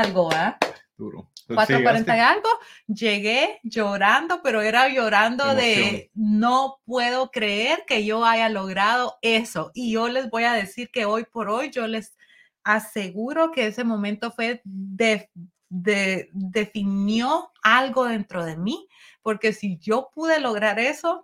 algo, 0.00 0.28
¿ah? 0.32 0.58
Duro. 0.96 1.30
Pues 1.46 1.60
sí, 1.66 1.72
4.40 1.74 2.16
y 2.16 2.20
algo, 2.20 2.48
llegué 2.88 3.60
llorando, 3.62 4.40
pero 4.42 4.62
era 4.62 4.88
llorando 4.88 5.44
de 5.54 6.10
no 6.14 6.78
puedo 6.84 7.30
creer 7.30 7.84
que 7.86 8.04
yo 8.04 8.24
haya 8.24 8.48
logrado 8.48 9.16
eso. 9.22 9.70
Y 9.74 9.92
yo 9.92 10.08
les 10.08 10.28
voy 10.30 10.44
a 10.44 10.52
decir 10.54 10.90
que 10.90 11.04
hoy 11.04 11.24
por 11.24 11.48
hoy 11.48 11.70
yo 11.70 11.86
les 11.86 12.16
aseguro 12.64 13.52
que 13.52 13.66
ese 13.68 13.84
momento 13.84 14.32
fue 14.32 14.60
de, 14.64 15.30
de- 15.68 16.28
definió 16.32 17.52
algo 17.62 18.06
dentro 18.06 18.44
de 18.44 18.56
mí, 18.56 18.88
porque 19.22 19.52
si 19.52 19.78
yo 19.78 20.10
pude 20.14 20.40
lograr 20.40 20.80
eso, 20.80 21.22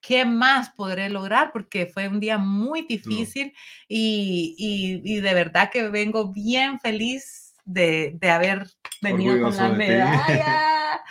¿qué 0.00 0.26
más 0.26 0.70
podré 0.70 1.08
lograr? 1.08 1.52
Porque 1.52 1.86
fue 1.86 2.08
un 2.08 2.20
día 2.20 2.36
muy 2.36 2.82
difícil 2.82 3.54
y, 3.88 4.54
y- 4.58 5.00
y 5.16 5.20
de 5.20 5.32
verdad 5.34 5.70
que 5.72 5.88
vengo 5.88 6.32
bien 6.32 6.78
feliz 6.80 7.43
de, 7.64 8.12
de 8.20 8.30
haber 8.30 8.66
venido 9.00 9.40
con 9.42 9.56
la 9.56 9.68
medalla. 9.70 10.60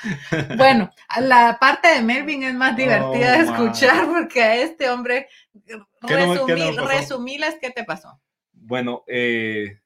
Bueno, 0.57 0.89
la 1.21 1.57
parte 1.61 1.87
de 1.87 2.01
Melvin 2.01 2.43
es 2.43 2.53
más 2.55 2.75
divertida 2.75 3.35
Oh, 3.35 3.37
de 3.37 3.43
escuchar 3.43 4.05
porque 4.07 4.43
a 4.43 4.55
este 4.55 4.89
hombre, 4.89 5.27
¿Qué 5.65 5.77
no 5.77 5.85
no 6.01 6.87
resumí, 6.87 7.37
qué 7.61 7.69
te 7.71 7.83
pasó. 7.85 8.19
Bueno, 8.51 9.03
eh, 9.07 9.79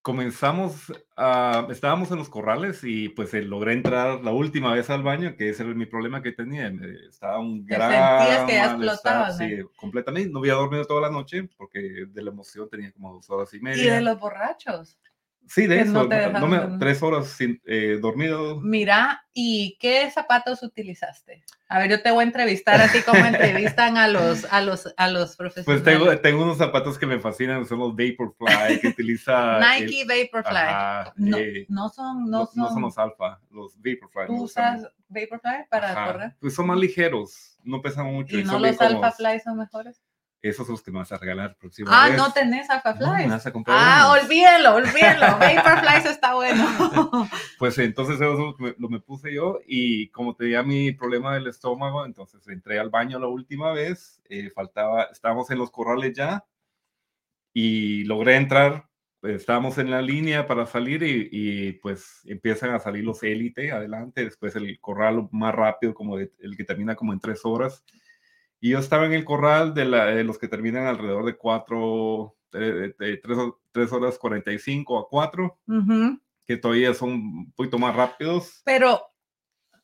comenzamos, 0.00 0.92
a- 1.16 1.66
estábamos 1.70 2.10
en 2.10 2.18
los 2.18 2.28
corrales 2.28 2.80
y 2.84 3.08
pues 3.10 3.32
eh, 3.34 3.42
logré 3.42 3.72
entrar 3.72 4.22
la 4.22 4.32
última 4.32 4.72
vez 4.72 4.90
al 4.90 5.02
baño, 5.02 5.34
que 5.36 5.48
ese 5.50 5.62
era 5.62 5.74
mi 5.74 5.86
problema 5.86 6.22
que 6.22 6.32
tenía. 6.32 6.70
Estaba 7.08 7.38
un 7.40 7.66
Te 7.66 7.74
gran 7.74 7.90
sentías 7.90 8.44
que 8.46 8.58
explotabas, 8.58 9.38
Sí, 9.38 9.56
completamente. 9.76 10.30
No 10.30 10.38
había 10.40 10.54
dormido 10.54 10.84
toda 10.84 11.00
la 11.02 11.10
noche 11.10 11.48
porque 11.56 12.06
de 12.08 12.22
la 12.22 12.30
emoción 12.30 12.68
tenía 12.70 12.92
como 12.92 13.14
dos 13.14 13.28
horas 13.30 13.52
y 13.54 13.60
media. 13.60 13.82
Y 13.82 13.86
de 13.88 14.00
los 14.02 14.18
borrachos. 14.18 14.98
Sí, 15.46 15.66
de 15.66 15.80
eso. 15.82 15.92
no 15.92 16.08
te 16.08 16.16
no 16.16 16.22
dejaron 16.26 16.50
me- 16.50 16.56
dormir. 16.58 16.78
tres 16.80 17.02
horas 17.02 17.26
sin, 17.28 17.60
eh, 17.66 17.98
dormido. 18.00 18.60
Mira, 18.60 19.26
¿y 19.34 19.76
qué 19.78 20.10
zapatos 20.10 20.62
utilizaste? 20.62 21.44
A 21.68 21.78
ver, 21.78 21.90
yo 21.90 22.02
te 22.02 22.10
voy 22.10 22.22
a 22.22 22.26
entrevistar 22.26 22.80
así 22.80 23.02
como 23.02 23.24
entrevistan 23.24 23.96
a 23.96 24.08
los, 24.08 24.44
a 24.50 24.60
los, 24.62 24.92
a 24.96 25.08
los 25.08 25.36
Pues 25.36 25.54
profesionales. 25.54 25.84
tengo, 25.84 26.18
tengo 26.20 26.42
unos 26.44 26.58
zapatos 26.58 26.98
que 26.98 27.06
me 27.06 27.18
fascinan, 27.20 27.66
son 27.66 27.78
los 27.80 27.94
Vaporfly 27.94 28.80
que 28.80 28.88
utiliza. 28.88 29.58
el- 29.76 29.84
Nike 29.86 30.04
Vaporfly. 30.04 30.56
Ajá, 30.56 31.12
no, 31.16 31.36
eh, 31.38 31.66
no 31.68 31.88
son, 31.88 32.30
no 32.30 32.46
son. 32.46 32.62
no 32.62 32.68
son 32.70 32.82
los 32.82 32.98
alfa, 32.98 33.40
los 33.50 33.76
Vaporfly. 33.76 34.26
¿Tú 34.26 34.42
usas 34.44 34.82
Vaporfly 35.08 35.66
para 35.70 35.92
Ajá, 35.92 36.12
correr? 36.12 36.36
Pues 36.40 36.54
son 36.54 36.66
más 36.68 36.78
ligeros, 36.78 37.58
no 37.64 37.82
pesan 37.82 38.06
mucho. 38.06 38.38
¿Y 38.38 38.44
no 38.44 38.52
son 38.52 38.62
los 38.62 38.80
Alpha 38.80 38.94
cómodos. 38.94 39.16
Fly 39.16 39.40
son 39.40 39.58
mejores? 39.58 40.02
Esos 40.44 40.66
son 40.66 40.74
los 40.74 40.82
que 40.82 40.90
me 40.90 40.98
vas 40.98 41.10
a 41.10 41.16
regalar 41.16 41.50
la 41.52 41.54
próxima 41.56 41.90
Ah, 41.90 42.08
vez. 42.08 42.18
no 42.18 42.30
tenés 42.30 42.68
Alpha 42.68 42.92
No, 43.00 43.12
me 43.14 43.20
Fly. 43.22 43.30
vas 43.30 43.46
a 43.46 43.52
comprar 43.52 43.76
Ah, 43.80 44.10
unos. 44.12 44.24
olvídenlo, 44.24 44.74
olvídenlo. 44.74 45.26
Vaporfly 45.38 46.06
está 46.10 46.34
bueno. 46.34 46.64
Pues 47.58 47.78
entonces 47.78 48.16
eso 48.16 48.54
me, 48.58 48.74
lo 48.76 48.90
me 48.90 49.00
puse 49.00 49.32
yo 49.32 49.60
y 49.66 50.10
como 50.10 50.36
tenía 50.36 50.62
mi 50.62 50.92
problema 50.92 51.32
del 51.34 51.46
estómago, 51.46 52.04
entonces 52.04 52.46
entré 52.48 52.78
al 52.78 52.90
baño 52.90 53.18
la 53.18 53.28
última 53.28 53.72
vez, 53.72 54.20
eh, 54.28 54.50
faltaba, 54.50 55.04
estábamos 55.04 55.50
en 55.50 55.56
los 55.58 55.70
corrales 55.70 56.12
ya 56.14 56.44
y 57.52 58.04
logré 58.04 58.36
entrar, 58.36 58.86
pues, 59.20 59.36
estábamos 59.36 59.78
en 59.78 59.90
la 59.90 60.02
línea 60.02 60.46
para 60.46 60.66
salir 60.66 61.02
y, 61.04 61.28
y, 61.32 61.72
pues 61.74 62.20
empiezan 62.26 62.70
a 62.74 62.80
salir 62.80 63.04
los 63.04 63.22
élite 63.22 63.72
adelante, 63.72 64.24
después 64.24 64.54
el 64.56 64.78
corral 64.80 65.28
más 65.32 65.54
rápido, 65.54 65.94
como 65.94 66.16
de- 66.18 66.32
el 66.40 66.56
que 66.56 66.64
termina 66.64 66.94
como 66.96 67.12
en 67.12 67.20
tres 67.20 67.40
horas. 67.44 67.82
Y 68.64 68.70
yo 68.70 68.78
estaba 68.78 69.04
en 69.04 69.12
el 69.12 69.26
corral 69.26 69.74
de, 69.74 69.84
la- 69.84 70.06
de 70.06 70.24
los 70.24 70.38
que 70.38 70.48
terminan 70.48 70.86
alrededor 70.86 71.26
de 71.26 71.36
cuatro, 71.36 72.34
de, 72.50 72.72
de- 72.72 72.94
de 72.98 73.16
tres, 73.18 73.36
tres 73.72 73.92
horas 73.92 74.16
45 74.16 74.98
a 74.98 75.06
cuatro 75.06 75.58
Ujú. 75.68 76.18
que 76.46 76.56
todavía 76.56 76.94
son 76.94 77.10
un 77.10 77.52
poquito 77.52 77.78
más 77.78 77.94
rápidos. 77.94 78.62
Pero, 78.64 79.02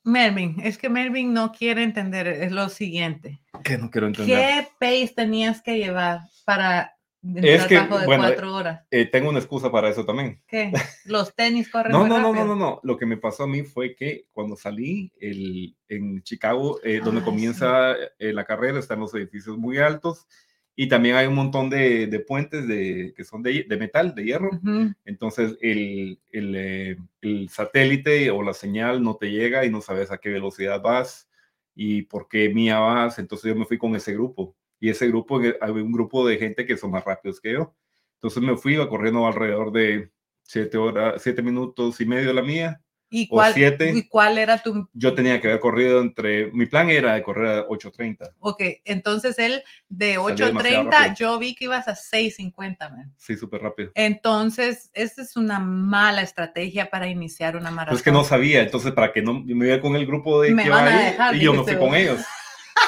Melvin, 0.03 0.57
es 0.63 0.79
que 0.79 0.89
Melvin 0.89 1.35
no 1.35 1.53
quiere 1.53 1.83
entender 1.83 2.27
es 2.27 2.53
lo 2.53 2.71
siguiente. 2.71 3.43
Que 3.63 3.77
no 3.77 3.91
quiero 3.91 4.07
entender. 4.07 4.39
¿Qué 4.39 4.69
pace 4.81 5.13
tenías 5.15 5.61
que 5.61 5.77
llevar 5.77 6.21
para 6.47 6.97
Es 7.23 7.67
que, 7.67 7.75
de 7.75 7.87
bueno, 8.07 8.25
cuatro 8.25 8.55
horas? 8.55 8.87
Eh, 8.91 9.05
tengo 9.05 9.29
una 9.29 9.41
excusa 9.41 9.71
para 9.71 9.91
eso 9.91 10.07
también. 10.07 10.41
¿Qué? 10.47 10.73
¿Los 11.05 11.35
tenis 11.35 11.69
corren 11.71 11.93
No, 11.93 12.07
no, 12.07 12.19
no, 12.19 12.33
no, 12.33 12.45
no, 12.47 12.57
no. 12.57 12.81
Lo 12.83 12.97
que 12.97 13.07
me 13.07 13.19
pasó 13.19 13.45
a 13.45 13.47
mí 13.47 13.63
fue 13.63 13.95
que 13.95 14.27
cuando 14.33 14.57
salí 14.57 15.13
el, 15.21 15.77
en 15.89 16.23
Chicago, 16.23 16.81
eh, 16.83 17.01
donde 17.05 17.21
Ah, 17.21 17.25
comienza 17.25 17.95
eh, 18.19 18.33
la 18.33 18.45
carrera, 18.45 18.79
están 18.79 19.01
los 19.01 19.15
edificios 19.15 19.59
muy 19.59 19.79
altos 19.79 20.27
y 20.75 20.89
también 20.89 21.17
hay 21.17 21.27
un 21.27 21.35
montón 21.35 21.69
de, 21.69 22.07
de 22.07 22.21
puentes 22.21 22.67
de, 22.67 23.13
que 23.15 23.25
son 23.25 23.43
de, 23.43 23.67
de 23.69 23.77
metal, 23.77 24.15
de 24.15 24.25
hierro. 24.25 24.51
Entonces 25.05 25.59
el, 25.61 26.19
el, 26.33 26.55
eh, 26.57 26.97
el 27.21 27.51
satélite 27.51 28.31
o 28.31 28.43
la 28.43 28.55
señal 28.55 29.03
no 29.03 29.17
te 29.17 29.31
llega 29.31 29.67
y 29.67 29.71
no 29.71 29.83
sabes 29.83 30.11
a 30.11 30.17
qué 30.17 30.31
velocidad 30.31 30.81
vas 30.81 31.29
y 31.75 32.03
por 32.03 32.29
qué 32.29 32.49
mía 32.49 32.79
vas. 32.79 33.19
Entonces 33.19 33.51
yo 33.51 33.57
me 33.57 33.67
fui 33.67 33.77
con 33.77 33.95
ese 33.95 34.15
grupo 34.15 34.57
y 34.81 34.89
ese 34.89 35.07
grupo, 35.09 35.41
había 35.61 35.85
un 35.85 35.93
grupo 35.93 36.27
de 36.27 36.39
gente 36.39 36.67
que 36.67 36.77
son 36.77 36.91
más 36.91 37.05
rápidos 37.05 37.41
que 37.41 37.53
yo. 37.53 37.75
Entonces 38.15 38.43
me 38.43 38.57
fui 38.57 38.75
iba 38.75 38.89
corriendo 38.89 39.27
alrededor 39.27 39.73
de 39.73 40.11
siete 40.43 40.79
horas, 40.79 41.23
siete 41.23 41.43
minutos 41.43 42.01
y 42.01 42.07
medio 42.07 42.33
la 42.33 42.43
mía. 42.43 42.83
¿Y 43.13 43.25
o 43.25 43.29
cuál, 43.31 43.53
siete. 43.53 43.93
¿Y 43.93 44.09
cuál 44.09 44.39
era 44.39 44.63
tu...? 44.63 44.89
Yo 44.93 45.15
tenía 45.15 45.41
que 45.41 45.49
haber 45.49 45.59
corrido 45.59 46.01
entre, 46.01 46.53
mi 46.53 46.67
plan 46.67 46.89
era 46.91 47.15
de 47.15 47.25
correr 47.25 47.59
a 47.59 47.67
8.30. 47.67 48.35
Ok, 48.39 48.63
entonces 48.85 49.37
él 49.41 49.65
de 49.89 50.15
Salí 50.15 50.37
demasiado 50.37 50.85
8.30, 50.85 50.91
rápido. 50.93 51.15
yo 51.17 51.39
vi 51.41 51.55
que 51.57 51.65
ibas 51.65 51.89
a 51.89 51.95
6.50, 51.95 52.79
man. 52.91 53.13
Sí, 53.17 53.37
súper 53.37 53.63
rápido. 53.63 53.91
Entonces, 53.97 54.91
esta 54.95 55.23
es 55.23 55.37
una 55.37 55.59
mala 55.59 56.23
estrategia 56.23 56.89
para 56.89 57.09
iniciar 57.09 57.57
una 57.57 57.73
maratón. 57.73 57.95
Pues 57.95 58.03
que 58.05 58.13
no 58.13 58.23
sabía, 58.23 58.63
entonces 58.63 58.93
para 58.93 59.13
que 59.13 59.23
no 59.23 59.43
me 59.45 59.67
iba 59.67 59.81
con 59.81 59.97
el 59.97 60.07
grupo 60.07 60.41
de 60.41 60.53
Me 60.53 60.63
que 60.63 60.71
van 60.71 60.85
va 60.85 60.95
a 60.95 61.05
dejar, 61.05 61.35
y 61.35 61.41
yo 61.41 61.53
me 61.53 61.65
fui 61.65 61.77
con 61.77 61.95
ellos. 61.97 62.21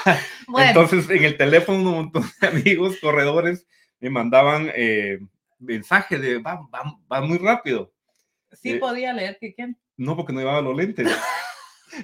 Bueno, 0.49 0.69
Entonces, 0.69 1.09
en 1.09 1.25
el 1.25 1.37
teléfono, 1.37 1.79
un 1.79 1.85
montón 1.85 2.25
de 2.41 2.49
amigos, 2.49 2.99
corredores, 3.01 3.67
me 4.01 4.11
mandaban 4.11 4.71
eh, 4.75 5.19
mensajes 5.59 6.21
de, 6.21 6.39
va, 6.39 6.57
va, 6.75 6.99
va 7.11 7.21
muy 7.23 7.39
rápido. 7.39 7.93
sí 8.51 8.73
eh, 8.73 8.77
podía 8.79 9.13
leer 9.13 9.39
que 9.41 9.55
quién. 9.55 9.79
No, 9.97 10.17
porque 10.17 10.33
no 10.33 10.41
llevaba 10.41 10.61
los 10.61 10.77
lentes. 10.77 11.09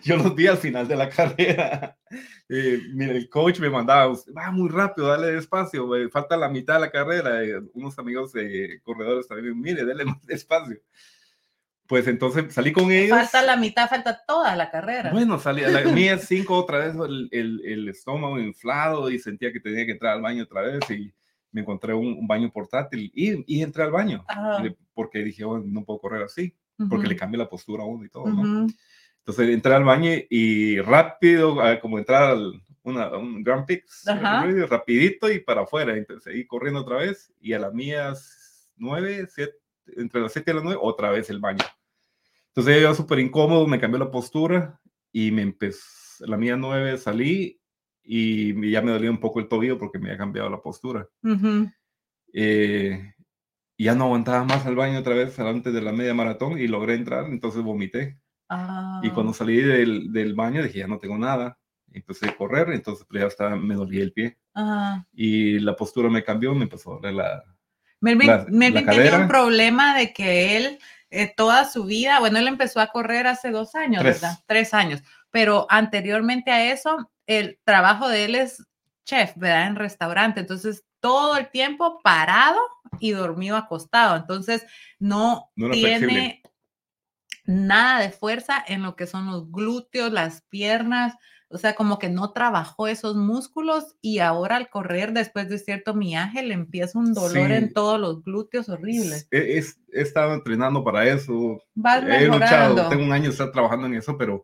yo 0.03 0.17
los 0.17 0.35
vi 0.35 0.47
al 0.47 0.59
final 0.59 0.87
de 0.87 0.97
la 0.97 1.09
carrera. 1.09 1.95
Eh, 2.51 2.81
mira, 2.95 3.13
el 3.13 3.29
coach 3.29 3.61
me 3.61 3.69
mandaba, 3.69 4.11
va 4.35 4.51
muy 4.51 4.71
rápido, 4.71 5.09
dale 5.09 5.33
despacio, 5.33 5.95
eh, 5.97 6.09
falta 6.09 6.35
la 6.35 6.49
mitad 6.49 6.77
de 6.77 6.81
la 6.81 6.91
carrera. 6.91 7.45
Eh, 7.45 7.61
unos 7.75 7.99
amigos 7.99 8.33
de 8.33 8.81
corredores 8.83 9.29
también, 9.29 9.61
mire, 9.61 9.85
dale 9.85 10.07
más 10.07 10.25
despacio. 10.25 10.81
Pues 11.89 12.07
entonces 12.07 12.53
salí 12.53 12.71
con 12.71 12.93
ellos. 12.93 13.17
Falta 13.17 13.43
la 13.43 13.57
mitad, 13.57 13.89
falta 13.89 14.23
toda 14.27 14.55
la 14.55 14.71
carrera. 14.71 15.11
Bueno, 15.11 15.39
salí 15.39 15.65
a 15.65 15.71
la 15.71 15.81
mía 15.91 16.19
cinco 16.19 16.59
otra 16.59 16.79
vez, 16.79 16.95
el, 16.95 17.29
el, 17.33 17.63
el, 17.65 17.89
estómago 17.89 18.39
inflado 18.39 19.11
y 19.11 19.19
sentía 19.19 19.51
que 19.53 19.59
tenía 19.59 19.87
que 19.87 19.93
entrar 19.93 20.13
al 20.13 20.23
baño 20.23 20.43
otra 20.43 20.61
vez 20.61 20.91
y 20.91 21.11
me 21.51 21.63
encontré 21.63 21.95
un, 21.95 22.09
un 22.09 22.27
baño 22.27 22.53
portátil 22.53 23.11
y, 23.15 23.43
y, 23.47 23.63
entré 23.63 23.85
al 23.85 23.91
baño 23.91 24.23
Ajá. 24.29 24.63
porque 24.93 25.21
dije, 25.25 25.45
oh, 25.45 25.59
no 25.59 25.83
puedo 25.83 25.99
correr 25.99 26.23
así, 26.23 26.55
porque 26.77 27.07
Ujú. 27.07 27.09
le 27.09 27.17
cambié 27.17 27.39
la 27.39 27.49
postura 27.49 27.85
a 27.85 27.87
uno 27.87 28.05
y 28.05 28.11
todo, 28.11 28.29
¿no? 28.29 28.43
Ujú. 28.43 28.73
Entonces 29.21 29.49
entré 29.49 29.75
al 29.75 29.85
baño 29.85 30.11
y 30.29 30.81
rápido, 30.81 31.57
como 31.81 31.99
entrar 31.99 32.25
al 32.25 32.63
una, 32.83 33.05
a 33.05 33.17
un 33.17 33.43
Grand 33.43 33.65
Prix, 33.65 34.05
rapidito 34.69 35.31
y 35.31 35.41
para 35.41 35.63
afuera. 35.63 35.97
Entonces 35.97 36.25
seguí 36.25 36.47
corriendo 36.47 36.81
otra 36.81 36.97
vez 36.99 37.33
y 37.41 37.53
a 37.53 37.59
las 37.59 37.73
mías 37.73 38.71
nueve, 38.77 39.27
siete, 39.31 39.55
entre 39.97 40.21
las 40.21 40.33
siete 40.33 40.51
y 40.51 40.55
las 40.55 40.65
nueve, 40.65 40.81
otra 40.83 41.11
vez 41.11 41.31
el 41.31 41.41
baño. 41.41 41.65
Entonces 42.59 42.83
yo 42.83 42.93
súper 42.93 43.21
incómodo, 43.21 43.69
me 43.69 43.79
cambié 43.79 44.01
la 44.01 44.11
postura 44.11 44.81
y 45.13 45.31
me 45.31 45.43
empezó, 45.43 46.27
la 46.27 46.37
mía 46.37 46.57
nueve 46.57 46.99
salí 46.99 47.61
y 48.03 48.69
ya 48.73 48.83
me 48.83 48.91
dolía 48.91 49.13
un 49.13 49.21
poco 49.21 49.39
el 49.39 49.47
tobillo 49.47 49.79
porque 49.79 50.01
me 50.01 50.07
había 50.09 50.19
cambiado 50.19 50.51
la 50.51 50.61
postura. 50.61 51.09
Ujú. 51.23 51.71
Eh, 52.33 53.15
y 53.77 53.85
ya 53.85 53.95
no 53.95 54.07
aguantaba 54.07 54.43
más 54.43 54.67
al 54.67 54.75
baño 54.75 54.99
otra 54.99 55.15
vez 55.15 55.39
antes 55.39 55.73
de 55.73 55.81
la 55.81 55.93
media 55.93 56.15
maratón 56.15 56.59
y 56.59 56.67
logré 56.67 56.95
entrar, 56.95 57.27
entonces 57.27 57.63
vomité. 57.63 58.19
Ah. 58.49 59.01
Y 59.05 59.11
cuando 59.11 59.33
salí 59.33 59.59
del, 59.59 60.13
del 60.13 60.35
baño 60.35 60.61
dije, 60.65 60.81
ya 60.81 60.89
no 60.89 60.99
tengo 60.99 61.17
nada. 61.17 61.61
Empecé 61.93 62.29
a 62.29 62.37
correr, 62.37 62.71
entonces 62.71 63.07
pues, 63.09 63.21
ya 63.21 63.29
hasta 63.29 63.55
me 63.55 63.77
dolía 63.77 64.03
el 64.03 64.13
pie. 64.13 64.37
Ah. 64.57 65.05
Y 65.13 65.61
la 65.61 65.77
postura 65.77 66.11
me 66.11 66.25
cambió, 66.25 66.53
me 66.57 66.65
empezó 66.65 66.91
a 66.91 66.97
doler 66.97 67.15
la... 67.15 67.45
Melvin, 68.01 68.27
La- 68.27 68.47
Melvin 68.49 68.85
la 68.87 68.93
tenía 68.93 69.11
cadera. 69.11 69.19
un 69.23 69.29
problema 69.29 69.97
de 69.97 70.13
que 70.13 70.57
él 70.57 70.79
eh, 71.11 71.33
toda 71.37 71.65
su 71.65 71.85
vida, 71.85 72.21
bueno, 72.21 72.39
él 72.39 72.49
empezó 72.49 72.81
a 72.81 72.89
correr 72.89 73.27
hace 73.27 73.51
dos 73.51 73.75
años, 73.75 74.03
Tres. 74.03 74.21
¿verdad? 74.21 74.39
Tres 74.47 74.75
años, 74.75 75.03
pero 75.31 75.67
anteriormente 75.71 76.51
a 76.51 76.71
eso, 76.73 77.11
el 77.27 77.59
trabajo 77.65 78.09
de 78.09 78.25
él 78.27 78.35
es 78.35 78.65
chef, 79.05 79.33
¿verdad? 79.37 79.67
En 79.69 79.77
restaurante, 79.77 80.41
entonces 80.41 80.85
todo 81.01 81.37
el 81.37 81.49
tiempo 81.51 82.01
parado 82.03 82.59
y 83.01 83.13
dormido 83.13 83.57
acostado, 83.57 84.17
entonces 84.17 84.67
no, 84.99 85.51
No 85.57 85.71
tiene 85.71 85.99
flexible. 85.99 86.43
nada 87.45 88.01
de 88.01 88.11
fuerza 88.11 88.63
en 88.67 88.83
lo 88.83 88.97
que 88.97 89.07
son 89.07 89.27
los 89.31 89.51
glúteos, 89.51 90.13
las 90.13 90.43
piernas, 90.51 91.15
o 91.51 91.57
sea, 91.59 91.75
como 91.75 91.99
que 91.99 92.09
no 92.11 92.33
trabajó 92.33 92.89
esos 92.89 93.17
músculos 93.17 93.97
y 94.03 94.19
ahora 94.19 94.57
al 94.57 94.69
correr 94.69 95.13
después 95.13 95.49
de 95.49 95.59
cierto 95.59 95.95
miaje 95.95 96.43
le 96.43 96.55
empieza 96.55 96.99
un 96.99 97.15
dolor 97.15 97.49
Sí. 97.49 97.55
en 97.55 97.73
todos 97.73 97.99
los 97.99 98.23
glúteos 98.23 98.69
horrible. 98.69 99.17
He, 99.31 99.59
he- 99.59 99.65
he 99.93 100.03
estado 100.03 100.35
entrenando 100.35 100.85
para 100.85 101.07
eso. 101.07 101.63
Vas 101.75 102.03
He 102.03 102.27
luchado, 102.27 102.39
mejorando. 102.75 102.89
tengo 102.89 103.05
un 103.05 103.13
año 103.13 103.25
de 103.25 103.31
estar 103.31 103.51
trabajando 103.51 103.87
en 103.87 103.95
eso, 103.95 104.19
pero 104.19 104.43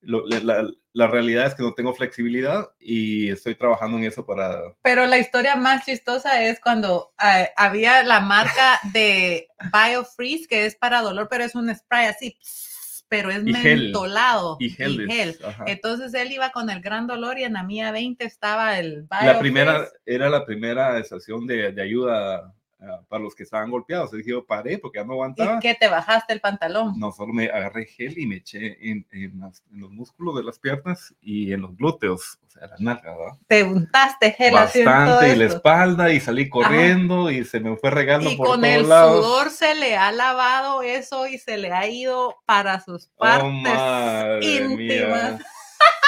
lo- 0.00 0.26
la, 0.26 0.66
la- 0.92 1.06
realidad 1.06 1.46
es 1.46 1.54
que 1.54 1.62
no 1.62 1.74
tengo 1.74 1.92
flexibilidad 1.94 2.70
y 2.80 3.30
estoy 3.30 3.54
trabajando 3.54 3.98
en 3.98 4.04
eso 4.04 4.24
para... 4.26 4.60
Pero 4.82 5.06
la 5.06 5.18
historia 5.18 5.54
más 5.56 5.84
chistosa 5.84 6.42
es 6.42 6.58
cuando 6.58 7.12
ah, 7.18 7.44
había 7.56 8.02
la 8.02 8.18
marca 8.20 8.80
de 8.92 9.46
BioFreeze, 9.72 10.48
que 10.48 10.66
es 10.66 10.74
para 10.74 11.02
dolor, 11.02 11.28
pero 11.30 11.44
es 11.44 11.54
un 11.54 11.72
spray 11.74 12.06
así, 12.06 12.36
pss, 12.42 12.69
pero 13.10 13.30
es 13.30 13.44
Y 13.44 13.52
gel. 13.52 13.82
mentolado. 13.82 14.56
Y 14.60 14.70
gel. 14.70 15.02
y 15.02 15.12
gel. 15.12 15.36
Entonces 15.66 16.14
él 16.14 16.30
iba 16.32 16.50
con 16.50 16.70
el 16.70 16.80
gran 16.80 17.06
dolor 17.08 17.38
y 17.38 17.42
en 17.44 17.54
la 17.54 17.64
mía 17.64 17.90
20 17.90 18.24
estaba 18.24 18.78
el 18.78 19.06
La 19.10 19.38
primera, 19.40 19.88
era 20.06 20.30
la 20.30 20.46
primera 20.46 20.96
estación 20.98 21.46
de, 21.46 21.72
de 21.72 21.82
ayuda 21.82 22.54
ah, 22.82 23.00
para 23.08 23.22
los 23.22 23.34
que 23.34 23.42
estaban 23.42 23.70
golpeados. 23.70 24.10
Dije, 24.12 24.30
yo 24.30 24.44
paré 24.44 24.78
porque 24.78 24.98
ya 24.98 25.04
no 25.04 25.12
aguantaba. 25.14 25.56
¿Y 25.56 25.60
que 25.60 25.74
te 25.74 25.88
bajaste 25.88 26.32
el 26.32 26.40
pantalón? 26.40 26.98
No, 26.98 27.12
solo 27.12 27.32
me 27.32 27.46
agarré 27.46 27.86
gel 27.86 28.18
y 28.18 28.26
me 28.26 28.36
eché 28.36 28.76
en, 28.90 29.06
en 29.12 29.40
las- 29.40 29.62
en 29.72 29.80
los 29.80 29.90
músculos 29.90 30.36
de 30.36 30.44
las 30.44 30.58
piernas 30.58 31.14
y 31.20 31.52
en 31.52 31.62
los 31.62 31.76
glúteos, 31.76 32.38
o 32.46 32.50
sea, 32.50 32.66
la 32.66 32.76
nalga, 32.78 33.16
¿verdad? 33.16 33.38
Te 33.46 33.62
untaste 33.62 34.32
gel 34.32 34.52
Bastante, 34.54 35.28
y 35.30 35.36
la 35.36 35.44
espalda, 35.44 36.12
y 36.12 36.20
salí 36.20 36.48
corriendo 36.48 37.30
y 37.30 37.44
se 37.44 37.60
me 37.60 37.76
fue 37.76 37.90
regando 37.90 38.30
Y 38.30 38.36
por 38.36 38.46
con 38.48 38.60
todos 38.62 38.74
el 38.74 38.88
lados. 38.88 39.24
sudor 39.24 39.50
se 39.50 39.74
le 39.74 39.96
ha 39.96 40.10
lavado 40.12 40.82
eso 40.82 41.26
y 41.26 41.38
se 41.38 41.56
le 41.58 41.72
ha 41.72 41.86
ido 41.86 42.36
para 42.46 42.80
sus 42.80 43.06
Oh, 43.16 43.18
partes 43.18 43.50
madre 43.50 44.44
íntimas. 44.46 44.76
mía. 44.76 45.38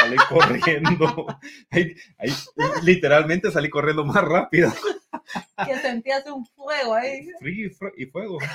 Salí 0.00 0.16
corriendo. 0.28 1.26
Ahí- 1.70 1.94
ahí, 2.18 2.30
literalmente 2.82 3.50
salí 3.52 3.70
corriendo 3.70 4.04
más 4.04 4.22
rápido. 4.24 4.72
que 5.66 5.76
sentías 5.78 6.26
un 6.26 6.44
fuego 6.46 6.94
ahí. 6.94 7.26
Frío 7.38 7.66
y 7.66 7.70
fue- 7.70 7.92
y 7.96 8.06
fuego. 8.06 8.38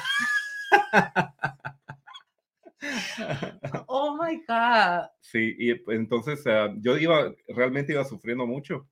Oh 3.87 4.15
my 4.21 4.37
God. 4.47 5.07
Sí, 5.21 5.55
y 5.57 5.71
entonces 5.91 6.45
ah, 6.45 6.71
yo 6.77 6.97
iba, 6.97 7.33
realmente 7.47 7.93
iba 7.93 8.03
sufriendo 8.05 8.45
mucho. 8.45 8.87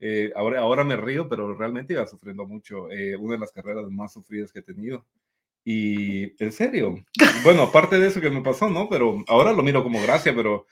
Eh, 0.00 0.32
ahora, 0.36 0.60
ahora 0.60 0.84
me 0.84 0.96
río, 0.96 1.28
pero 1.28 1.54
realmente 1.54 1.94
iba 1.94 2.06
sufriendo 2.06 2.46
mucho. 2.46 2.90
Eh, 2.90 3.16
una 3.16 3.34
de 3.34 3.40
las 3.40 3.52
carreras 3.52 3.90
más 3.90 4.12
sufridas 4.12 4.52
que 4.52 4.60
he 4.60 4.62
tenido. 4.62 5.04
Y 5.64 6.42
en 6.42 6.52
serio, 6.52 7.02
bueno, 7.42 7.62
aparte 7.62 7.98
de 7.98 8.08
eso 8.08 8.20
que 8.20 8.30
me 8.30 8.42
pasó, 8.42 8.68
¿no? 8.68 8.88
Pero 8.88 9.24
ahora 9.28 9.52
lo 9.52 9.62
miro 9.62 9.82
como 9.82 10.00
gracia, 10.02 10.34
pero 10.34 10.66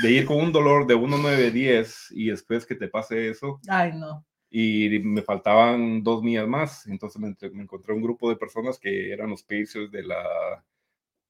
de 0.00 0.10
ir 0.12 0.26
con 0.26 0.36
un 0.38 0.52
dolor 0.52 0.86
de 0.86 0.94
1,910 0.94 2.06
y 2.12 2.30
después 2.30 2.64
que 2.64 2.76
te 2.76 2.88
pase 2.88 3.28
eso, 3.30 3.60
Ay, 3.68 3.92
no. 3.94 4.24
Y 4.50 4.98
me 5.00 5.22
faltaban 5.22 6.02
dos 6.02 6.22
millas 6.22 6.48
más, 6.48 6.86
entonces 6.86 7.20
me, 7.20 7.34
me 7.52 7.62
encontré 7.64 7.92
un 7.94 8.02
grupo 8.02 8.28
de 8.30 8.36
personas 8.36 8.78
que 8.78 9.12
eran 9.12 9.30
los 9.30 9.42
pacers 9.42 9.90
de 9.90 10.02
la 10.04 10.64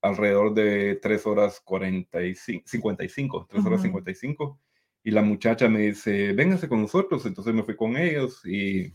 alrededor 0.01 0.55
de 0.55 0.97
3 1.03 1.27
horas 1.27 1.61
45, 1.61 2.63
55, 2.67 3.47
3 3.51 3.65
horas 3.67 3.81
Ujú. 3.81 3.89
55. 3.89 4.61
Y 5.05 5.11
la 5.11 5.23
muchacha 5.23 5.69
me 5.69 5.81
dice, 5.81 6.33
véngase 6.33 6.69
con 6.69 6.83
nosotros. 6.83 7.25
Entonces 7.27 7.55
me 7.55 7.63
fui 7.65 7.77
con 7.77 7.97
ellos 7.97 8.41
y 8.45 8.93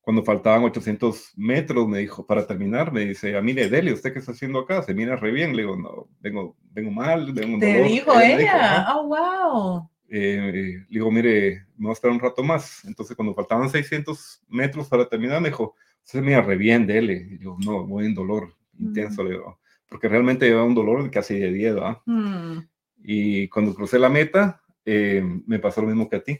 cuando 0.00 0.22
faltaban 0.24 0.64
800 0.64 1.32
metros, 1.36 1.88
me 1.88 1.98
dijo, 2.00 2.26
para 2.26 2.46
terminar, 2.46 2.92
me 2.92 3.06
dice, 3.06 3.36
ah, 3.36 3.40
mire, 3.42 3.68
Deli, 3.68 3.92
¿usted 3.92 4.12
qué 4.12 4.18
está 4.18 4.32
haciendo 4.32 4.60
acá? 4.60 4.82
Se 4.82 4.94
mira 4.94 5.16
re 5.16 5.30
bien. 5.32 5.54
Le 5.56 5.62
digo, 5.62 5.76
no, 5.76 6.08
vengo, 6.20 6.56
vengo 6.72 6.90
mal, 6.90 7.32
vengo 7.32 7.58
Te 7.58 7.66
dolor". 7.66 7.88
dijo 7.88 8.12
dijo, 8.12 8.38
ella. 8.40 8.80
"Ajá". 8.82 8.96
Oh, 8.98 9.06
wow. 9.06 9.90
Eh, 10.08 10.50
le 10.52 10.86
digo, 10.88 11.10
mire, 11.10 11.66
me 11.76 11.84
voy 11.86 11.90
a 11.90 11.92
esperar 11.94 12.14
un 12.14 12.20
rato 12.22 12.42
más. 12.42 12.84
Entonces, 12.84 13.16
cuando 13.16 13.34
faltaban 13.34 13.70
600 13.70 14.42
metros 14.48 14.88
para 14.88 15.08
terminar, 15.08 15.40
me 15.40 15.48
dijo, 15.48 15.74
usted 16.04 16.20
me 16.22 16.40
re 16.40 16.56
bien, 16.56 16.86
dele. 16.86 17.26
Y 17.32 17.38
yo, 17.38 17.56
no, 17.64 17.86
voy 17.86 18.06
en 18.06 18.14
dolor 18.14 18.54
intenso, 18.78 19.22
le 19.24 19.30
digo, 19.32 19.60
porque 19.88 20.08
realmente 20.08 20.46
llevaba 20.46 20.66
un 20.66 20.74
dolor 20.74 21.10
casi 21.10 21.38
de 21.38 21.52
10, 21.52 21.74
¿verdad? 21.74 21.98
Hmm, 22.06 22.58
Y 23.02 23.48
cuando 23.48 23.74
crucé 23.74 23.98
la 23.98 24.08
meta, 24.08 24.62
eh, 24.84 25.22
me 25.46 25.58
pasó 25.58 25.80
lo 25.82 25.88
mismo 25.88 26.08
que 26.08 26.16
a 26.16 26.22
ti. 26.22 26.38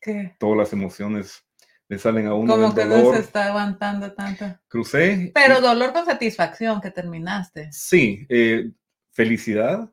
¿Qué? 0.00 0.34
Todas 0.38 0.58
las 0.58 0.72
emociones 0.72 1.44
le 1.88 1.98
salen 1.98 2.26
a 2.26 2.34
uno 2.34 2.54
Como 2.54 2.74
que 2.74 2.84
no 2.84 2.96
dolor. 2.96 3.14
se 3.14 3.20
está 3.22 3.46
aguantando 3.48 4.12
tanto. 4.14 4.44
Crucé. 4.68 5.30
Pero 5.34 5.58
y- 5.58 5.62
dolor 5.62 5.92
con 5.92 6.04
satisfacción 6.04 6.80
que 6.80 6.90
terminaste. 6.90 7.68
Sí, 7.72 8.26
eh, 8.28 8.70
felicidad. 9.10 9.90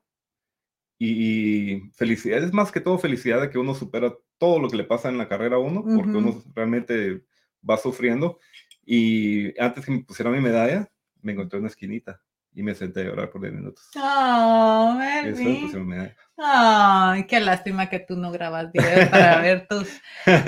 Y, 1.04 1.90
felicidad 1.96 2.44
es 2.44 2.54
más 2.54 2.72
que 2.72 2.80
todo 2.80 3.00
felicidad 3.00 3.42
de 3.42 3.50
que 3.50 3.58
uno 3.58 3.74
supera 3.74 4.14
todo 4.38 4.60
lo 4.60 4.70
que 4.70 4.78
le 4.78 4.84
pasa 4.84 5.10
en 5.10 5.18
la 5.18 5.28
carrera 5.28 5.56
a 5.56 5.60
uno, 5.60 5.84
porque 5.84 6.12
uno 6.12 6.44
realmente 6.54 7.24
va 7.68 7.78
sufriendo. 7.78 8.40
Y 8.86 9.60
antes 9.60 9.84
que 9.84 9.92
me 9.92 10.04
pusiera 10.04 10.30
mi 10.30 10.40
medalla, 10.40 10.88
me 11.24 11.32
encontré 11.32 11.58
en 11.58 11.64
una 11.64 11.70
esquinita 11.70 12.22
y 12.54 12.62
me 12.62 12.76
senté 12.76 13.02
a 13.02 13.06
llorar 13.06 13.32
por 13.32 13.42
10 13.42 13.52
minutos. 13.52 13.90
Oh, 13.96 15.00
Eso 15.26 15.44
me 15.44 15.56
pusieron 15.62 15.88
medalla. 15.88 16.16
Ay, 16.44 17.28
qué 17.28 17.40
lástima 17.40 17.88
que 17.90 18.00
tú 18.00 18.16
no 18.16 18.32
grabas 18.32 18.72
videos 18.72 19.10
para 19.10 19.40
ver 19.42 19.68
tus. 19.68 19.88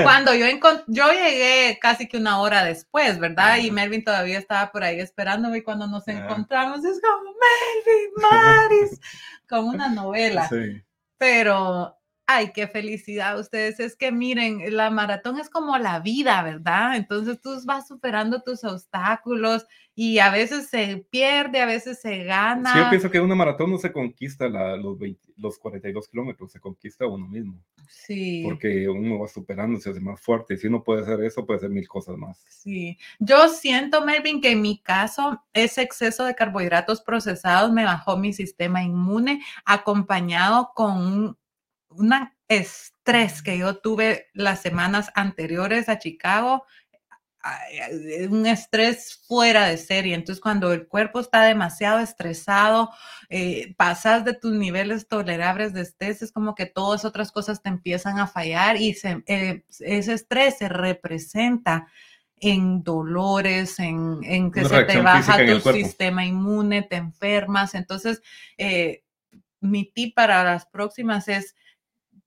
Cuando 0.01 0.33
yo 0.33 0.45
yo 0.87 1.11
llegué 1.11 1.77
casi 1.79 2.07
que 2.07 2.17
una 2.17 2.39
hora 2.39 2.63
después, 2.63 3.19
¿verdad? 3.19 3.57
Y. 3.57 3.71
Melvin 3.71 4.03
todavía 4.03 4.39
estaba 4.39 4.71
por 4.71 4.83
ahí 4.83 4.99
esperándome 4.99 5.59
y 5.59 5.63
cuando 5.63 5.87
nos 5.87 6.07
encontramos 6.07 6.83
es 6.85 6.99
como 7.01 7.31
Melvin, 7.33 8.11
Maris, 8.17 8.99
como 9.47 9.69
una 9.69 9.89
novela. 9.89 10.47
Sí. 10.47 10.83
Pero, 11.17 11.97
ay, 12.25 12.51
qué 12.53 12.67
felicidad 12.67 13.39
ustedes. 13.39 13.79
Es 13.79 13.95
que 13.95 14.11
miren, 14.11 14.75
la 14.75 14.89
maratón 14.89 15.39
es 15.39 15.49
como 15.49 15.77
la 15.77 15.99
vida, 15.99 16.41
¿verdad? 16.43 16.95
Entonces 16.95 17.39
tú 17.41 17.51
vas 17.65 17.87
superando 17.87 18.41
tus 18.41 18.63
obstáculos 18.63 19.65
y 19.95 20.17
a 20.19 20.31
veces 20.31 20.67
se 20.69 21.05
pierde, 21.11 21.61
a 21.61 21.65
veces 21.67 22.01
se 22.01 22.23
gana. 22.23 22.73
Sí, 22.73 22.79
yo 22.79 22.89
pienso 22.89 23.11
que 23.11 23.19
una 23.19 23.35
maratón 23.35 23.69
no 23.71 23.77
se 23.77 23.91
conquista 23.91 24.47
la- 24.49 24.75
los, 24.77 24.97
20 24.97 25.21
los 25.37 25.59
42 25.59 26.07
kilómetros, 26.07 26.51
se 26.51 26.59
conquista 26.59 27.05
uno 27.05 27.27
mismo. 27.27 27.61
Sí. 27.89 28.41
Porque 28.43 28.87
uno 28.89 29.19
va 29.19 29.27
superando, 29.27 29.79
se 29.79 29.91
hace 29.91 29.99
más 29.99 30.19
fuerte. 30.19 30.57
Si 30.57 30.67
uno 30.67 30.83
puede 30.83 31.01
hacer 31.03 31.21
eso, 31.23 31.45
puede 31.45 31.57
hacer 31.57 31.69
mil 31.69 31.87
cosas 31.87 32.17
más. 32.17 32.43
Sí. 32.47 32.97
Yo 33.19 33.49
siento, 33.49 34.03
Melvin, 34.03 34.41
que 34.41 34.51
en 34.51 34.61
mi 34.61 34.79
caso, 34.79 35.43
ese 35.53 35.81
exceso 35.83 36.23
de 36.25 36.33
carbohidratos 36.33 37.01
procesados 37.01 37.71
me 37.71 37.83
bajó 37.85 38.17
mi 38.17 38.33
sistema 38.33 38.81
inmune, 38.83 39.41
acompañado 39.65 40.71
con 40.73 40.97
un 40.97 41.37
una 41.97 42.35
estrés 42.47 43.41
que 43.41 43.57
yo 43.57 43.77
tuve 43.77 44.27
las 44.33 44.61
semanas 44.61 45.11
anteriores 45.15 45.89
a 45.89 45.99
Chicago, 45.99 46.65
un 48.29 48.45
estrés 48.45 49.21
fuera 49.27 49.67
de 49.67 49.77
serie. 49.77 50.15
Entonces, 50.15 50.41
cuando 50.41 50.71
el 50.71 50.87
cuerpo 50.87 51.19
está 51.19 51.43
demasiado 51.43 51.99
estresado, 51.99 52.89
eh, 53.29 53.73
pasas 53.75 54.23
de 54.23 54.33
tus 54.33 54.53
niveles 54.53 55.07
tolerables 55.07 55.73
de 55.73 55.81
estrés, 55.81 56.21
es 56.21 56.31
como 56.31 56.55
que 56.55 56.65
todas 56.65 57.03
otras 57.03 57.31
cosas 57.31 57.61
te 57.61 57.69
empiezan 57.69 58.19
a 58.19 58.27
fallar 58.27 58.77
y 58.77 58.95
eh, 59.27 59.63
ese 59.79 60.13
estrés 60.13 60.57
se 60.59 60.69
representa 60.69 61.87
en 62.37 62.83
dolores, 62.83 63.79
en, 63.79 64.51
que 64.51 64.65
se 64.65 64.83
te 64.83 65.01
baja 65.01 65.37
tu 65.45 65.59
sistema 65.71 66.25
inmune, 66.25 66.81
te 66.83 66.95
enfermas. 66.95 67.73
Entonces, 67.73 68.21
eh, 68.57 69.03
mi 69.59 69.85
tip 69.85 70.15
para 70.15 70.43
las 70.43 70.65
próximas 70.65 71.27
es 71.27 71.55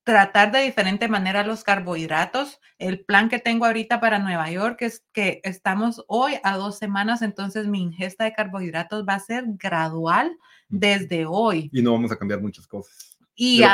tratar 0.07 0.53
de 0.53 0.61
diferente 0.61 1.09
manera 1.09 1.45
los 1.45 1.65
carbohidratos. 1.65 2.61
El 2.79 3.05
plan 3.05 3.29
que 3.29 3.41
tengo 3.41 3.67
ahorita 3.67 3.99
para 3.99 4.21
Nueva 4.21 4.49
York 4.53 4.77
es 4.83 5.05
que 5.13 5.41
estamos 5.43 6.05
hoy 6.07 6.35
a 6.45 6.57
dos 6.57 6.79
semanas, 6.79 7.23
entonces 7.23 7.67
mi 7.67 7.83
ingesta 7.83 8.23
de 8.23 8.33
carbohidratos 8.33 9.05
va 9.05 9.15
a 9.15 9.21
ser 9.21 9.43
gradual 9.49 10.31
desde 10.69 11.27
hoy. 11.27 11.71
Y 11.73 11.83
no 11.83 11.91
vamos 11.91 12.13
a 12.13 12.17
cambiar 12.17 12.41
muchas 12.41 12.69
cosas. 12.69 13.19
Y, 13.35 13.65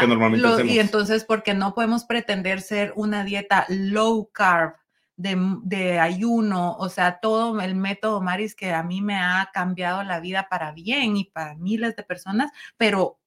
y 0.64 0.78
entonces, 0.78 1.24
porque 1.26 1.52
no 1.52 1.74
podemos 1.74 2.06
pretender 2.06 2.62
ser 2.62 2.94
una 2.96 3.24
dieta 3.24 3.66
low 3.68 4.30
carb, 4.32 4.72
de, 5.16 5.36
de, 5.64 6.00
ayuno, 6.00 6.76
o 6.78 6.88
sea, 6.88 7.20
todo 7.20 7.60
el 7.60 7.74
método 7.74 8.22
Maris 8.22 8.54
que 8.54 8.72
a 8.72 8.82
mí 8.82 9.02
me 9.02 9.16
ha 9.16 9.50
cambiado 9.52 10.02
la 10.02 10.18
vida 10.18 10.48
para 10.48 10.72
bien 10.72 11.18
y 11.18 11.24
para 11.24 11.54
miles 11.56 11.94
de 11.94 12.02
personas, 12.02 12.50
pero 12.78 13.20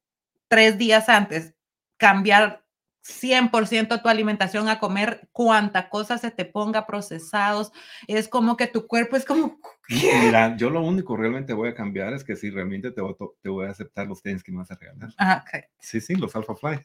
tres 0.47 0.79
días 0.79 1.07
antes 1.07 1.53
cambiar 1.97 2.64
100% 3.05 4.01
tu 4.01 4.09
alimentación 4.09 4.67
a 4.67 4.79
comer 4.79 5.29
cuanta 5.31 5.89
cosa 5.89 6.17
se 6.17 6.31
te 6.31 6.43
ponga 6.43 6.87
procesados. 6.87 7.71
Es 8.07 8.27
como 8.27 8.57
que 8.57 8.67
tu 8.67 8.87
cuerpo 8.87 9.15
es 9.15 9.25
como... 9.25 9.59
Mira, 9.89 10.57
yo 10.57 10.69
lo 10.71 10.81
único 10.81 11.15
realmente 11.15 11.53
voy 11.53 11.69
a 11.69 11.75
cambiar 11.75 12.13
es 12.13 12.23
que 12.23 12.35
si 12.35 12.49
realmente 12.49 12.91
te 12.91 13.01
voy, 13.01 13.15
te 13.41 13.49
voy 13.49 13.67
a 13.67 13.69
aceptar 13.69 14.07
los 14.07 14.21
tenis 14.21 14.43
que 14.43 14.51
me 14.51 14.59
vas 14.59 14.71
a 14.71 14.75
regalar. 14.75 15.09
Ah, 15.19 15.45
sí, 15.79 16.01
sí, 16.01 16.15
los 16.15 16.35
Alpha 16.35 16.55
Fly. 16.55 16.83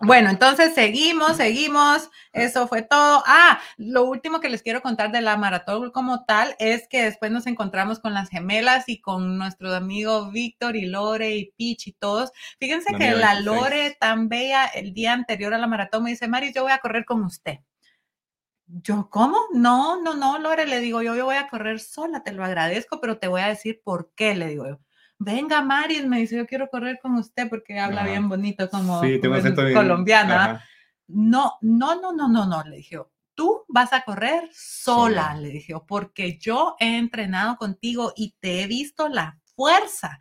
Bueno, 0.00 0.30
entonces 0.30 0.74
seguimos, 0.74 1.36
seguimos. 1.36 2.10
Eso 2.32 2.68
fue 2.68 2.82
todo. 2.82 3.22
Ah, 3.26 3.60
lo 3.76 4.04
último 4.04 4.40
que 4.40 4.48
les 4.48 4.62
quiero 4.62 4.82
contar 4.82 5.12
de 5.12 5.20
la 5.20 5.36
maratón 5.36 5.90
como 5.90 6.24
tal 6.24 6.54
es 6.58 6.86
que 6.88 7.02
después 7.02 7.30
nos 7.30 7.46
encontramos 7.46 8.00
con 8.00 8.14
las 8.14 8.28
gemelas 8.28 8.88
y 8.88 9.00
con 9.00 9.38
nuestro 9.38 9.72
amigo 9.74 10.30
Víctor 10.30 10.76
y 10.76 10.86
Lore 10.86 11.36
y 11.36 11.52
Peach 11.56 11.86
y 11.88 11.92
todos. 11.92 12.32
Fíjense 12.58 12.94
que 12.94 13.12
la 13.12 13.40
Lore 13.40 13.96
tan 13.98 14.28
bella 14.28 14.66
el 14.66 14.92
día 14.92 15.12
anterior 15.12 15.54
a 15.54 15.58
la 15.58 15.66
maratón 15.66 16.04
me 16.04 16.10
dice, 16.10 16.28
Mari, 16.28 16.52
yo 16.52 16.62
voy 16.62 16.72
a 16.72 16.78
correr 16.78 17.04
con 17.04 17.22
usted. 17.24 17.58
Yo, 18.66 19.08
¿cómo? 19.10 19.38
No, 19.52 20.02
no, 20.02 20.14
no, 20.14 20.38
Lore, 20.38 20.66
le 20.66 20.80
digo 20.80 21.02
yo, 21.02 21.14
yo 21.14 21.26
voy 21.26 21.36
a 21.36 21.48
correr 21.48 21.80
sola, 21.80 22.22
te 22.22 22.32
lo 22.32 22.44
agradezco, 22.44 23.00
pero 23.00 23.18
te 23.18 23.28
voy 23.28 23.42
a 23.42 23.48
decir 23.48 23.80
por 23.84 24.12
qué, 24.14 24.34
le 24.34 24.48
digo 24.48 24.66
yo 24.66 24.83
venga 25.18 25.62
Maris, 25.62 26.06
me 26.06 26.20
dice, 26.20 26.36
yo 26.36 26.46
quiero 26.46 26.68
correr 26.68 26.98
con 27.00 27.14
usted 27.14 27.48
porque 27.48 27.78
habla 27.78 28.04
bien 28.04 28.28
bonito 28.28 28.68
como, 28.70 29.02
sí, 29.02 29.20
colombiana. 29.74 30.64
No, 31.06 31.54
no, 31.60 32.00
no, 32.00 32.12
no, 32.12 32.28
no, 32.28 32.46
no, 32.46 32.62
le 32.64 32.76
dije, 32.76 32.98
tú 33.34 33.64
vas 33.68 33.92
a 33.92 34.02
correr 34.02 34.48
sola, 34.52 35.34
le 35.34 35.48
dije, 35.48 35.74
porque 35.86 36.38
yo 36.38 36.76
he 36.80 36.96
entrenado 36.96 37.56
contigo 37.56 38.12
y 38.16 38.34
te 38.40 38.62
he 38.62 38.66
visto 38.66 39.08
la 39.08 39.38
fuerza 39.54 40.18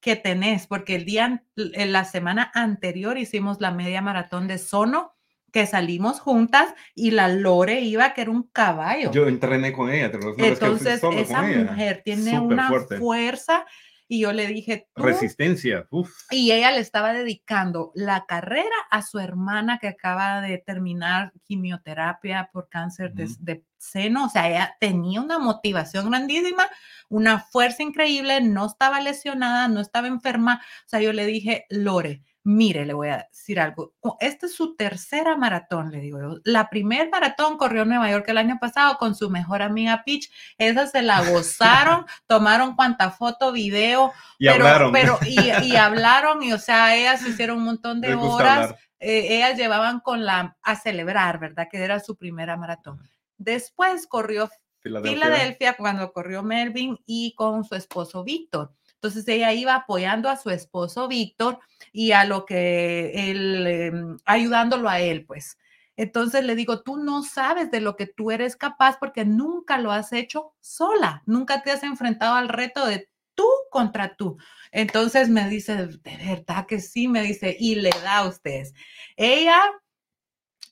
que 0.00 0.16
tenés, 0.16 0.66
porque 0.66 0.96
el 0.96 1.04
día, 1.04 1.44
en 1.56 1.92
la 1.92 2.04
semana 2.04 2.50
anterior 2.54 3.18
hicimos 3.18 3.60
la 3.60 3.70
media 3.70 4.02
maratón 4.02 4.46
de 4.48 4.58
Sono, 4.58 5.14
que 5.50 5.66
salimos 5.66 6.20
juntas 6.20 6.74
y 6.94 7.10
la 7.10 7.28
Lore 7.28 7.80
iba 7.80 8.12
que 8.12 8.20
era 8.20 8.30
un 8.30 8.42
caballo. 8.44 9.10
Yo 9.12 9.26
entrené 9.26 9.72
con 9.72 9.90
ella. 9.90 10.10
Entonces, 10.36 11.02
esa 11.02 11.42
mujer 11.42 12.02
tiene 12.04 12.38
una 12.38 12.70
fuerza 12.98 13.64
y 14.08 14.20
yo 14.20 14.32
le 14.32 14.46
dije, 14.46 14.88
resistencia. 14.96 15.86
Y 16.30 16.50
ella 16.52 16.72
le 16.72 16.80
estaba 16.80 17.12
dedicando 17.12 17.92
la 17.94 18.24
carrera 18.26 18.74
a 18.90 19.02
su 19.02 19.18
hermana 19.18 19.78
que 19.78 19.88
acaba 19.88 20.40
de 20.40 20.56
terminar 20.56 21.32
quimioterapia 21.44 22.48
por 22.50 22.70
cáncer 22.70 23.12
de, 23.12 23.28
de, 23.40 23.64
seno. 23.76 24.24
O 24.24 24.28
sea, 24.28 24.48
ella 24.48 24.76
tenía 24.80 25.20
una 25.20 25.38
motivación 25.38 26.10
grandísima, 26.10 26.66
una 27.08 27.38
fuerza 27.38 27.82
increíble, 27.82 28.40
no 28.40 28.66
estaba 28.66 29.00
lesionada, 29.00 29.68
no 29.68 29.80
estaba 29.80 30.08
enferma. 30.08 30.62
O 30.86 30.88
sea, 30.88 31.00
yo 31.00 31.12
le 31.12 31.26
dije, 31.26 31.66
Lore, 31.68 32.22
Mire, 32.50 32.86
le 32.86 32.94
voy 32.94 33.08
a 33.08 33.28
decir 33.30 33.60
algo. 33.60 33.92
Esta 34.20 34.46
es 34.46 34.54
su 34.54 34.74
tercera 34.74 35.36
maratón, 35.36 35.90
le 35.90 36.00
digo 36.00 36.18
yo. 36.18 36.40
La 36.44 36.70
primer 36.70 37.10
maratón 37.10 37.58
corrió 37.58 37.82
en 37.82 37.90
Nueva 37.90 38.10
York 38.10 38.24
el 38.26 38.38
año 38.38 38.56
pasado 38.58 38.96
con 38.96 39.14
su 39.14 39.28
mejor 39.28 39.60
amiga 39.60 40.02
Peach. 40.02 40.30
Esa 40.56 40.86
se 40.86 41.02
la 41.02 41.20
gozaron, 41.30 42.06
tomaron 42.26 42.74
cuanta 42.74 43.10
foto, 43.10 43.52
video. 43.52 44.14
Y 44.38 44.48
hablaron. 44.48 44.92
Pero, 44.92 45.18
y, 45.26 45.36
hablaron, 45.76 46.42
y 46.42 46.54
o 46.54 46.58
sea, 46.58 46.96
ellas 46.96 47.20
hicieron 47.26 47.58
un 47.58 47.64
montón 47.64 48.00
de 48.00 48.14
horas. 48.14 48.74
Eh, 48.98 49.36
ellas 49.36 49.58
llevaban 49.58 50.00
con 50.00 50.24
la, 50.24 50.56
a 50.62 50.74
celebrar, 50.74 51.38
¿verdad? 51.38 51.68
Que 51.70 51.76
era 51.76 52.00
su 52.00 52.16
primera 52.16 52.56
maratón. 52.56 52.98
Después 53.36 54.06
corrió 54.06 54.48
Filadelfia 54.80 55.76
cuando 55.76 56.14
corrió 56.14 56.42
Melvin 56.42 56.98
y 57.04 57.34
con 57.34 57.64
su 57.64 57.74
esposo 57.74 58.24
Víctor. 58.24 58.72
Entonces 59.00 59.26
ella 59.28 59.52
iba 59.52 59.74
apoyando 59.76 60.28
a 60.28 60.36
su 60.36 60.50
esposo 60.50 61.06
Víctor 61.08 61.60
y 61.92 62.12
a 62.12 62.24
lo 62.24 62.44
que 62.46 63.30
él, 63.30 63.66
em, 63.66 64.16
ayudándolo 64.24 64.88
a 64.88 65.00
él, 65.00 65.24
pues. 65.24 65.56
Entonces 65.96 66.44
le 66.44 66.54
digo, 66.56 66.82
tú 66.82 66.96
no 66.96 67.22
sabes 67.22 67.70
de 67.70 67.80
lo 67.80 67.96
que 67.96 68.06
tú 68.06 68.30
eres 68.32 68.56
capaz 68.56 68.98
porque 68.98 69.24
nunca 69.24 69.78
lo 69.78 69.92
has 69.92 70.12
hecho 70.12 70.54
sola, 70.60 71.22
nunca 71.26 71.62
te 71.62 71.70
has 71.72 71.82
enfrentado 71.82 72.34
al 72.36 72.48
reto 72.48 72.86
de 72.86 73.08
tú 73.34 73.46
contra 73.70 74.16
tú. 74.16 74.36
Entonces 74.72 75.28
me 75.28 75.48
dice, 75.48 75.86
de 75.86 76.16
verdad 76.26 76.66
que 76.66 76.80
sí, 76.80 77.06
me 77.08 77.22
dice, 77.22 77.56
y 77.58 77.76
le 77.76 77.90
da 78.02 78.18
a 78.18 78.28
ustedes. 78.28 78.74
Ella, 79.16 79.60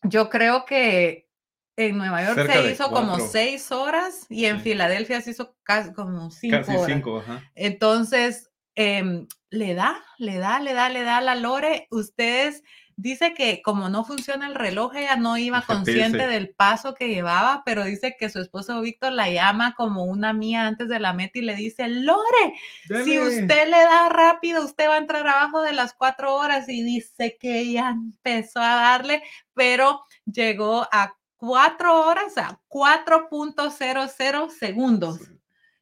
yo 0.02 0.28
creo 0.30 0.64
que 0.64 1.25
en 1.76 1.98
Nueva 1.98 2.24
York 2.24 2.50
se 2.50 2.72
hizo 2.72 2.90
como 2.90 3.18
seis 3.20 3.70
horas 3.70 4.26
y 4.28 4.46
en 4.46 4.60
Filadelfia 4.60 5.20
se 5.20 5.30
hizo 5.30 5.54
casi 5.62 5.92
como 5.92 6.30
cinco 6.30 6.56
casi 6.58 6.72
horas. 6.72 6.86
Cinco, 6.86 7.24
Entonces, 7.54 8.50
em, 8.74 9.26
le 9.50 9.74
da, 9.74 10.02
le 10.18 10.38
da, 10.38 10.58
le 10.58 10.72
da, 10.72 10.88
le 10.88 11.02
da 11.02 11.18
a 11.18 11.20
la 11.20 11.34
Lore. 11.34 11.86
Ustedes 11.90 12.62
dice 12.96 13.34
que 13.34 13.60
como 13.62 13.90
no 13.90 14.04
funciona 14.04 14.46
el 14.46 14.54
reloj, 14.54 14.96
ella 14.96 15.16
no 15.16 15.36
iba 15.36 15.60
consciente 15.60 16.26
del 16.26 16.54
paso 16.54 16.94
que 16.94 17.08
llevaba, 17.08 17.62
pero 17.66 17.84
dice 17.84 18.16
que 18.18 18.30
su 18.30 18.40
esposo 18.40 18.80
Víctor 18.80 19.12
la 19.12 19.30
llama 19.30 19.74
como 19.76 20.04
una 20.04 20.32
mía 20.32 20.66
antes 20.66 20.88
de 20.88 20.98
la 20.98 21.12
meta 21.12 21.38
y 21.38 21.42
le 21.42 21.56
dice, 21.56 21.88
Lore, 21.88 22.54
si 23.04 23.18
usted 23.18 23.68
le 23.68 23.78
da 23.82 24.08
rápido, 24.08 24.64
usted 24.64 24.88
va 24.88 24.94
a 24.94 24.98
entrar 24.98 25.26
abajo 25.26 25.60
de 25.60 25.74
las 25.74 25.92
cuatro 25.92 26.34
horas 26.34 26.68
y 26.70 26.82
dice 26.82 27.36
que 27.38 27.58
ella 27.60 27.90
empezó 27.90 28.60
a 28.60 28.76
darle, 28.76 29.22
pero 29.52 30.00
llegó 30.24 30.88
a 30.90 31.14
cuatro 31.36 32.06
horas 32.06 32.36
a 32.38 32.60
4.00 32.68 34.48
segundos. 34.50 35.20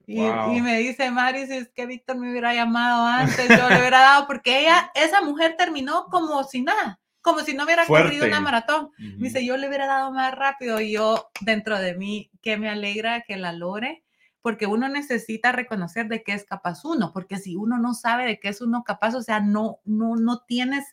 Y, 0.06 0.20
me 0.20 0.78
dice 0.78 1.10
Mari, 1.10 1.46
si 1.46 1.54
es 1.54 1.70
que 1.70 1.86
Víctor 1.86 2.18
me 2.18 2.30
hubiera 2.30 2.54
llamado 2.54 3.06
antes, 3.06 3.48
yo 3.48 3.68
le 3.70 3.78
hubiera 3.78 4.00
dado, 4.00 4.26
porque 4.26 4.60
ella, 4.60 4.90
esa 4.94 5.22
mujer 5.22 5.56
terminó 5.56 6.06
como 6.10 6.44
si 6.44 6.60
nada, 6.60 7.00
como 7.22 7.40
si 7.40 7.54
no 7.54 7.64
hubiera 7.64 7.86
corrido 7.86 8.26
una 8.26 8.40
maratón. 8.40 8.90
Dice, 9.16 9.44
yo 9.46 9.56
le 9.56 9.66
hubiera 9.66 9.86
dado 9.86 10.12
más 10.12 10.34
rápido. 10.34 10.78
Y 10.80 10.92
yo, 10.92 11.30
dentro 11.40 11.78
de 11.78 11.94
mí, 11.94 12.30
que 12.42 12.58
me 12.58 12.68
alegra 12.68 13.22
que 13.22 13.38
la 13.38 13.52
lore, 13.52 14.04
porque 14.42 14.66
uno 14.66 14.90
necesita 14.90 15.52
reconocer 15.52 16.06
de 16.08 16.22
qué 16.22 16.34
es 16.34 16.44
capaz 16.44 16.84
uno, 16.84 17.12
porque 17.14 17.38
si 17.38 17.56
uno 17.56 17.78
no 17.78 17.94
sabe 17.94 18.26
de 18.26 18.38
qué 18.38 18.50
es 18.50 18.60
uno 18.60 18.84
capaz, 18.84 19.14
o 19.14 19.22
sea, 19.22 19.40
no, 19.40 19.78
no, 19.86 20.16
no 20.16 20.40
tienes 20.40 20.84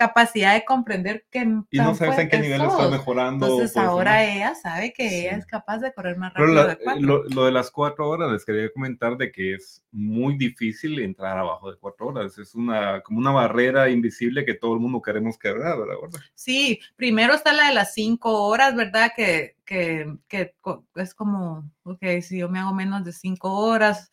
capacidad 0.00 0.54
de 0.54 0.64
comprender 0.64 1.26
que 1.30 1.40
y 1.40 1.76
no 1.76 1.94
sabes 1.94 2.18
en 2.18 2.30
qué 2.30 2.38
nivel 2.38 2.62
está 2.62 2.88
mejorando. 2.88 3.44
Entonces 3.44 3.72
pues, 3.74 3.84
ahora 3.84 4.24
ella 4.24 4.54
sabe 4.54 4.94
que 4.94 5.20
ella 5.20 5.36
es 5.36 5.44
capaz 5.44 5.76
de 5.76 5.92
correr 5.92 6.16
más 6.16 6.32
rápido. 6.32 6.68
de 6.68 7.00
lo, 7.02 7.24
lo, 7.24 7.44
de 7.44 7.52
las 7.52 7.70
cuatro 7.70 8.08
horas 8.08 8.32
les 8.32 8.46
quería 8.46 8.72
comentar 8.72 9.18
de 9.18 9.30
que 9.30 9.52
es 9.56 9.84
muy 9.92 10.38
difícil 10.38 10.98
entrar 11.00 11.36
abajo 11.36 11.70
de 11.70 11.76
cuatro 11.76 12.06
horas. 12.06 12.38
Es 12.38 12.54
una 12.54 13.02
como 13.02 13.18
una 13.18 13.30
barrera 13.30 13.90
invisible 13.90 14.46
que 14.46 14.54
todo 14.54 14.72
el 14.72 14.80
mundo 14.80 15.02
queremos 15.02 15.36
quebrar, 15.38 15.78
¿verdad? 15.78 15.96
Sí, 16.34 16.80
primero 16.96 17.34
está 17.34 17.52
la 17.52 17.68
de 17.68 17.74
las 17.74 17.92
cinco 17.92 18.44
horas, 18.44 18.74
¿verdad? 18.74 19.12
Que, 19.14 19.56
que, 19.66 20.16
que 20.28 20.54
es 20.94 21.12
como, 21.12 21.70
ok, 21.82 22.02
si 22.22 22.38
yo 22.38 22.48
me 22.48 22.58
hago 22.58 22.72
menos 22.72 23.04
de 23.04 23.12
cinco 23.12 23.52
horas, 23.52 24.10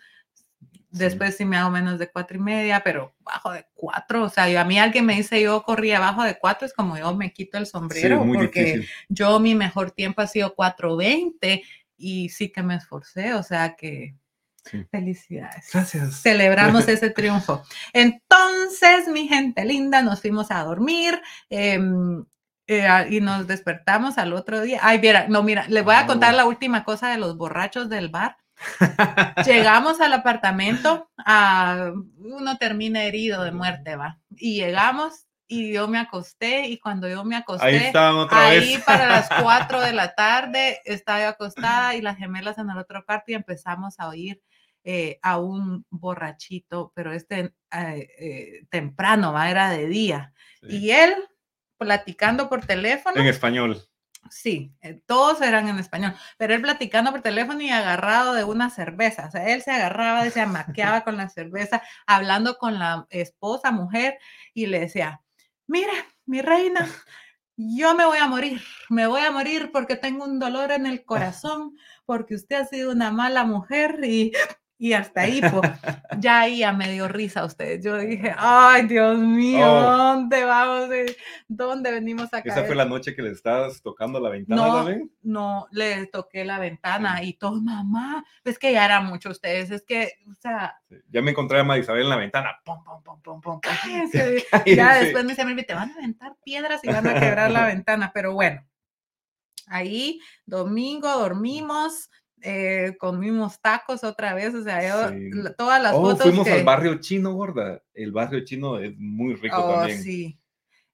Después 0.98 1.38
sí 1.38 1.46
me 1.46 1.58
hago 1.58 1.70
menos 1.70 2.00
de 2.00 2.10
cuatro 2.10 2.38
y 2.38 2.42
media, 2.42 2.82
pero 2.84 3.14
bajo 3.20 3.52
de 3.52 3.66
cuatro. 3.74 4.24
O 4.24 4.30
sea, 4.30 4.50
yo, 4.50 4.60
a 4.60 4.64
mí 4.66 4.80
alguien 4.80 5.06
me 5.06 5.16
dice 5.16 5.42
yo 5.42 5.64
corría 5.64 6.00
bajo 6.00 6.24
de 6.24 6.38
cuatro, 6.40 6.66
es 6.66 6.74
como 6.74 6.98
yo 6.98 7.16
me 7.16 7.32
quito 7.34 7.58
el 7.58 7.66
sombrero, 7.68 8.26
porque 8.34 8.64
difícil. 8.64 8.90
yo 9.10 9.40
mi 9.40 9.56
mejor 9.56 9.92
tiempo 9.92 10.22
ha 10.22 10.28
sido 10.28 10.56
4.20 10.56 11.64
y 11.98 12.30
sí 12.30 12.50
que 12.52 12.64
me 12.64 12.76
esforcé, 12.76 13.34
o 13.34 13.44
sea 13.44 13.76
que 13.76 14.16
Sí. 14.66 14.86
felicidades. 14.92 15.70
Gracias. 15.72 16.22
Celebramos 16.22 16.88
ese 16.90 17.10
triunfo. 17.10 17.64
Entonces, 17.94 19.08
mi 19.08 19.28
gente 19.28 19.64
linda, 19.66 20.02
nos 20.02 20.22
fuimos 20.22 20.52
a 20.52 20.64
dormir. 20.64 21.22
em, 21.50 22.26
eh, 22.70 22.86
y 23.10 23.22
nos 23.22 23.48
despertamos 23.48 24.18
al 24.18 24.34
otro 24.34 24.60
día. 24.60 24.80
Ay, 24.84 25.00
mira, 25.00 25.28
no, 25.30 25.42
mira, 25.42 25.66
les 25.70 25.86
voy 25.86 25.96
a 25.96 26.06
contar 26.06 26.34
Oh. 26.34 26.38
la 26.38 26.46
última 26.46 26.84
cosa 26.84 27.10
de 27.10 27.18
los 27.18 27.38
borrachos 27.38 27.88
del 27.88 28.10
bar. 28.10 28.36
Llegamos 29.46 30.02
al 30.02 30.14
apartamento, 30.14 31.10
a, 31.18 31.92
uno 32.18 32.58
termina 32.58 33.04
herido 33.04 33.44
de 33.44 33.52
muerte, 33.52 33.96
va. 33.96 34.20
Y 34.36 34.56
llegamos 34.56 35.28
y 35.48 35.74
yo 35.74 35.88
me 35.88 35.98
acosté 35.98 36.68
y 36.68 36.78
cuando 36.78 37.08
yo 37.08 37.24
me 37.24 37.38
acosté, 37.38 37.66
Ahí 37.66 37.76
estaban 37.76 38.16
otra 38.16 38.48
ahí 38.48 38.76
vez. 38.76 38.84
para 38.84 39.08
las 39.08 39.30
4 39.42 39.82
de 39.82 39.94
la 39.94 40.14
tarde 40.14 40.82
estaba 40.84 41.22
yo 41.22 41.30
acostada 41.30 41.96
y 41.96 42.02
las 42.02 42.18
gemelas 42.18 42.58
en 42.58 42.70
el 42.70 42.78
otro 42.78 43.06
cuarto 43.06 43.32
y 43.32 43.36
empezamos 43.36 44.00
a 44.00 44.10
oír 44.10 44.42
eh, 44.84 45.20
a 45.22 45.38
un 45.38 45.86
borrachito, 45.90 46.92
pero 46.96 47.12
este 47.12 47.54
eh, 47.72 48.10
eh, 48.20 48.66
temprano, 48.70 49.34
va, 49.34 49.50
era 49.50 49.70
de 49.70 49.88
día. 49.88 50.34
Sí. 50.62 50.78
Y 50.78 50.92
él 50.92 51.14
platicando 51.78 52.50
por 52.50 52.66
teléfono. 52.66 53.20
En 53.20 53.28
español. 53.28 53.82
Sí, 54.32 54.74
eh, 54.82 55.02
todos 55.06 55.42
eran 55.42 55.68
en 55.68 55.80
español, 55.80 56.14
pero 56.38 56.54
él 56.54 56.62
platicando 56.62 57.12
por 57.12 57.22
teléfono 57.22 57.62
y 57.62 57.70
agarrado 57.70 58.34
de 58.34 58.44
una 58.44 58.70
cerveza. 58.70 59.28
O 59.28 59.32
sea, 59.32 59.48
él 59.48 59.62
se 59.62 59.72
agarraba, 59.72 60.30
se 60.30 60.42
amaqueaba 60.42 61.04
con 61.04 61.18
la 61.18 61.30
cerveza, 61.30 61.82
hablando 62.06 62.58
con 62.58 62.80
la 62.80 63.08
esposa, 63.10 63.72
mujer, 63.72 64.18
y 64.54 64.68
le 64.68 64.80
decía, 64.80 65.22
mira, 65.68 65.94
mi 66.26 66.42
reina, 66.42 66.88
yo 67.58 67.96
me 67.96 68.06
voy 68.06 68.20
a 68.20 68.28
morir, 68.28 68.62
me 68.90 69.08
voy 69.08 69.22
a 69.22 69.32
morir 69.32 69.72
porque 69.72 69.96
tengo 69.96 70.26
un 70.26 70.40
dolor 70.40 70.72
en 70.72 70.86
el 70.86 71.04
corazón, 71.06 71.76
porque 72.06 72.36
usted 72.36 72.58
ha 72.58 72.66
sido 72.66 72.92
una 72.92 73.12
mala 73.12 73.44
mujer 73.46 74.00
y, 74.04 74.32
y 74.80 74.94
hasta 74.94 75.22
ahí, 75.22 75.42
po, 75.42 75.62
ya 76.20 76.42
ahí 76.42 76.60
ya 76.60 76.72
me 76.72 76.92
dio 76.92 77.08
risa 77.08 77.42
a 77.42 77.46
usted. 77.46 77.82
Yo 77.82 77.98
dije, 77.98 78.34
ay, 78.38 78.86
Dios 78.88 79.18
mío, 79.18 79.66
Oh. 79.68 79.82
¿dónde 79.98 80.44
vamos? 80.44 80.92
Eh, 80.92 81.16
¿Dónde 81.48 81.92
venimos 81.92 82.32
a 82.34 82.40
Esa 82.40 82.64
fue 82.64 82.76
la 82.76 82.86
noche 82.86 83.16
que 83.16 83.22
le 83.24 83.32
estabas 83.32 83.82
tocando 83.82 84.20
la 84.20 84.30
ventana 84.30 84.62
No. 84.68 84.74
también. 84.76 85.12
no 85.24 85.68
le 85.72 86.06
toqué 86.08 86.46
la 86.46 86.60
ventana 86.60 87.24
y 87.24 87.34
todo, 87.34 87.60
mamá, 87.62 88.24
es 88.44 88.60
que 88.60 88.72
ya 88.72 88.86
era 88.86 89.02
mucho 89.02 89.30
ustedes, 89.30 89.72
es 89.72 89.84
que, 89.86 90.12
o 90.30 90.34
sea, 90.36 90.76
Sí. 90.90 90.96
Ya 91.10 91.22
me 91.22 91.32
encontré 91.32 91.60
a 91.60 91.64
Marisabel 91.64 92.04
en 92.04 92.10
la 92.10 92.16
ventana. 92.16 92.52
Pum, 92.64 92.82
pum, 92.84 93.04
pum, 93.04 93.22
pum, 93.22 93.42
pum, 93.42 93.60
cállense. 93.60 94.46
ya 94.66 94.96
después 95.00 95.24
me 95.26 95.32
dice, 95.32 95.44
"Melvi, 95.44 95.66
te 95.66 95.74
van 95.74 95.90
a 95.92 95.94
aventar 95.96 96.36
piedras 96.46 96.80
y 96.84 96.88
van 96.88 97.08
a 97.08 97.20
quebrar 97.20 97.52
la 97.52 97.66
ventana, 97.68 98.12
pero 98.14 98.34
bueno, 98.34 98.62
ahí 99.68 100.20
domingo 100.46 101.10
dormimos, 101.10 102.10
eh, 102.42 102.96
comimos 103.00 103.60
tacos 103.62 104.04
otra 104.04 104.34
vez, 104.34 104.54
o 104.54 104.64
sea, 104.64 104.82
yo, 104.88 105.10
Sí. 105.10 105.30
la- 105.32 105.54
todas 105.54 105.82
las 105.82 105.94
Oh, 105.94 106.02
fotos 106.02 106.22
fuimos 106.22 106.46
que... 106.46 106.54
al 106.54 106.64
barrio 106.64 106.96
chino, 107.00 107.34
gorda. 107.34 107.82
El 107.94 108.12
barrio 108.12 108.44
chino 108.46 108.78
es 108.80 108.94
muy 108.98 109.36
rico 109.36 109.56
Oh, 109.58 109.78
también. 109.80 110.02
sí. 110.04 110.40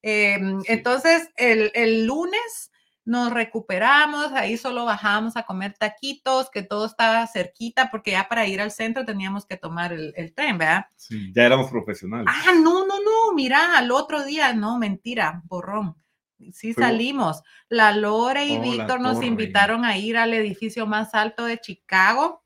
Em, 0.02 0.60
Sí. 0.60 0.66
Entonces, 0.72 1.30
el, 1.36 1.70
el 1.74 2.06
lunes 2.06 2.70
nos 3.06 3.32
recuperamos, 3.32 4.32
ahí 4.32 4.56
solo 4.56 4.86
bajábamos 4.86 5.36
a 5.36 5.42
comer 5.44 5.74
taquitos, 5.78 6.48
que 6.50 6.62
todo 6.62 6.86
estaba 6.86 7.26
cerquita, 7.26 7.90
porque 7.90 8.12
ya 8.12 8.28
para 8.28 8.46
ir 8.46 8.60
al 8.62 8.70
centro 8.70 9.04
teníamos 9.04 9.44
que 9.44 9.58
tomar 9.58 9.92
el, 9.92 10.14
el 10.16 10.32
tren, 10.34 10.56
¿verdad? 10.56 10.86
Sí, 10.96 11.30
Ya 11.34 11.44
éramos 11.44 11.70
profesionales. 11.70 12.26
Ah, 12.28 12.52
no, 12.54 12.86
no, 12.86 13.00
no, 13.02 13.34
mira, 13.34 13.76
al 13.76 13.90
otro 13.90 14.24
día, 14.24 14.54
no, 14.54 14.78
mentira, 14.78 15.42
borrón. 15.44 15.96
Sí 16.52 16.72
salimos. 16.72 17.42
La 17.68 17.92
Lore 17.92 18.44
y 18.46 18.56
Oh, 18.58 18.60
Víctor 18.62 19.00
nos 19.00 19.14
torre. 19.14 19.26
invitaron 19.26 19.84
a 19.84 19.96
ir 19.96 20.16
al 20.16 20.34
edificio 20.34 20.86
más 20.86 21.14
alto 21.14 21.44
de 21.44 21.58
Chicago 21.58 22.42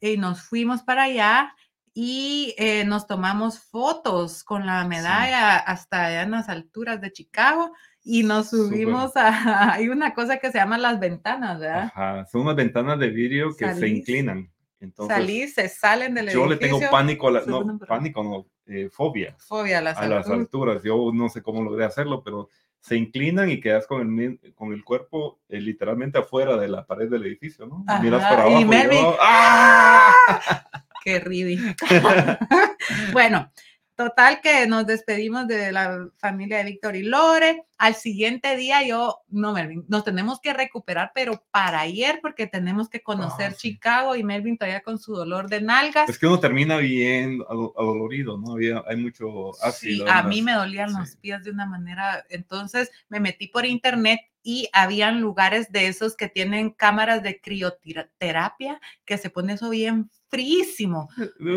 y 0.00 0.16
nos 0.16 0.42
fuimos 0.42 0.82
para 0.82 1.04
allá 1.04 1.54
y 1.92 2.54
eh, 2.56 2.84
nos 2.84 3.06
tomamos 3.06 3.58
fotos 3.58 4.44
con 4.44 4.64
la 4.64 4.84
medalla 4.84 5.56
hasta 5.56 6.06
allá 6.06 6.22
en 6.22 6.30
las 6.30 6.48
alturas 6.48 7.00
de 7.00 7.12
Chicago 7.12 7.72
y 8.02 8.22
nos 8.22 8.50
subimos 8.50 9.16
a, 9.16 9.72
hay 9.74 9.88
una 9.88 10.14
cosa 10.14 10.38
que 10.38 10.50
se 10.52 10.58
llama 10.58 10.78
las 10.78 11.00
ventanas, 11.00 11.58
¿verdad? 11.58 11.90
Ajá, 11.94 12.26
son 12.26 12.42
unas 12.42 12.56
ventanas 12.56 12.98
de 12.98 13.08
vidrio 13.10 13.54
que 13.56 13.66
se 13.66 13.74
Salís. 13.74 13.98
inclinan. 13.98 14.50
Entonces, 14.78 15.14
Salir, 15.14 15.50
se 15.50 15.68
salen 15.68 16.14
del 16.14 16.30
yo 16.30 16.46
le 16.46 16.56
tengo 16.56 16.76
edificio, 16.76 16.90
pánico 16.90 17.28
a 17.28 17.32
la, 17.32 17.42
no, 17.44 17.78
pánico, 17.80 18.22
no, 18.24 18.46
eh, 18.64 18.88
fobia 18.90 19.36
fobia 19.38 19.78
a 19.78 19.82
las 19.82 19.98
a 19.98 20.06
las 20.06 20.26
alturas. 20.30 20.82
Yo 20.82 21.10
no 21.12 21.28
sé 21.28 21.42
cómo 21.42 21.62
logré 21.62 21.84
hacerlo, 21.84 22.22
pero 22.24 22.48
se 22.80 22.96
inclinan 22.96 23.50
y 23.50 23.60
quedas 23.60 23.86
con 23.86 24.18
el, 24.18 24.40
con 24.54 24.72
el 24.72 24.82
cuerpo 24.84 25.38
eh, 25.48 25.60
literalmente 25.60 26.18
afuera 26.18 26.56
de 26.56 26.68
la 26.68 26.86
pared 26.86 27.08
del 27.08 27.26
edificio, 27.26 27.66
¿no? 27.66 27.84
Miras 28.02 28.22
Ajá, 28.22 28.36
para 28.36 28.48
y 28.48 28.62
abajo. 28.62 28.92
y 28.92 28.94
yo, 28.94 29.16
¡ah! 29.20 30.12
Qué 31.04 31.20
ribi. 31.20 31.58
bueno, 33.12 33.50
total 34.04 34.40
que 34.40 34.66
nos 34.66 34.86
despedimos 34.86 35.46
de 35.46 35.72
la 35.72 36.08
familia 36.16 36.56
de 36.58 36.64
Víctor 36.64 36.96
y 36.96 37.02
Lore. 37.02 37.64
Al 37.76 37.94
siguiente 37.94 38.56
día 38.56 38.82
yo, 38.86 39.18
no, 39.28 39.52
Melvin, 39.52 39.84
nos 39.88 40.04
tenemos 40.04 40.40
que 40.40 40.54
recuperar, 40.54 41.12
pero 41.14 41.44
para 41.50 41.80
ayer, 41.80 42.18
porque 42.22 42.46
tenemos 42.46 42.88
que 42.88 43.02
conocer 43.02 43.50
Ah, 43.52 43.54
sí. 43.58 43.72
Chicago 43.72 44.16
y 44.16 44.24
Melvin 44.24 44.56
todavía 44.56 44.80
con 44.80 44.98
su 44.98 45.14
dolor 45.14 45.50
de 45.50 45.60
nalgas. 45.60 46.08
Es 46.08 46.18
que 46.18 46.26
uno 46.26 46.40
termina 46.40 46.78
bien 46.78 47.42
ado- 47.48 47.74
adolorido, 47.76 48.38
¿no? 48.38 48.52
Había, 48.54 48.82
hay 48.86 48.96
mucho 48.96 49.50
ácido. 49.62 50.10
a 50.10 50.22
mí 50.22 50.40
me 50.40 50.52
dolían 50.52 50.92
los 50.94 51.16
pies 51.16 51.44
de 51.44 51.50
una 51.50 51.66
manera, 51.66 52.24
entonces 52.30 52.90
me 53.10 53.20
metí 53.20 53.48
por 53.48 53.66
internet 53.66 54.20
y 54.42 54.68
habían 54.72 55.20
lugares 55.20 55.70
de 55.70 55.86
esos 55.88 56.16
que 56.16 56.28
tienen 56.28 56.70
cámaras 56.70 57.22
de 57.22 57.40
crioterapia, 57.40 58.80
que 59.04 59.18
se 59.18 59.30
pone 59.30 59.54
eso 59.54 59.70
bien 59.70 60.10
fríísimo. 60.28 61.08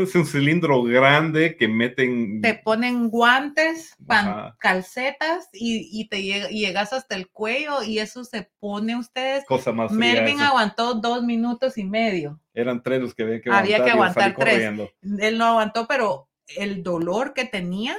Es 0.01 0.15
un 0.15 0.25
cilindro 0.25 0.81
grande 0.83 1.55
que 1.57 1.67
meten. 1.67 2.41
te 2.41 2.55
ponen 2.55 3.09
guantes, 3.09 3.95
pan- 4.05 4.53
calcetas 4.59 5.47
y, 5.53 5.89
y 5.91 6.07
te 6.09 6.23
llega, 6.23 6.51
y 6.51 6.59
llegas 6.65 6.91
hasta 6.93 7.15
el 7.15 7.29
cuello 7.29 7.83
y 7.83 7.99
eso 7.99 8.23
se 8.23 8.49
pone 8.59 8.95
ustedes. 8.97 9.45
Cosa 9.45 9.71
más 9.71 9.91
fría 9.93 10.21
Melvin 10.21 10.41
aguantó 10.41 10.95
dos 10.95 11.23
minutos 11.23 11.77
y 11.77 11.83
medio. 11.83 12.39
Eran 12.53 12.81
tres 12.83 12.99
los 13.01 13.13
que 13.15 13.23
había 13.23 13.41
que 13.41 13.49
Había 13.51 13.83
que 13.83 13.91
aguantar. 13.91 14.23
aguantar 14.23 14.35
tres. 14.35 14.53
corriendo. 14.55 14.89
Él 15.23 15.37
no 15.37 15.45
aguantó, 15.45 15.87
pero 15.87 16.29
el 16.57 16.83
dolor 16.83 17.33
que 17.33 17.45
tenía 17.45 17.95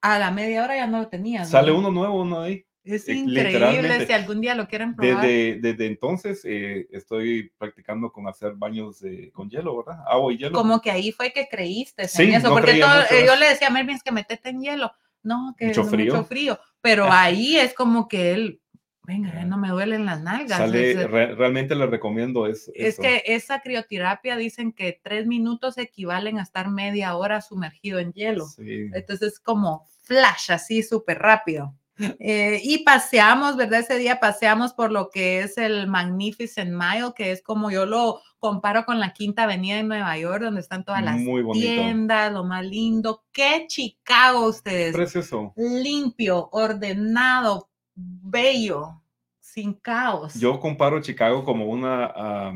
a 0.00 0.18
la 0.18 0.30
media 0.30 0.62
hora 0.62 0.76
ya 0.76 0.86
no 0.86 0.98
lo 1.00 1.08
tenía. 1.08 1.40
¿no? 1.40 1.46
Sale 1.46 1.72
uno 1.72 1.90
nuevo, 1.90 2.22
uno 2.22 2.42
ahí. 2.42 2.64
Es 2.94 3.08
eh, 3.08 3.12
increíble 3.14 4.06
si 4.06 4.12
algún 4.12 4.40
día 4.40 4.54
lo 4.54 4.66
quieren 4.66 4.96
probar. 4.96 5.20
Desde, 5.26 5.60
desde 5.60 5.86
entonces 5.86 6.40
eh, 6.44 6.86
estoy 6.90 7.52
practicando 7.58 8.10
con 8.12 8.26
hacer 8.28 8.52
baños 8.54 9.00
de- 9.00 9.30
con 9.32 9.48
hielo, 9.50 9.76
¿verdad? 9.84 10.02
Agua 10.06 10.32
y 10.32 10.38
hielo. 10.38 10.52
Como 10.52 10.80
que 10.80 10.90
ahí 10.90 11.12
fue 11.12 11.32
que 11.32 11.48
creíste 11.50 12.08
Sí, 12.08 12.24
en 12.24 12.34
eso, 12.34 12.48
no 12.48 12.54
porque 12.54 12.74
todo- 12.80 12.88
mucho. 13.02 13.14
eh, 13.14 13.24
yo 13.26 13.36
le 13.36 13.48
decía 13.50 13.68
a 13.68 13.70
Melvin 13.70 13.96
es 13.96 14.02
que 14.02 14.12
metete 14.12 14.48
en 14.50 14.62
hielo. 14.62 14.92
No, 15.22 15.54
que 15.58 15.66
Mucho 15.66 15.82
es 15.82 15.90
frío. 15.90 16.14
mucho 16.14 16.24
frío. 16.26 16.58
Pero 16.80 17.06
ahí 17.10 17.56
es 17.56 17.74
como 17.74 18.08
que 18.08 18.32
él, 18.32 18.60
venga, 19.02 19.32
ya 19.34 19.44
no 19.44 19.58
me 19.58 19.68
duelen 19.68 20.06
las 20.06 20.22
nalgas. 20.22 20.58
Sale, 20.58 20.92
es- 20.92 21.10
re- 21.10 21.34
realmente 21.34 21.74
le 21.74 21.86
recomiendo 21.86 22.46
eso. 22.46 22.70
Es 22.74 22.94
eso. 22.94 23.02
que 23.02 23.22
esa 23.26 23.60
crioterapia 23.60 24.36
dicen 24.36 24.72
que 24.72 24.98
tres 25.02 25.26
minutos 25.26 25.76
equivalen 25.76 26.38
a 26.38 26.42
estar 26.42 26.70
media 26.70 27.16
hora 27.16 27.40
sumergido 27.40 27.98
en 27.98 28.12
hielo. 28.12 28.46
Sí. 28.46 28.88
Entonces 28.94 29.34
es 29.34 29.40
como 29.40 29.86
flash, 30.02 30.52
así 30.52 30.82
súper 30.82 31.18
rápido. 31.18 31.74
Eh, 32.20 32.60
y 32.62 32.84
paseamos, 32.84 33.56
¿verdad? 33.56 33.80
Ese 33.80 33.98
día 33.98 34.20
paseamos 34.20 34.72
por 34.72 34.92
lo 34.92 35.10
que 35.10 35.40
es 35.40 35.58
el 35.58 35.86
Magnificent 35.88 36.70
Mile, 36.70 37.12
que 37.16 37.32
es 37.32 37.42
como 37.42 37.70
yo 37.70 37.86
lo 37.86 38.20
comparo 38.38 38.84
con 38.84 39.00
la 39.00 39.12
Quinta 39.12 39.44
Avenida 39.44 39.78
en 39.78 39.88
Nueva 39.88 40.16
York, 40.16 40.42
donde 40.42 40.60
están 40.60 40.84
todas 40.84 41.02
las 41.02 41.16
Muy 41.16 41.44
tiendas, 41.52 42.32
lo 42.32 42.44
más 42.44 42.64
lindo. 42.64 43.24
¡Qué 43.32 43.66
Chicago 43.68 44.46
ustedes! 44.48 44.94
Precioso. 44.94 45.52
Limpio, 45.56 46.48
ordenado, 46.52 47.68
bello, 47.94 49.02
sin 49.40 49.74
caos. 49.74 50.34
Yo 50.34 50.60
comparo 50.60 51.00
Chicago 51.00 51.44
como 51.44 51.66
una, 51.66 52.52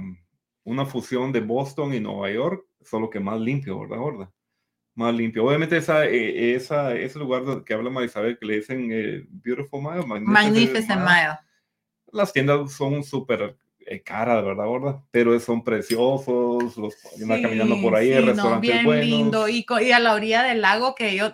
una 0.65 0.87
fusión 0.87 1.33
de 1.33 1.41
Boston 1.41 1.95
y 1.95 2.01
Nueva 2.01 2.31
York, 2.31 2.65
solo 2.83 3.11
que 3.11 3.19
más 3.19 3.41
limpio, 3.41 3.81
¿verdad, 3.81 3.99
gorda? 3.99 4.33
Más 4.95 5.15
limpio. 5.15 5.45
Obviamente 5.47 5.77
esa, 5.79 6.05
eh, 6.07 6.55
esa, 6.55 6.95
ese 6.95 7.19
lugar 7.19 7.45
donde- 7.45 7.65
que 7.65 7.73
habla 7.75 7.89
Marisabel, 7.91 8.39
que 8.39 8.47
le 8.47 8.57
dicen 8.57 8.89
eh, 8.93 9.25
Beautiful 9.29 9.83
Mile, 9.83 10.05
Magnificent 10.07 11.01
Mile. 11.01 11.39
Las 12.13 12.33
tiendas 12.33 12.73
son 12.73 13.03
súper 13.03 13.57
eh, 13.87 14.03
caras, 14.03 14.45
¿verdad, 14.45 14.67
gorda? 14.67 15.03
Pero 15.11 15.39
son 15.41 15.65
preciosos, 15.65 16.77
los 16.77 16.95
anda 17.21 17.41
caminando 17.41 17.81
por 17.81 17.97
ahí, 17.97 18.09
Sí, 18.09 18.13
el 18.13 18.37
no, 18.37 18.61
bien 18.61 18.85
buenos. 18.85 19.07
lindo. 19.07 19.49
Y, 19.49 19.65
y 19.81 19.93
a 19.93 19.99
la 19.99 20.13
orilla 20.15 20.43
del 20.43 20.61
lago 20.61 20.95
que 20.95 21.17
yo, 21.17 21.33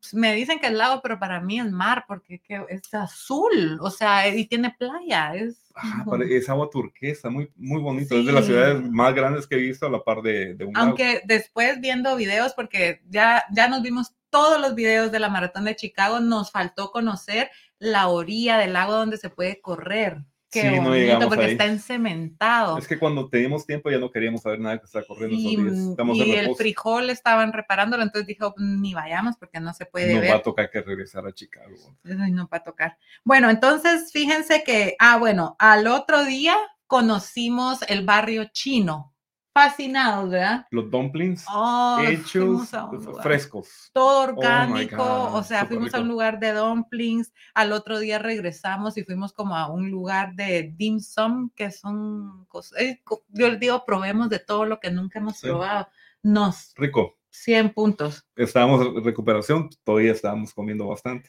pues, 0.00 0.14
me 0.14 0.34
dicen 0.34 0.58
que 0.60 0.66
es 0.66 0.72
lago, 0.74 1.00
pero 1.02 1.18
para 1.18 1.40
mí 1.40 1.58
es 1.58 1.72
mar, 1.72 2.04
porque 2.06 2.40
que 2.40 2.62
es 2.68 2.92
azul, 2.94 3.78
o 3.80 3.90
sea, 3.90 4.28
y 4.28 4.44
tiene 4.46 4.74
playa. 4.78 5.34
Es, 5.34 5.67
Ajá, 5.78 6.02
Ujú. 6.02 6.10
pare- 6.10 6.36
es 6.36 6.48
agua 6.48 6.68
turquesa, 6.70 7.30
muy, 7.30 7.50
muy 7.56 7.80
bonito. 7.80 8.16
Es 8.18 8.24
de 8.24 8.30
Sí. 8.32 8.34
las 8.36 8.46
ciudades 8.46 8.82
más 8.90 9.14
grandes 9.14 9.46
que 9.46 9.54
he 9.54 9.58
visto 9.58 9.86
a 9.86 9.90
la 9.90 10.02
par 10.02 10.22
de, 10.22 10.54
de 10.54 10.64
un 10.64 10.72
lago. 10.74 10.86
Aunque 10.88 11.20
después 11.24 11.80
viendo 11.80 12.16
videos, 12.16 12.52
porque 12.54 13.00
ya, 13.08 13.44
ya 13.52 13.68
nos 13.68 13.82
vimos 13.82 14.12
todos 14.30 14.60
los 14.60 14.74
videos 14.74 15.10
de 15.12 15.20
la 15.20 15.28
maratón 15.28 15.64
de 15.64 15.76
Chicago, 15.76 16.20
nos 16.20 16.50
faltó 16.50 16.90
conocer 16.90 17.50
la 17.78 18.08
orilla 18.08 18.58
del 18.58 18.72
lago 18.72 18.92
donde 18.92 19.16
se 19.18 19.30
puede 19.30 19.60
correr. 19.60 20.18
Qué 20.50 20.62
Sí, 20.62 20.66
no 20.68 20.72
bonito, 20.84 20.94
llegamos 20.94 21.26
porque 21.28 21.44
ahí. 21.44 21.52
está 21.52 21.66
encementado. 21.66 22.78
Es 22.78 22.88
que 22.88 22.98
cuando 22.98 23.28
teníamos 23.28 23.66
tiempo 23.66 23.90
ya 23.90 23.98
no 23.98 24.10
queríamos 24.10 24.40
saber 24.40 24.60
nada 24.60 24.78
que 24.78 24.86
está 24.86 25.02
corriendo 25.06 25.36
Y, 25.36 25.54
esos 25.54 25.64
días. 25.74 25.88
Estamos 25.90 26.16
y 26.16 26.32
el 26.32 26.54
frijol 26.56 27.10
estaban 27.10 27.52
reparándolo, 27.52 28.02
entonces 28.02 28.26
dijo, 28.26 28.54
ni 28.56 28.94
vayamos 28.94 29.36
porque 29.36 29.60
no 29.60 29.74
se 29.74 29.84
puede 29.86 30.12
Nos 30.14 30.22
ver. 30.22 30.32
va 30.32 30.36
a 30.36 30.42
tocar 30.42 30.70
que 30.70 30.80
regresar 30.80 31.26
a 31.26 31.32
Chicago. 31.32 31.74
No 32.02 32.48
para 32.48 32.64
tocar. 32.64 32.98
Bueno, 33.24 33.50
entonces 33.50 34.10
fíjense 34.12 34.62
que, 34.64 34.96
ah, 34.98 35.18
bueno, 35.18 35.56
al 35.58 35.86
otro 35.86 36.24
día 36.24 36.56
conocimos 36.86 37.82
el 37.88 38.04
barrio 38.04 38.46
chino. 38.52 39.14
Fascinados, 39.62 40.30
¿verdad? 40.30 40.66
Los 40.70 40.88
dumplings 40.88 41.44
Oh, 41.52 41.98
hechos 42.06 42.72
a 42.74 42.88
frescos. 43.22 43.90
todo 43.92 44.20
Oh 44.20 44.22
orgánico, 44.36 44.96
God, 44.96 45.34
o 45.34 45.42
sea, 45.42 45.66
fuimos 45.66 45.92
a 45.92 45.96
rico. 45.96 46.02
un 46.02 46.08
lugar 46.08 46.38
de 46.38 46.52
dumplings, 46.52 47.32
al 47.54 47.72
otro 47.72 47.98
día 47.98 48.20
regresamos 48.20 48.96
y 48.96 49.02
fuimos 49.02 49.32
como 49.32 49.56
a 49.56 49.68
un 49.68 49.90
lugar 49.90 50.34
de 50.36 50.72
dim 50.76 51.00
sum, 51.00 51.50
que 51.56 51.72
son 51.72 52.44
cosas, 52.46 52.78
eh, 52.80 53.02
yo 53.30 53.48
les 53.48 53.58
digo, 53.58 53.84
probemos 53.84 54.28
de 54.30 54.38
todo 54.38 54.64
lo 54.64 54.78
que 54.78 54.92
nunca 54.92 55.18
hemos 55.18 55.38
Sí. 55.38 55.48
probado. 55.48 55.88
Nos, 56.22 56.72
Rico. 56.76 57.16
100 57.30 57.72
puntos. 57.74 58.24
Estábamos 58.36 58.86
en 58.86 59.04
recuperación, 59.04 59.70
todavía 59.82 60.12
estábamos 60.12 60.54
comiendo 60.54 60.86
bastante. 60.86 61.28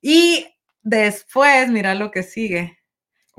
Y 0.00 0.46
después, 0.82 1.68
mira 1.70 1.94
lo 1.94 2.10
que 2.10 2.22
sigue. 2.22 2.77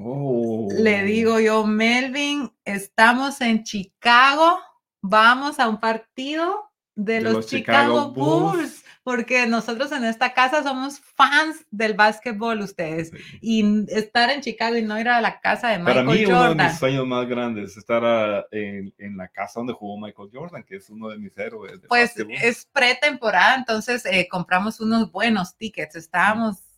Oh. 0.02 0.68
Le 0.72 1.04
digo 1.04 1.40
yo, 1.40 1.66
Melvin, 1.66 2.52
estamos 2.64 3.42
en 3.42 3.64
Chicago, 3.64 4.60
vamos 5.02 5.60
a 5.60 5.68
un 5.68 5.80
partido 5.80 6.72
de, 6.96 7.16
De 7.16 7.22
los, 7.22 7.34
los 7.34 7.48
Chicago, 7.48 8.12
Chicago 8.12 8.12
Bulls. 8.14 8.56
Bulls, 8.58 8.86
porque 9.04 9.48
nosotros 9.48 9.92
en 9.92 10.04
esta 10.06 10.34
casa 10.34 10.62
somos 10.64 11.00
fans 11.00 11.66
del 11.72 11.94
básquetbol, 11.96 12.60
ustedes. 12.62 13.10
Sí. 13.10 13.18
Y 13.42 13.86
estar 13.94 14.30
en 14.30 14.42
Chicago 14.42 14.76
y 14.78 14.84
no 14.84 15.00
ir 15.00 15.08
a 15.10 15.22
la 15.22 15.40
casa 15.40 15.70
de 15.70 15.80
Para 15.80 16.04
Michael 16.04 16.20
mí, 16.20 16.26
uno 16.26 16.44
de 16.44 16.48
Jordan. 16.50 16.68
mis 16.68 16.78
sueños 16.78 17.08
más 17.08 17.28
grandes 17.28 17.72
es 17.72 17.78
estar 17.78 18.04
ah, 18.06 18.46
en, 18.52 18.94
en 18.98 19.18
la 19.18 19.28
casa 19.30 19.60
donde 19.62 19.74
jugó 19.74 19.98
Michael 20.00 20.30
Jordan, 20.32 20.64
que 20.64 20.76
es 20.78 20.90
uno 20.90 21.10
de 21.10 21.18
mis 21.18 21.38
héroes. 21.38 21.82
de 21.82 21.88
Pues 21.88 22.16
básquetbol. 22.16 22.36
es 22.42 22.66
pretemporada, 22.72 23.56
entonces 23.56 24.06
eh, 24.06 24.28
compramos 24.30 24.80
unos 24.80 25.12
buenos 25.12 25.58
tickets. 25.58 25.96
Estábamos. 25.96 26.58
ahí. 26.58 26.69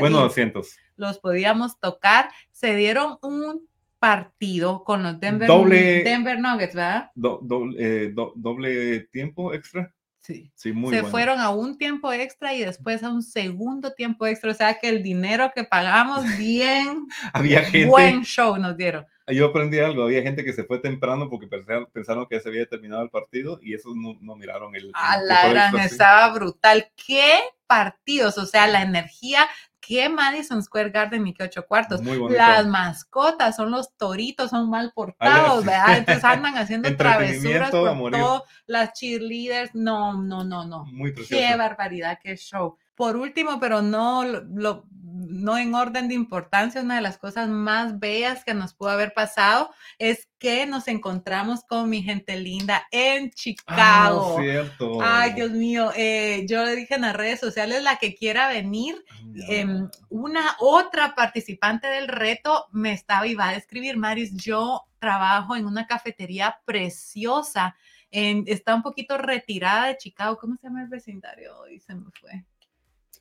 Buenos 0.00 0.30
asientos. 0.30 0.76
los 0.96 1.18
podíamos 1.18 1.78
tocar. 1.80 2.30
Se 2.52 2.74
dieron 2.76 3.18
un 3.22 3.66
partido 3.98 4.84
con 4.84 5.02
los 5.02 5.18
Denver, 5.18 5.48
Doble- 5.48 6.04
Denver 6.04 6.38
Nuggets, 6.38 6.74
¿verdad? 6.74 7.10
Do- 7.14 7.40
doble, 7.42 7.76
eh, 7.78 8.12
do- 8.12 8.32
doble 8.36 9.00
tiempo 9.12 9.52
extra. 9.54 9.92
Sí. 10.18 10.50
Sí, 10.54 10.72
muy 10.72 10.90
Se 10.94 11.00
bueno. 11.02 11.10
fueron 11.10 11.40
a 11.40 11.50
un 11.50 11.76
tiempo 11.76 12.12
extra 12.12 12.54
y 12.54 12.64
después 12.64 13.02
a 13.02 13.10
un 13.10 13.22
segundo 13.22 13.92
tiempo 13.92 14.26
extra. 14.26 14.50
O 14.50 14.54
sea 14.54 14.78
que 14.78 14.88
el 14.88 15.02
dinero 15.02 15.50
que 15.54 15.64
pagamos, 15.64 16.24
bien, 16.38 17.06
Había 17.32 17.62
gente. 17.62 17.88
buen 17.88 18.22
show 18.24 18.56
nos 18.56 18.76
dieron. 18.76 19.04
Yo 19.26 19.46
aprendí 19.46 19.78
algo. 19.78 20.04
Había 20.04 20.22
gente 20.22 20.44
que 20.44 20.52
se 20.52 20.64
fue 20.64 20.78
temprano 20.78 21.28
porque 21.30 21.46
pensaron, 21.46 22.26
que 22.28 22.36
ya 22.36 22.40
se 22.42 22.48
había 22.48 22.66
terminado 22.66 23.02
el 23.02 23.10
partido 23.10 23.58
y 23.62 23.74
esos 23.74 23.96
no, 23.96 24.16
no 24.20 24.36
miraron 24.36 24.74
el. 24.76 24.86
el 24.86 24.92
A 24.94 25.12
tiempo 25.16 25.26
la 25.28 25.48
gran, 25.48 25.64
extra, 25.68 25.88
sí. 25.88 25.94
estaba 25.94 26.34
brutal. 26.34 26.86
¿Qué 27.06 27.32
partidos? 27.66 28.36
O 28.38 28.44
sea, 28.46 28.66
la 28.66 28.82
energía, 28.82 29.46
qué 29.86 30.08
Madison 30.08 30.62
Square 30.62 30.90
Garden 30.90 31.26
y 31.26 31.34
qué 31.34 31.44
ocho 31.44 31.66
cuartos. 31.66 32.02
Muy. 32.02 32.32
Las 32.32 32.66
mascotas 32.66 33.56
son 33.56 33.70
los 33.70 33.96
toritos, 33.96 34.50
son 34.50 34.70
mal 34.70 34.92
portados. 34.94 35.64
¿verdad? 35.64 35.98
Entonces 35.98 36.24
andan 36.24 36.56
haciendo 36.56 36.94
travesuras 36.96 37.70
por 37.70 38.12
todo. 38.12 38.44
Las 38.66 38.92
cheerleaders, 38.92 39.74
no, 39.74 40.14
no, 40.22 40.44
no, 40.44 40.64
no. 40.64 40.84
Muy 40.86 41.12
precioso. 41.12 41.42
Qué 41.42 41.56
barbaridad, 41.56 42.18
qué 42.22 42.36
show. 42.36 42.76
Por 42.94 43.16
último, 43.16 43.58
pero 43.60 43.82
no, 43.82 44.24
lo- 44.24 44.84
no 45.26 45.56
en 45.58 45.74
orden 45.74 46.08
de 46.08 46.14
importancia, 46.14 46.80
una 46.82 46.96
de 46.96 47.00
las 47.00 47.18
cosas 47.18 47.48
más 47.48 47.98
bellas 47.98 48.44
que 48.44 48.52
nos 48.54 48.74
pudo 48.74 48.90
haber 48.90 49.14
pasado 49.14 49.70
es 49.98 50.28
que 50.38 50.66
nos 50.66 50.86
encontramos 50.88 51.64
con 51.64 51.88
mi 51.88 52.02
gente 52.02 52.36
linda 52.38 52.86
en 52.90 53.26
Ah, 53.26 53.30
Chicago. 53.34 54.36
cierto. 54.40 54.98
Ay, 55.02 55.32
Dios 55.34 55.50
mío, 55.52 55.90
eh, 55.96 56.44
yo 56.48 56.64
le 56.64 56.76
dije 56.76 56.94
en 56.96 57.02
las 57.02 57.16
redes 57.16 57.40
sociales, 57.40 57.82
la 57.82 57.96
que 57.96 58.14
quiera 58.14 58.48
venir, 58.48 59.02
em, 59.48 59.88
una 60.10 60.56
otra 60.58 61.14
participante 61.14 61.86
del 61.88 62.08
reto 62.08 62.66
me 62.72 62.92
estaba 62.92 63.26
y 63.26 63.34
va 63.34 63.48
a 63.50 63.56
escribir, 63.56 63.96
Maris, 63.96 64.32
yo 64.36 64.82
trabajo 64.98 65.56
en 65.56 65.66
una 65.66 65.86
cafetería 65.86 66.60
preciosa, 66.64 67.74
en- 68.10 68.44
está 68.46 68.74
un 68.74 68.82
poquito 68.82 69.16
retirada 69.18 69.86
de 69.86 69.96
Chicago, 69.96 70.36
¿cómo 70.38 70.56
se 70.56 70.66
llama 70.66 70.82
el 70.82 70.88
vecindario? 70.88 71.58
Hoy 71.60 71.80
se 71.80 71.94
me 71.94 72.10
fue. 72.20 72.44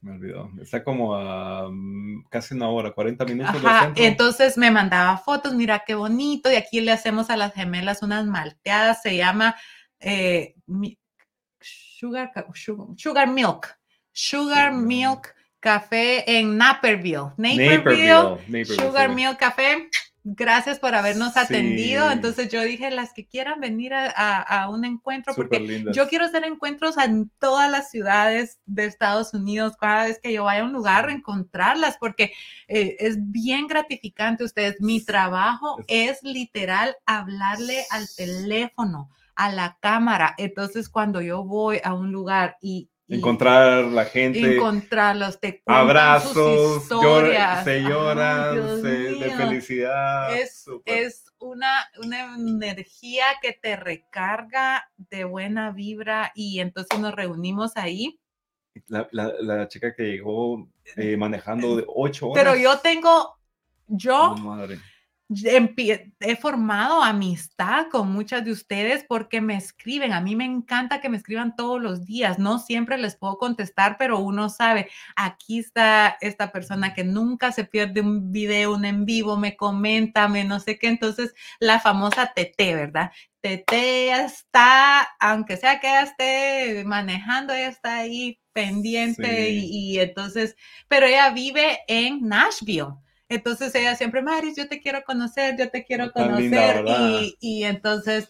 Me 0.03 0.11
olvidó. 0.11 0.51
Está 0.61 0.83
como 0.83 1.15
a 1.15 1.69
mm, 1.71 2.25
casi 2.29 2.53
una 2.53 2.67
hora, 2.67 2.91
40 2.91 3.23
minutos 3.23 3.55
Ajá, 3.63 3.93
entonces 3.95 4.57
me 4.57 4.69
mandaba 4.69 5.17
fotos, 5.17 5.55
mira 5.55 5.83
qué 5.87 5.95
bonito, 5.95 6.51
y 6.51 6.55
aquí 6.55 6.81
le 6.81 6.91
hacemos 6.91 7.29
a 7.29 7.37
las 7.37 7.53
gemelas 7.53 8.03
unas 8.03 8.25
malteadas, 8.25 9.01
se 9.01 9.15
llama 9.15 9.55
eh, 10.01 10.55
mi- 10.67 10.99
sugar, 11.61 12.31
sugar, 12.53 12.87
sugar 12.97 13.27
Milk, 13.29 13.79
Sugar 14.11 14.73
Sí, 14.73 14.77
Milk 14.79 15.33
Café 15.61 16.37
en 16.39 16.57
Naperville, 16.57 17.31
Naperville, 17.37 17.77
Naperville, 17.77 18.13
Naperville, 18.47 18.65
Sugar 18.75 19.09
sí. 19.09 19.15
Milk 19.15 19.37
Café. 19.37 19.89
Gracias 20.25 20.79
por 20.79 20.95
habernos 20.95 21.35
atendido. 21.35 22.07
Sí. 22.07 22.13
Entonces 22.13 22.49
yo 22.49 22.61
dije, 22.61 22.89
las 22.91 23.11
que 23.13 23.27
quieran 23.27 23.59
venir 23.59 23.93
a, 23.93 24.05
a- 24.09 24.63
a 24.63 24.69
un 24.69 24.85
encuentro, 24.85 25.35
porque 25.35 25.59
lindas. 25.59 25.93
yo 25.95 26.07
quiero 26.07 26.23
hacer 26.25 26.45
encuentros 26.45 26.97
en 26.97 27.29
todas 27.39 27.69
las 27.69 27.89
ciudades 27.91 28.59
de 28.65 28.85
Estados 28.85 29.33
Unidos, 29.33 29.75
cada 29.77 30.05
vez 30.05 30.19
que 30.23 30.31
yo 30.31 30.45
vaya 30.45 30.61
a 30.61 30.65
un 30.65 30.71
lugar, 30.71 31.09
encontrarlas, 31.09 31.97
porque 31.99 32.31
eh, 32.69 32.95
es 32.99 33.17
bien 33.31 33.67
gratificante 33.67 34.45
ustedes. 34.45 34.77
Mi 34.79 35.01
trabajo 35.03 35.77
es 35.87 36.23
literal 36.23 36.95
hablarle 37.05 37.83
al 37.91 38.05
teléfono, 38.15 39.09
a 39.35 39.51
la 39.51 39.77
cámara. 39.81 40.35
Entonces, 40.37 40.87
cuando 40.87 41.21
yo 41.21 41.43
voy 41.43 41.81
a 41.83 41.93
un 41.93 42.13
lugar 42.13 42.55
y 42.61 42.89
Encontrar 43.09 43.83
la 43.85 44.05
gente. 44.05 44.55
encontrarlos, 44.55 45.39
te 45.39 45.61
abrazos, 45.65 46.33
sus 46.33 46.89
llora- 46.89 47.27
historias. 47.27 47.63
se 47.65 47.71
Ay, 47.71 47.83
lloran 47.83 48.53
Dios 48.55 48.81
se- 48.81 48.87
de 48.87 49.31
felicidad. 49.31 50.35
Es, 50.37 50.65
es 50.85 51.25
una, 51.37 51.85
una 52.01 52.35
energía 52.35 53.25
que 53.41 53.51
te 53.53 53.75
recarga 53.75 54.89
de 54.97 55.25
buena 55.25 55.71
vibra 55.71 56.31
y 56.33 56.59
entonces 56.59 56.97
nos 56.99 57.13
reunimos 57.13 57.75
ahí. 57.75 58.19
La, 58.87 59.07
la- 59.11 59.33
la 59.41 59.67
chica 59.67 59.93
que 59.93 60.03
llegó 60.03 60.67
eh, 60.95 61.17
manejando 61.17 61.75
de 61.75 61.83
8 61.87 62.29
horas. 62.29 62.43
Pero 62.43 62.55
yo 62.55 62.79
tengo, 62.79 63.37
yo 63.87 64.35
madre. 64.37 64.79
He 65.29 66.35
formado 66.35 67.01
amistad 67.01 67.87
con 67.91 68.11
muchas 68.11 68.43
de 68.45 68.51
ustedes 68.51 69.05
porque 69.07 69.41
me 69.41 69.55
escriben. 69.55 70.11
A 70.13 70.21
mí 70.21 70.35
me 70.35 70.45
encanta 70.45 71.01
que 71.01 71.09
me 71.09 71.17
escriban 71.17 71.55
todos 71.55 71.81
los 71.81 72.05
días. 72.05 72.39
No 72.39 72.59
siempre 72.59 72.97
les 72.97 73.15
puedo 73.15 73.37
contestar, 73.37 73.97
pero 73.97 74.19
uno 74.19 74.49
sabe, 74.49 74.89
aquí 75.15 75.59
está 75.59 76.17
esta 76.21 76.51
persona 76.51 76.93
que 76.93 77.03
nunca 77.03 77.51
se 77.51 77.65
pierde 77.65 78.01
un 78.01 78.31
video, 78.31 78.73
un 78.75 78.85
en 78.85 79.05
vivo, 79.05 79.37
me 79.37 79.55
comenta, 79.55 80.27
me 80.27 80.43
no 80.43 80.59
sé 80.59 80.77
qué. 80.77 80.87
Entonces, 80.87 81.33
la 81.59 81.79
famosa 81.79 82.33
TT, 82.35 82.57
¿verdad? 82.75 83.11
Tete 83.41 84.05
ya 84.07 84.25
está, 84.25 85.01
aunque 85.19 85.57
sea 85.57 85.79
que 85.79 85.87
ella 85.87 86.03
esté 86.03 86.83
manejando, 86.85 87.53
ella 87.53 87.67
está 87.69 87.97
ahí 87.97 88.39
pendiente 88.53 89.47
Sí. 89.47 89.67
y, 89.71 89.93
y 89.95 89.99
entonces, 89.99 90.55
pero 90.87 91.07
ella 91.07 91.29
vive 91.31 91.79
en 91.87 92.21
Nashville. 92.21 92.93
Entonces 93.29 93.73
ella 93.75 93.95
siempre, 93.95 94.21
Maris, 94.21 94.55
yo 94.55 94.67
te 94.67 94.81
quiero 94.81 95.03
conocer, 95.03 95.55
yo 95.57 95.69
te 95.69 95.85
quiero 95.85 96.11
linda, 96.15 96.83
conocer. 96.83 96.85
y, 96.87 97.37
y 97.39 97.63
entonces, 97.63 98.29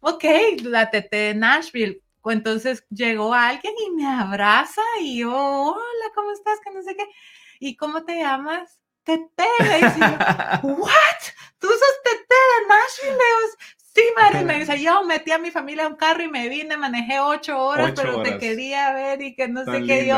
ok, 0.00 0.24
la 0.62 0.90
Tete 0.90 1.16
de 1.16 1.34
Nashville. 1.34 2.02
Entonces 2.24 2.84
llegó 2.90 3.32
alguien 3.34 3.72
y 3.86 3.90
me 3.92 4.06
abraza 4.06 4.82
y 5.00 5.18
yo, 5.20 5.32
hola, 5.32 6.06
¿cómo 6.14 6.32
estás? 6.32 6.58
Que 6.60 6.72
no 6.72 6.82
sé 6.82 6.96
qué. 6.96 7.04
¿Y 7.60 7.76
cómo 7.76 8.04
te 8.04 8.18
llamas? 8.18 8.80
Tete. 9.04 9.44
Le 9.60 9.76
dice 9.76 10.00
yo, 10.00 10.06
¿what? 10.68 11.20
¿Tú 11.58 11.68
sos 11.68 12.02
Tete 12.04 12.34
de 12.34 12.68
Nashville? 12.68 13.18
Sí, 13.94 14.02
Maris. 14.16 14.42
Me 14.42 14.58
dice, 14.58 14.82
yo 14.82 15.04
metí 15.04 15.30
a 15.30 15.38
mi 15.38 15.50
familia 15.50 15.84
a 15.84 15.88
un 15.88 15.96
carro 15.96 16.22
y 16.22 16.28
me 16.28 16.48
vine, 16.48 16.76
manejé 16.76 17.18
ocho 17.20 17.58
horas, 17.58 17.92
Ocho 17.92 18.02
pero 18.02 18.22
te 18.22 18.38
quería 18.38 18.92
ver 18.92 19.22
y 19.22 19.34
que 19.34 19.48
no 19.48 19.64
sé 19.64 19.84
qué. 19.86 20.02
Y 20.02 20.08
yo, 20.08 20.16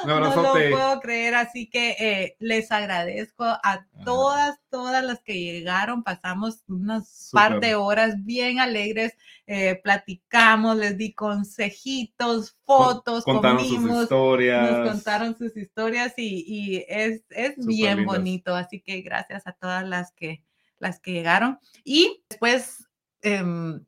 no 0.06 0.20
lo 0.20 0.52
puedo 0.52 1.00
creer, 1.00 1.34
así 1.34 1.68
que 1.68 1.90
eh, 1.98 2.36
les 2.38 2.70
agradezco 2.72 3.44
a 3.44 3.86
todas, 4.04 4.60
todas 4.70 5.04
las 5.04 5.20
que 5.20 5.40
llegaron. 5.40 6.02
Pasamos 6.02 6.62
unas 6.68 7.30
par 7.32 7.60
de 7.60 7.74
horas 7.74 8.24
bien 8.24 8.60
alegres, 8.60 9.16
eh, 9.46 9.80
platicamos, 9.82 10.76
les 10.76 10.96
di 10.96 11.12
consejitos, 11.12 12.56
fotos, 12.64 13.24
contaron 13.24 13.64
sus 13.64 14.02
historias. 14.02 14.70
Nos 14.70 14.90
contaron 14.90 15.36
sus 15.36 15.56
historias 15.56 16.14
y, 16.16 16.84
es, 16.88 17.22
bien 17.56 18.04
bonito. 18.04 18.54
Así 18.54 18.80
que 18.80 19.00
gracias 19.02 19.46
a 19.46 19.52
todas 19.52 19.86
las 19.86 20.12
que, 20.12 20.42
las 20.78 21.00
que 21.00 21.12
llegaron. 21.12 21.58
Y 21.84 22.22
después... 22.28 22.86
Em, 23.22 23.84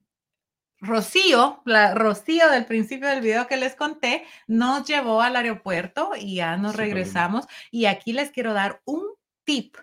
Rocío, 0.82 1.62
la 1.64 1.94
Rocío 1.94 2.50
del 2.50 2.66
principio 2.66 3.08
del 3.08 3.20
video 3.20 3.46
que 3.46 3.56
les 3.56 3.76
conté, 3.76 4.24
nos 4.48 4.84
llevó 4.84 5.22
al 5.22 5.36
aeropuerto 5.36 6.10
y 6.18 6.36
ya 6.36 6.56
nos 6.56 6.74
regresamos. 6.74 7.46
Y 7.70 7.86
aquí 7.86 8.12
les 8.12 8.32
quiero 8.32 8.52
dar 8.52 8.82
un 8.84 9.04
tip 9.44 9.76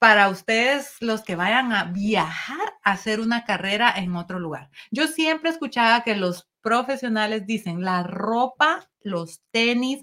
para 0.00 0.28
ustedes, 0.28 0.96
los 1.00 1.22
que 1.22 1.36
vayan 1.36 1.72
a 1.72 1.84
viajar 1.84 2.74
a 2.82 2.92
hacer 2.92 3.20
una 3.20 3.44
carrera 3.44 3.94
en 3.96 4.16
otro 4.16 4.40
lugar. 4.40 4.70
Yo 4.90 5.06
siempre 5.06 5.50
escuchaba 5.50 6.02
que 6.02 6.16
los 6.16 6.48
profesionales 6.62 7.46
dicen 7.46 7.84
la 7.84 8.02
ropa, 8.02 8.90
los 9.02 9.42
tenis, 9.52 10.02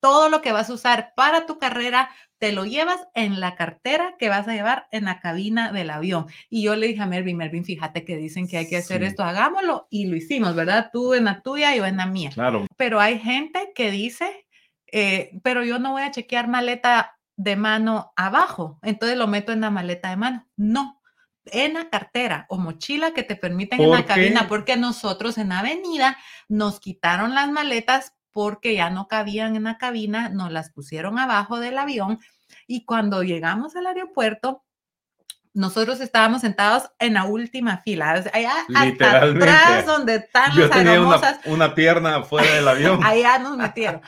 todo 0.00 0.28
lo 0.28 0.42
que 0.42 0.52
vas 0.52 0.70
a 0.70 0.74
usar 0.74 1.12
para 1.16 1.44
tu 1.44 1.58
carrera, 1.58 2.08
te 2.38 2.52
lo 2.52 2.64
llevas 2.64 3.06
en 3.14 3.40
la 3.40 3.56
cartera 3.56 4.14
que 4.18 4.28
vas 4.28 4.46
a 4.46 4.54
llevar 4.54 4.86
en 4.92 5.04
la 5.04 5.20
cabina 5.20 5.72
del 5.72 5.90
avión. 5.90 6.26
Y 6.48 6.62
yo 6.62 6.76
le 6.76 6.88
dije 6.88 7.02
a 7.02 7.06
Melvin, 7.06 7.36
Melvin, 7.36 7.64
fíjate 7.64 8.04
que 8.04 8.16
dicen 8.16 8.46
que 8.46 8.58
hay 8.58 8.68
que 8.68 8.76
hacer 8.76 9.02
esto, 9.02 9.24
hagámoslo. 9.24 9.88
Y 9.90 10.06
lo 10.06 10.16
hicimos, 10.16 10.54
¿verdad? 10.54 10.90
Tú 10.92 11.14
en 11.14 11.24
la 11.24 11.42
tuya 11.42 11.74
y 11.74 11.78
yo 11.78 11.86
en 11.86 11.96
la 11.96 12.06
mía. 12.06 12.30
Claro. 12.32 12.66
Pero 12.76 13.00
hay 13.00 13.18
gente 13.18 13.72
que 13.74 13.90
dice, 13.90 14.46
eh, 14.92 15.38
pero 15.42 15.64
yo 15.64 15.78
no 15.78 15.92
voy 15.92 16.02
a 16.02 16.10
chequear 16.10 16.48
maleta 16.48 17.18
de 17.36 17.54
mano 17.54 18.12
abajo, 18.16 18.80
entonces 18.82 19.16
lo 19.16 19.28
meto 19.28 19.52
en 19.52 19.60
la 19.60 19.70
maleta 19.70 20.10
de 20.10 20.16
mano. 20.16 20.46
No, 20.56 21.00
en 21.52 21.74
la 21.74 21.88
cartera 21.88 22.46
o 22.48 22.58
mochila 22.58 23.12
que 23.12 23.22
te 23.22 23.36
permiten 23.36 23.80
en 23.80 23.90
la 23.90 24.04
cabina, 24.04 24.48
porque 24.48 24.76
nosotros 24.76 25.38
en 25.38 25.50
la 25.50 25.60
avenida 25.60 26.18
nos 26.48 26.80
quitaron 26.80 27.34
las 27.34 27.50
maletas 27.50 28.14
porque 28.38 28.76
ya 28.76 28.88
no 28.88 29.08
cabían 29.08 29.56
en 29.56 29.64
la 29.64 29.78
cabina, 29.78 30.28
nos 30.28 30.52
las 30.52 30.70
pusieron 30.70 31.18
abajo 31.18 31.58
del 31.58 31.76
avión 31.76 32.20
y 32.68 32.84
cuando 32.84 33.24
llegamos 33.24 33.74
al 33.74 33.88
aeropuerto, 33.88 34.62
nosotros 35.54 36.00
estábamos 36.00 36.42
sentados 36.42 36.88
en 37.00 37.14
la 37.14 37.24
última 37.24 37.78
fila, 37.78 38.12
allá 38.32 38.52
hasta 38.72 39.24
atrás 39.24 39.86
donde 39.86 40.14
están 40.14 40.52
Yo 40.54 40.70
tenía 40.70 41.00
una, 41.02 41.40
una, 41.46 41.74
pierna 41.74 42.22
fuera 42.22 42.54
del 42.54 42.68
avión. 42.68 43.00
allá 43.04 43.40
nos 43.40 43.56
metieron. 43.56 44.02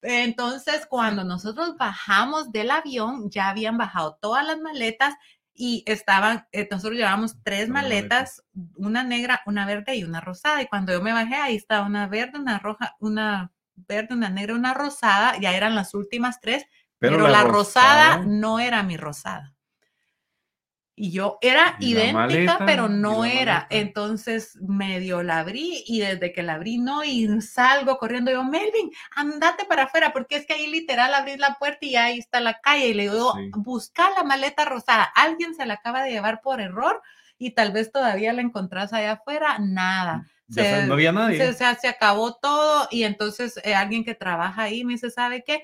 Entonces, 0.00 0.84
cuando 0.90 1.22
nosotros 1.22 1.76
bajamos 1.78 2.50
del 2.50 2.68
avión, 2.68 3.30
ya 3.30 3.48
habían 3.48 3.78
bajado 3.78 4.18
todas 4.20 4.44
las 4.44 4.58
maletas 4.58 5.14
y 5.54 5.84
estaban, 5.86 6.48
eh, 6.50 6.66
nosotros 6.68 6.96
llevábamos 6.96 7.36
tres 7.44 7.68
maletas, 7.68 8.42
una 8.74 9.04
negra, 9.04 9.40
una 9.46 9.66
verde 9.66 9.94
y 9.94 10.02
una 10.02 10.20
rosada. 10.20 10.62
Y 10.62 10.66
cuando 10.66 10.92
yo 10.92 11.00
me 11.00 11.12
bajé, 11.12 11.36
ahí 11.36 11.54
estaba 11.54 11.86
una 11.86 12.08
verde, 12.08 12.40
una 12.40 12.58
roja, 12.58 12.96
una 12.98 13.51
verde, 13.74 14.14
una 14.14 14.28
negra, 14.28 14.54
una 14.54 14.74
rosada, 14.74 15.38
ya 15.40 15.54
eran 15.54 15.74
las 15.74 15.94
últimas 15.94 16.40
tres, 16.40 16.64
pero, 16.98 17.26
la, 17.26 17.42
rosada 17.42 18.18
no 18.18 18.60
era 18.60 18.82
mi 18.84 18.96
rosada. 18.96 19.52
Y 20.94 21.10
yo 21.10 21.38
era 21.40 21.76
idéntica, 21.80 22.58
pero 22.64 22.88
no 22.88 23.24
era. 23.24 23.66
Entonces 23.70 24.56
medio 24.60 25.22
la 25.22 25.40
abrí 25.40 25.82
y 25.86 26.00
desde 26.00 26.32
que 26.32 26.42
la 26.42 26.54
abrí 26.54 26.78
no, 26.78 27.02
y 27.02 27.40
salgo 27.40 27.98
corriendo. 27.98 28.30
Yo, 28.30 28.44
Melvin, 28.44 28.90
andate 29.16 29.64
para 29.64 29.84
afuera, 29.84 30.12
porque 30.12 30.36
es 30.36 30.46
que 30.46 30.52
ahí 30.52 30.68
literal 30.68 31.12
abrí 31.14 31.36
la 31.38 31.56
puerta 31.58 31.86
y 31.86 31.96
ahí 31.96 32.18
está 32.18 32.40
la 32.40 32.60
calle. 32.60 32.88
Y 32.88 32.94
le 32.94 33.04
digo, 33.04 33.34
busca 33.56 34.10
la 34.10 34.22
maleta 34.22 34.64
rosada. 34.64 35.02
Alguien 35.02 35.54
se 35.54 35.66
la 35.66 35.74
acaba 35.74 36.02
de 36.04 36.10
llevar 36.10 36.40
por 36.40 36.60
error 36.60 37.02
y 37.38 37.50
tal 37.50 37.72
vez 37.72 37.90
todavía 37.90 38.32
la 38.32 38.42
encontrás 38.42 38.92
allá 38.92 39.12
afuera. 39.12 39.58
Nada. 39.58 40.26
Se, 40.52 40.86
no 40.86 40.94
había 40.94 41.12
nadie. 41.12 41.38
Se, 41.38 41.74
se, 41.74 41.88
acabó 41.88 42.34
todo 42.34 42.86
y 42.90 43.04
entonces 43.04 43.58
eh, 43.64 43.74
alguien 43.74 44.04
que 44.04 44.14
trabaja 44.14 44.62
ahí 44.62 44.84
me 44.84 44.92
dice, 44.92 45.10
¿sabe 45.10 45.42
qué? 45.46 45.62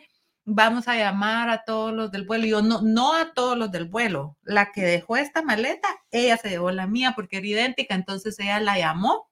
vamos 0.51 0.89
a 0.89 0.97
llamar 0.97 1.51
a 1.51 1.65
todos 1.65 1.93
los 1.93 2.11
del 2.11 2.25
vuelo. 2.25 2.47
Y 2.47 2.51
yo, 2.51 2.63
no, 2.63 2.81
no 2.81 3.15
a 3.15 3.35
todos 3.35 3.57
los 3.57 3.71
del 3.71 3.85
vuelo. 3.85 4.37
La 4.43 4.73
que 4.73 4.81
dejó 4.83 5.17
esta 5.17 5.43
maleta, 5.43 5.89
ella 6.11 6.39
se 6.39 6.49
llevó 6.49 6.71
la 6.71 6.87
mía 6.87 7.13
porque 7.15 7.37
era 7.37 7.47
idéntica, 7.47 7.95
entonces 7.95 8.39
ella 8.41 8.59
la 8.59 8.79
llamó, 8.79 9.29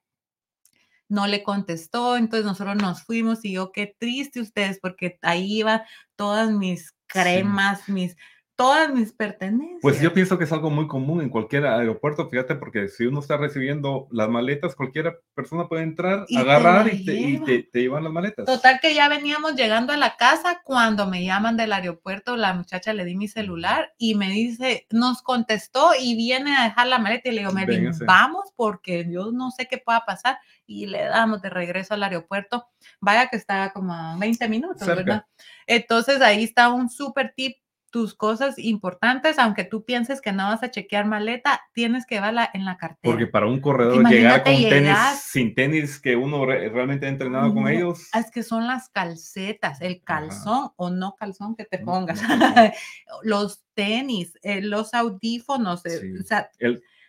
no 1.09 1.27
le 1.27 1.43
contestó, 1.43 2.17
entonces 2.17 2.45
nosotros 2.45 2.77
nos 2.77 3.03
fuimos 3.03 3.45
y 3.45 3.53
yo, 3.53 3.73
qué 3.73 3.95
triste 3.99 4.41
ustedes, 4.41 4.79
porque 4.81 5.19
ahí 5.23 5.61
iban 5.61 5.83
todas 6.17 6.51
mis 6.51 6.95
cremas, 7.07 7.89
mis 7.89 8.17
todas 8.57 8.91
mis 8.93 9.13
pertenencias. 9.13 9.81
Pues 9.83 10.01
yo 10.01 10.13
pienso 10.15 10.39
que 10.39 10.45
es 10.45 10.53
algo 10.53 10.71
muy 10.71 10.89
común 10.89 11.21
en 11.21 11.29
cualquier 11.29 11.67
aeropuerto, 11.67 12.29
fíjate, 12.29 12.55
porque 12.57 12.89
si 12.89 13.05
uno 13.05 13.21
está 13.21 13.37
recibiendo 13.37 14.09
las 14.11 14.31
maletas, 14.31 14.75
cualquier 14.75 15.21
persona 15.35 15.69
puede 15.69 15.83
entrar, 15.83 16.25
agarrar 16.35 16.93
y, 16.93 17.05
te, 17.05 17.69
llevan 17.75 18.05
las 18.05 18.13
maletas. 18.13 18.47
Total 18.47 18.81
que 18.81 18.95
ya 18.95 19.09
veníamos 19.09 19.55
llegando 19.55 19.93
a 19.93 19.99
la 19.99 20.17
casa 20.17 20.63
cuando 20.65 21.07
me 21.07 21.25
llaman 21.25 21.59
del 21.59 21.73
aeropuerto, 21.75 22.37
la 22.37 22.55
muchacha 22.55 22.95
le 22.95 23.05
di 23.05 23.15
mi 23.15 23.29
celular 23.29 23.93
y 23.99 24.15
me 24.15 24.31
dice, 24.31 24.87
nos 24.91 25.23
contestó 25.23 25.91
y 26.01 26.17
viene 26.17 26.57
a 26.57 26.65
dejar 26.65 26.87
la 26.87 26.99
maleta 26.99 27.29
y 27.29 27.33
le 27.33 27.41
digo, 27.41 27.53
me 27.53 27.67
vamos 28.07 28.53
porque 28.57 29.07
yo 29.11 29.33
no 29.33 29.51
sé 29.51 29.67
qué 29.67 29.77
pueda 29.77 30.05
pasar 30.07 30.39
y 30.67 30.87
le 30.87 31.05
damos 31.05 31.43
de 31.43 31.51
regreso 31.51 31.93
al 31.93 32.03
aeropuerto. 32.03 32.67
Vaya 33.01 33.29
que 33.29 33.37
está 33.37 33.73
como 33.73 33.93
a 33.93 34.17
20 34.19 34.49
minutos, 34.49 34.87
¿verdad? 34.87 35.27
Entonces 35.67 36.23
ahí 36.23 36.45
está 36.45 36.71
un 36.71 36.89
súper 36.89 37.35
tip 37.37 37.57
tus 37.91 38.15
cosas 38.15 38.59
importantes, 38.59 39.39
aunque 39.39 39.65
tú 39.65 39.85
pienses 39.85 40.21
que 40.21 40.33
no 40.33 40.45
vas 40.45 40.63
a 40.63 40.71
chequear 40.71 41.07
maleta, 41.07 41.63
tienes 41.73 42.07
que 42.07 42.17
llevarla 42.17 42.51
en 42.53 42.65
la 42.65 42.77
cartera. 42.77 43.01
Porque 43.03 43.27
para 43.27 43.47
un 43.47 43.61
corredor 43.61 44.07
llegar 44.09 44.43
con 44.45 44.55
tenis, 44.55 44.97
sin 45.25 45.55
tenis 45.55 45.99
que 45.99 46.17
uno 46.17 46.45
realmente 46.45 47.07
ha 47.07 47.09
entrenado 47.09 47.53
con 47.55 47.69
ellos. 47.69 48.09
Es 48.15 48.31
que 48.31 48.43
son 48.43 48.67
las 48.67 48.89
calcetas, 48.89 49.81
el 49.81 50.03
calzón 50.03 50.71
o 50.77 50.91
no 50.91 51.15
calzón 51.17 51.57
que 51.57 51.65
te 51.65 51.79
pongas, 51.79 52.21
los 53.23 53.63
tenis, 53.75 54.39
eh, 54.43 54.61
los 54.61 54.95
audífonos, 54.95 55.85
eh, 55.87 56.01
o 56.21 56.23
sea, 56.23 56.51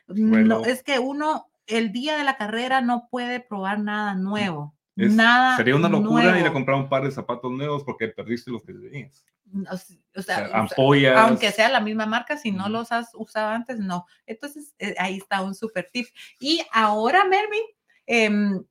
no, 0.07 0.65
es 0.65 0.84
que 0.84 0.99
uno 0.99 1.47
el 1.65 1.91
día 1.91 2.17
de 2.17 2.23
la 2.23 2.38
carrera 2.38 2.82
no 2.82 3.07
puede 3.11 3.39
probar 3.39 3.80
nada 3.80 4.15
nuevo. 4.15 4.76
Nada 4.97 5.57
sería 5.57 5.75
una 5.75 5.89
locura 5.89 6.39
ir 6.39 6.45
a 6.45 6.53
comprar 6.53 6.77
un 6.77 6.89
par 6.89 7.03
de 7.03 7.11
zapatos 7.11 7.51
nuevos 7.51 7.83
porque 7.83 8.07
perdiste 8.07 8.51
los 8.51 8.63
que 8.63 8.73
tenías 8.73 9.25
o 10.15 10.21
sea, 10.21 10.49
aunque 11.17 11.51
sea 11.51 11.69
la 11.69 11.79
misma 11.79 12.05
marca, 12.05 12.37
si 12.37 12.51
no 12.51 12.69
los 12.69 12.91
has 12.91 13.11
usado 13.13 13.49
antes, 13.49 13.79
no. 13.79 14.05
Entonces, 14.25 14.73
eh, 14.79 14.95
ahí 14.97 15.17
está 15.17 15.41
un 15.41 15.55
super 15.55 15.89
tip. 15.91 16.07
Y 16.39 16.61
ahora, 16.71 17.23
Melvin, 17.25 17.63
em, 18.05 18.63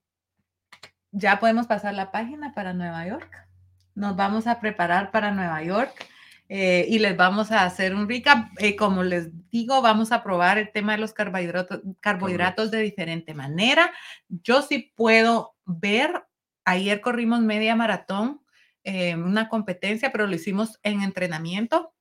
ya 1.13 1.39
podemos 1.41 1.67
pasar 1.67 1.95
la 1.95 2.11
página 2.11 2.53
para 2.53 2.75
Nueva 2.75 3.07
York. 3.07 3.49
Nos 3.95 4.17
vamos 4.17 4.47
a 4.47 4.61
preparar 4.61 5.11
para 5.11 5.31
Nueva 5.31 5.63
York. 5.63 6.07
Eh, 6.49 6.87
y 6.89 7.01
les 7.01 7.17
vamos 7.17 7.51
a 7.51 7.65
hacer 7.65 7.95
un 7.95 8.09
recap. 8.09 8.49
Eh, 8.59 8.77
como 8.77 9.03
les 9.03 9.31
digo, 9.51 9.83
vamos 9.83 10.13
a 10.13 10.23
probar 10.23 10.59
el 10.59 10.71
tema 10.71 10.93
de 10.93 10.99
los 10.99 11.13
carbohidratos, 11.13 11.81
carbohidratos 12.01 12.71
de 12.71 12.83
diferente 12.83 13.35
manera. 13.35 13.93
Yo 14.29 14.63
sí 14.63 14.93
puedo 14.95 15.57
ver, 15.65 16.25
ayer 16.65 17.01
corrimos 17.01 17.41
media 17.41 17.75
maratón 17.75 18.41
eh, 18.89 19.17
una 19.17 19.49
competencia, 19.49 20.13
pero 20.13 20.29
lo 20.29 20.37
hicimos 20.37 20.79
en 20.85 21.03
entrenamiento. 21.03 21.93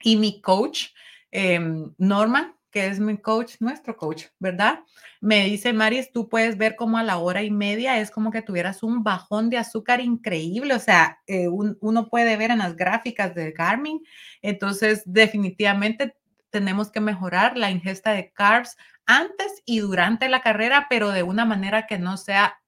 Y 0.00 0.16
mi 0.16 0.40
coach, 0.40 0.90
eh, 1.32 1.58
Norman, 1.98 2.53
que 2.74 2.88
es 2.88 2.98
mi 2.98 3.16
coach, 3.16 3.54
nuestro 3.60 3.96
coach, 3.96 4.24
¿verdad? 4.40 4.80
Me 5.20 5.44
dice, 5.44 5.72
Maris, 5.72 6.10
tú 6.10 6.28
puedes 6.28 6.58
ver 6.58 6.74
como 6.74 6.98
a 6.98 7.04
la 7.04 7.18
hora 7.18 7.44
y 7.44 7.50
media 7.52 8.00
es 8.00 8.10
como 8.10 8.32
que 8.32 8.42
tuvieras 8.42 8.82
un 8.82 9.04
bajón 9.04 9.48
de 9.48 9.58
azúcar 9.58 10.00
increíble, 10.00 10.74
o 10.74 10.80
sea, 10.80 11.20
eh, 11.28 11.46
uno 11.48 12.08
puede 12.08 12.36
ver 12.36 12.50
en 12.50 12.58
las 12.58 12.74
gráficas 12.74 13.32
de 13.36 13.52
Garmin, 13.52 14.02
entonces 14.42 15.04
definitivamente 15.06 16.16
tenemos 16.50 16.90
que 16.90 16.98
mejorar 16.98 17.56
la 17.56 17.70
ingesta 17.70 18.10
de 18.10 18.32
carbs 18.32 18.76
antes 19.06 19.62
y 19.64 19.78
durante 19.78 20.28
la 20.28 20.40
carrera, 20.40 20.88
pero 20.90 21.10
de 21.10 21.22
una 21.22 21.44
manera 21.44 21.86
que 21.86 22.00
no 22.00 22.16
sea 22.16 22.58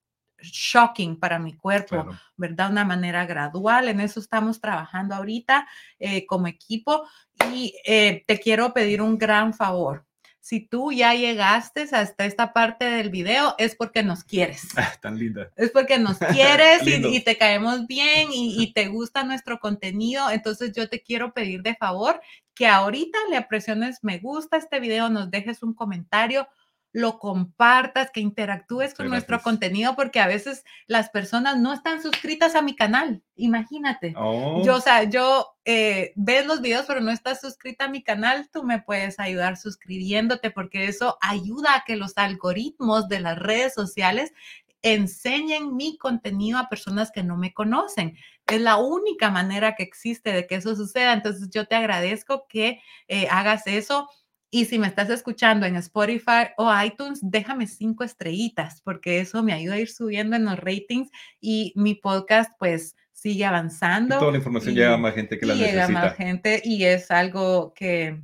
shocking 0.53 1.19
para 1.19 1.39
mi 1.39 1.55
cuerpo, 1.55 2.07
¿verdad? 2.37 2.71
Una 2.71 2.85
manera 2.85 3.27
gradual. 3.27 3.89
En 3.89 4.01
eso 4.01 4.21
estamos 4.21 4.61
trabajando 4.61 5.15
ahorita 5.15 5.67
eh, 5.99 6.27
como 6.27 6.47
equipo 6.47 7.07
y 7.53 7.75
eh, 7.85 8.25
te 8.27 8.39
quiero 8.39 8.73
pedir 8.73 9.03
un 9.03 9.19
gran 9.19 9.55
favor. 9.55 10.05
Si 10.41 10.61
tú 10.61 10.93
ya 10.93 11.13
llegaste 11.13 11.89
hasta 11.91 12.25
esta 12.25 12.53
parte 12.53 12.85
del 12.85 13.11
video, 13.11 13.57
es 13.59 13.75
porque 13.75 14.05
nos 14.05 14.23
quieres. 14.23 14.69
Ah, 14.77 14.93
tan 15.01 15.19
linda. 15.19 15.51
Es 15.57 15.73
porque 15.73 15.99
nos 15.99 16.19
quieres 16.33 16.87
y, 16.87 17.21
te 17.21 17.37
caemos 17.37 17.89
bien 17.89 18.29
y, 18.33 18.63
y 18.63 18.73
te 18.73 18.87
gusta 18.87 19.25
nuestro 19.25 19.59
contenido. 19.59 20.31
Entonces 20.31 20.73
yo 20.73 20.89
te 20.89 21.03
quiero 21.03 21.33
pedir 21.33 21.63
de 21.63 21.75
favor 21.75 22.21
que 22.55 22.67
ahorita 22.67 23.19
le 23.29 23.43
presiones 23.43 24.03
me 24.03 24.19
gusta 24.19 24.57
este 24.57 24.81
video, 24.81 25.11
nos 25.11 25.31
dejes 25.31 25.63
un 25.63 25.75
comentario 25.75 26.49
lo 26.97 27.19
compartas, 27.19 28.11
que 28.11 28.21
interactúes 28.21 28.95
con 28.95 29.11
nuestro 29.11 29.43
contenido, 29.43 29.95
porque 29.97 30.19
a 30.19 30.27
veces 30.27 30.65
las 30.87 31.11
personas 31.11 31.59
no 31.59 31.75
están 31.75 32.01
suscritas 32.01 32.55
a 32.55 32.63
mi 32.63 32.75
canal. 32.75 33.23
Imagínate. 33.35 34.15
Oh, 34.17 34.63
Yo, 34.65 34.77
o 34.77 34.81
sea, 34.81 35.03
yo 35.03 35.59
eh, 35.67 36.15
ves 36.17 36.47
los 36.47 36.63
videos, 36.63 36.87
pero 36.87 37.03
no 37.03 37.11
estás 37.11 37.43
suscrita 37.43 37.85
a 37.85 37.91
mi 37.91 38.03
canal, 38.03 38.49
tú 38.51 38.63
me 38.63 38.81
puedes 38.81 39.21
ayudar 39.21 39.59
suscribiéndote 39.59 40.51
porque 40.51 40.87
eso 40.87 41.19
ayuda 41.21 41.75
a 41.77 41.85
que 41.85 41.97
los 41.97 42.17
algoritmos 42.17 43.09
de 43.09 43.21
las 43.21 43.39
redes 43.39 43.75
sociales 43.75 44.33
enseñen 44.81 45.77
mi 45.77 45.99
contenido 45.99 46.59
a 46.59 46.71
personas 46.71 47.11
que 47.11 47.23
no 47.23 47.37
me 47.37 47.53
conocen. 47.53 48.17
Es 48.47 48.61
la 48.63 48.79
única 48.79 49.31
manera 49.31 49.75
que 49.75 49.83
existe 49.83 50.33
de 50.33 50.47
que 50.47 50.55
eso 50.55 50.75
suceda. 50.75 51.13
Entonces, 51.13 51.51
yo 51.51 51.67
te 51.67 51.75
agradezco 51.75 52.47
que 52.49 52.81
eh, 53.09 53.29
hagas 53.31 53.67
eso. 53.67 54.09
Y 54.51 54.67
si 54.67 54.79
me 54.79 54.87
estás 54.87 55.11
escuchando 55.11 55.67
en 55.67 55.77
Spotify 55.77 56.49
o 56.57 56.71
iTunes, 56.83 57.19
déjame 57.23 57.67
cinco 57.67 58.05
estrellitas, 58.05 58.81
porque 58.83 59.21
eso 59.21 59.43
me 59.43 59.53
ayuda 59.53 59.75
a 59.75 59.79
ir 59.81 59.89
subiendo 59.91 60.37
en 60.37 60.45
los 60.45 60.59
ratings 60.59 61.11
y 61.41 61.73
mi 61.77 61.95
podcast, 61.95 62.53
pues, 62.59 62.95
sigue 63.13 63.41
y 63.41 63.43
avanzando. 63.45 64.19
toda 64.19 64.31
la 64.33 64.39
información 64.39 64.75
y- 64.75 64.77
llega 64.77 64.95
a 64.95 64.99
más 64.99 65.15
gente 65.15 65.39
que 65.39 65.47
la 65.47 65.55
y 65.55 65.59
llega 65.59 65.73
necesita. 65.89 66.01
más 66.01 66.15
gente 66.17 66.61
y 66.65 66.85
es 66.85 67.11
algo 67.11 67.73
que 67.75 68.21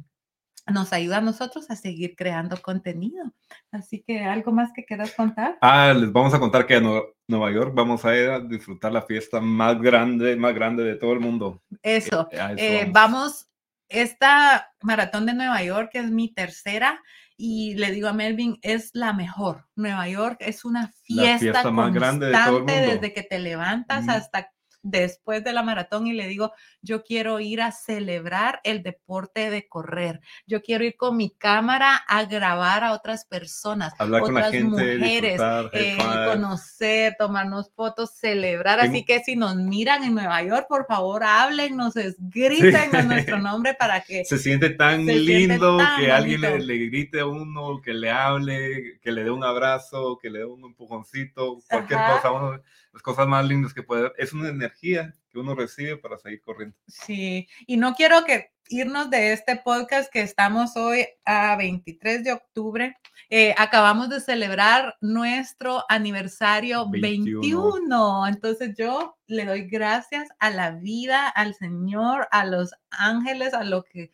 nos 0.72 0.92
ayuda 0.92 1.16
a 1.16 1.20
nosotros 1.22 1.68
a 1.70 1.76
seguir 1.76 2.14
creando 2.14 2.56
contenido. 2.62 3.24
Así 3.72 4.00
que, 4.06 4.20
¿algo 4.20 4.52
más 4.52 4.70
que 4.72 4.84
quieras 4.84 5.12
contar? 5.12 5.58
Ah, 5.60 5.92
les 5.92 6.12
vamos 6.12 6.32
a 6.34 6.38
contar 6.38 6.66
que 6.66 6.76
a 6.76 6.80
Nue- 6.80 7.04
Nueva 7.26 7.50
York 7.50 7.72
vamos 7.74 8.04
a 8.04 8.16
ir 8.16 8.28
a 8.28 8.38
disfrutar 8.38 8.92
la 8.92 9.02
fiesta 9.02 9.40
más 9.40 9.80
grande, 9.82 10.36
más 10.36 10.54
grande 10.54 10.84
de 10.84 10.94
todo 10.94 11.12
el 11.14 11.20
mundo. 11.20 11.60
Eso. 11.82 12.28
Eh, 12.30 12.38
a 12.40 12.52
eso 12.52 12.62
Eh, 12.62 12.88
vamos, 12.92 13.48
esta 13.92 14.72
maratón 14.82 15.26
de 15.26 15.34
Nueva 15.34 15.62
York 15.62 15.90
es 15.94 16.10
mi 16.10 16.32
tercera 16.32 17.00
y 17.36 17.74
le 17.74 17.90
digo 17.90 18.08
a 18.08 18.12
Melvin, 18.12 18.58
es 18.62 18.90
la 18.94 19.12
mejor. 19.12 19.66
Nueva 19.74 20.08
York 20.08 20.36
es 20.40 20.64
una 20.64 20.82
La 20.82 20.88
fiesta, 20.88 21.38
fiesta 21.38 21.70
más 21.70 21.92
grande 21.92 22.26
de 22.26 22.32
todo 22.32 22.40
el 22.42 22.50
constante 22.64 22.80
mundo. 22.80 22.92
desde 23.00 23.14
que 23.14 23.22
te 23.22 23.38
levantas 23.38 24.04
Mm. 24.06 24.10
hasta 24.10 24.50
después 24.82 25.44
de 25.44 25.52
la 25.52 25.62
maratón 25.62 26.06
y 26.08 26.12
le 26.12 26.26
digo, 26.26 26.52
yo 26.82 27.04
quiero 27.04 27.38
ir 27.40 27.62
a 27.62 27.70
celebrar 27.70 28.60
el 28.64 28.82
deporte 28.82 29.50
de 29.50 29.68
correr. 29.68 30.20
Yo 30.46 30.62
quiero 30.62 30.84
ir 30.84 30.96
con 30.96 31.16
mi 31.16 31.30
cámara 31.30 31.94
a 32.08 32.24
grabar 32.24 32.82
a 32.82 32.92
otras 32.92 33.24
personas, 33.24 33.94
Hablar 33.98 34.22
con 34.22 34.34
la 34.34 34.40
otras 34.40 34.52
gente, 34.52 34.68
mujeres, 34.98 35.40
eh, 35.72 35.96
conocer, 36.26 37.14
tomarnos 37.18 37.70
fotos, 37.74 38.10
celebrar. 38.16 38.80
Así 38.80 39.04
que 39.04 39.20
si 39.20 39.36
nos 39.36 39.54
miran 39.56 40.02
en 40.02 40.14
Nueva 40.14 40.42
York, 40.42 40.66
por 40.68 40.86
favor, 40.86 41.22
háblennos, 41.24 41.96
es- 41.96 42.16
griten 42.18 42.94
a 42.96 43.02
nuestro 43.36 43.38
nombre 43.38 43.74
para 43.74 44.00
que 44.00 44.24
Se 44.24 44.38
siente 44.38 44.70
tan 44.70 45.06
Se 45.06 45.12
siente 45.18 45.48
lindo 45.48 45.76
tan 45.78 46.00
que 46.00 46.10
alguien 46.10 46.40
le, 46.66 46.86
grite 46.86 47.20
a 47.20 47.26
uno, 47.26 47.80
que 47.80 47.94
le 47.94 48.10
hable, 48.10 48.98
que 49.00 49.12
le 49.12 49.22
dé 49.24 49.30
un 49.30 49.44
abrazo, 49.44 50.18
que 50.20 50.30
le 50.30 50.40
dé 50.40 50.44
un 50.46 50.64
empujoncito, 50.64 51.58
cualquier 51.70 52.00
Ajá. 52.00 52.16
cosa, 52.16 52.32
uno- 52.32 52.60
las 52.92 53.02
cosas 53.02 53.26
más 53.28 53.46
lindas 53.46 53.72
que 53.72 53.82
puede. 53.82 54.12
Es 54.18 54.32
una 54.32 54.48
energía 54.48 55.14
que 55.32 55.38
uno 55.38 55.54
recibe 55.54 55.96
para 55.96 56.18
seguir 56.18 56.42
corriendo. 56.42 56.76
Sí, 56.86 57.48
y 57.66 57.76
no 57.76 57.94
quiero 57.94 58.24
que 58.24 58.52
irnos 58.68 59.10
de 59.10 59.32
este 59.32 59.56
podcast 59.56 60.10
que 60.12 60.22
estamos 60.22 60.76
hoy 60.76 61.06
a 61.24 61.56
23 61.56 62.24
de 62.24 62.32
octubre. 62.32 62.96
Eh, 63.28 63.54
acabamos 63.56 64.08
de 64.10 64.20
celebrar 64.20 64.96
nuestro 65.00 65.84
aniversario 65.88 66.88
21. 66.88 67.40
21. 67.40 68.26
Entonces 68.28 68.74
yo 68.76 69.16
le 69.26 69.44
doy 69.44 69.62
gracias 69.62 70.28
a 70.38 70.50
la 70.50 70.72
vida, 70.72 71.28
al 71.28 71.54
Señor, 71.54 72.28
a 72.30 72.44
los 72.44 72.74
ángeles, 72.90 73.54
a 73.54 73.64
lo 73.64 73.84
que 73.84 74.12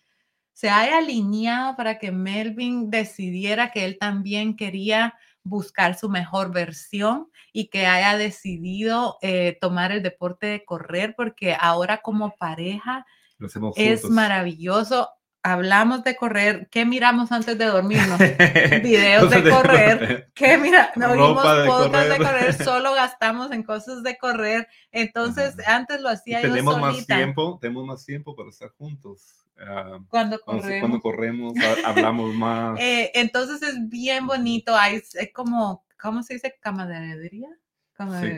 se 0.53 0.71
haya 0.71 0.99
alineado 0.99 1.77
para 1.77 1.99
que 1.99 2.11
Melvin 2.11 2.91
decidiera 2.91 3.71
que 3.71 3.85
él 3.85 3.97
también 3.99 4.57
quería 4.57 5.15
buscar 5.49 5.99
su 5.99 6.09
mejor 6.09 6.53
versión 6.53 7.29
y 7.53 7.69
que 7.69 7.87
haya 7.87 8.17
decidido 8.17 9.19
eh, 9.23 9.57
tomar 9.61 9.93
el 9.93 10.03
deporte 10.03 10.47
de 10.47 10.65
correr, 10.65 11.15
porque 11.17 11.57
ahora 11.59 11.99
como 11.99 12.35
pareja 12.37 13.07
es 13.77 14.05
maravilloso. 14.05 15.11
Hablamos 15.45 16.03
de 16.03 16.17
correr. 16.17 16.69
¿Qué 16.71 16.85
miramos 16.85 17.31
antes 17.31 17.57
de 17.57 17.65
dormirnos? 17.67 18.19
Videos 18.83 19.31
de 19.31 19.49
correr. 19.49 20.31
¿Qué 20.35 20.59
mira? 20.59 20.93
No 20.97 21.13
oímos 21.13 21.43
Ropa 21.67 22.05
de 22.05 22.19
correr. 22.19 22.55
solo 22.65 22.93
gastamos 22.93 23.53
en 23.53 23.63
cosas 23.63 24.03
de 24.03 24.19
correr. 24.19 24.67
Entonces, 24.91 25.55
Ajá. 25.61 25.77
antes 25.77 26.01
lo 26.01 26.11
Y 26.11 26.13
hacía 26.13 26.43
yo 26.43 26.49
tenemos 26.49 26.79
más 26.81 27.07
tiempo, 27.07 27.59
tenemos 27.61 27.87
más 27.87 28.05
tiempo 28.05 28.35
para 28.35 28.51
estar 28.51 28.71
juntos. 28.71 29.38
Ah, 29.61 29.99
Cuando 30.09 30.39
corremos. 30.41 30.81
cuando 30.81 31.01
corremos, 31.01 31.53
ha- 31.59 31.89
hablamos 31.91 32.35
más. 32.35 32.79
Eh, 32.81 33.11
entonces 33.15 33.63
es 33.63 33.89
bien 33.89 34.27
bonito, 34.27 34.75
hay 34.77 34.97
es 34.97 35.15
como, 35.35 35.85
¿cómo 36.01 36.23
se 36.23 36.35
dice? 36.35 36.55
Camaradería. 36.61 37.49
Cama- 37.93 38.21
Sí. 38.21 38.33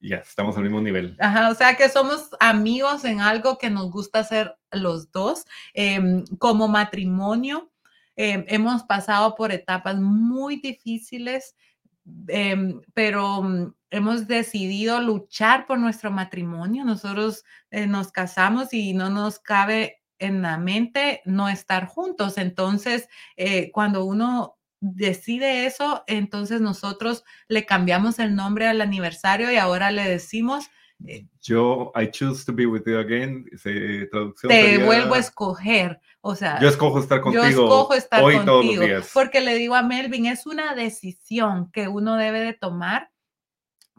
Ya, 0.00 0.16
estamos 0.16 0.54
al 0.58 0.64
mismo 0.64 0.82
nivel. 0.82 1.16
Ajá, 1.18 1.48
o 1.50 1.54
sea 1.54 1.76
que 1.76 1.88
somos 1.88 2.28
amigos 2.38 3.06
en 3.06 3.20
algo 3.22 3.56
que 3.56 3.70
nos 3.70 3.90
gusta 3.90 4.18
hacer 4.18 4.54
los 4.70 5.10
dos. 5.12 5.46
Em, 5.72 6.24
como 6.38 6.68
matrimonio, 6.68 7.70
em, 8.16 8.44
hemos 8.48 8.82
pasado 8.82 9.34
por 9.34 9.50
etapas 9.50 9.96
muy 9.98 10.56
difíciles, 10.60 11.56
em, 12.28 12.82
pero 12.92 13.42
mm, 13.42 13.72
hemos 13.90 14.26
decidido 14.26 15.00
luchar 15.00 15.66
por 15.66 15.78
nuestro 15.78 16.10
matrimonio. 16.10 16.84
Nosotros 16.84 17.44
eh, 17.70 17.86
nos 17.86 18.12
casamos 18.12 18.74
y 18.74 18.92
no 18.92 19.08
nos 19.08 19.38
cabe 19.38 20.02
en 20.18 20.42
la 20.42 20.58
mente 20.58 21.20
no 21.24 21.48
estar 21.48 21.86
juntos. 21.86 22.38
Entonces, 22.38 23.08
eh, 23.36 23.70
cuando 23.72 24.04
uno 24.04 24.56
decide 24.80 25.66
eso, 25.66 26.04
entonces 26.06 26.60
nosotros 26.60 27.24
le 27.48 27.64
cambiamos 27.64 28.18
el 28.18 28.34
nombre 28.34 28.66
al 28.66 28.80
aniversario 28.80 29.50
y 29.50 29.56
ahora 29.56 29.90
le 29.90 30.08
decimos, 30.08 30.66
Yo, 31.42 31.92
I 32.00 32.06
choose 32.10 32.44
to 32.46 32.52
be 32.52 32.66
with 32.66 32.82
you 32.86 32.98
again. 32.98 33.44
se- 33.56 34.06
traducción 34.06 34.48
te 34.48 34.60
sería, 34.62 34.84
vuelvo 34.86 35.14
a 35.14 35.18
escoger. 35.18 36.00
O 36.20 36.34
sea, 36.34 36.58
Yo 36.60 36.68
escojo 36.68 36.98
estar 37.00 37.18
yo 37.18 37.24
contigo 37.24 37.46
escojo 37.48 37.94
estar 37.94 38.22
hoy 38.22 38.34
todos 38.34 38.46
los 38.46 38.56
contigo. 38.60 38.84
días. 38.86 39.10
Porque 39.12 39.40
le 39.40 39.54
digo 39.56 39.74
a 39.74 39.82
Melvin, 39.82 40.26
es 40.26 40.46
una 40.46 40.74
decisión 40.74 41.70
que 41.72 41.88
uno 41.88 42.16
debe 42.16 42.40
de 42.40 42.54
tomar 42.54 43.10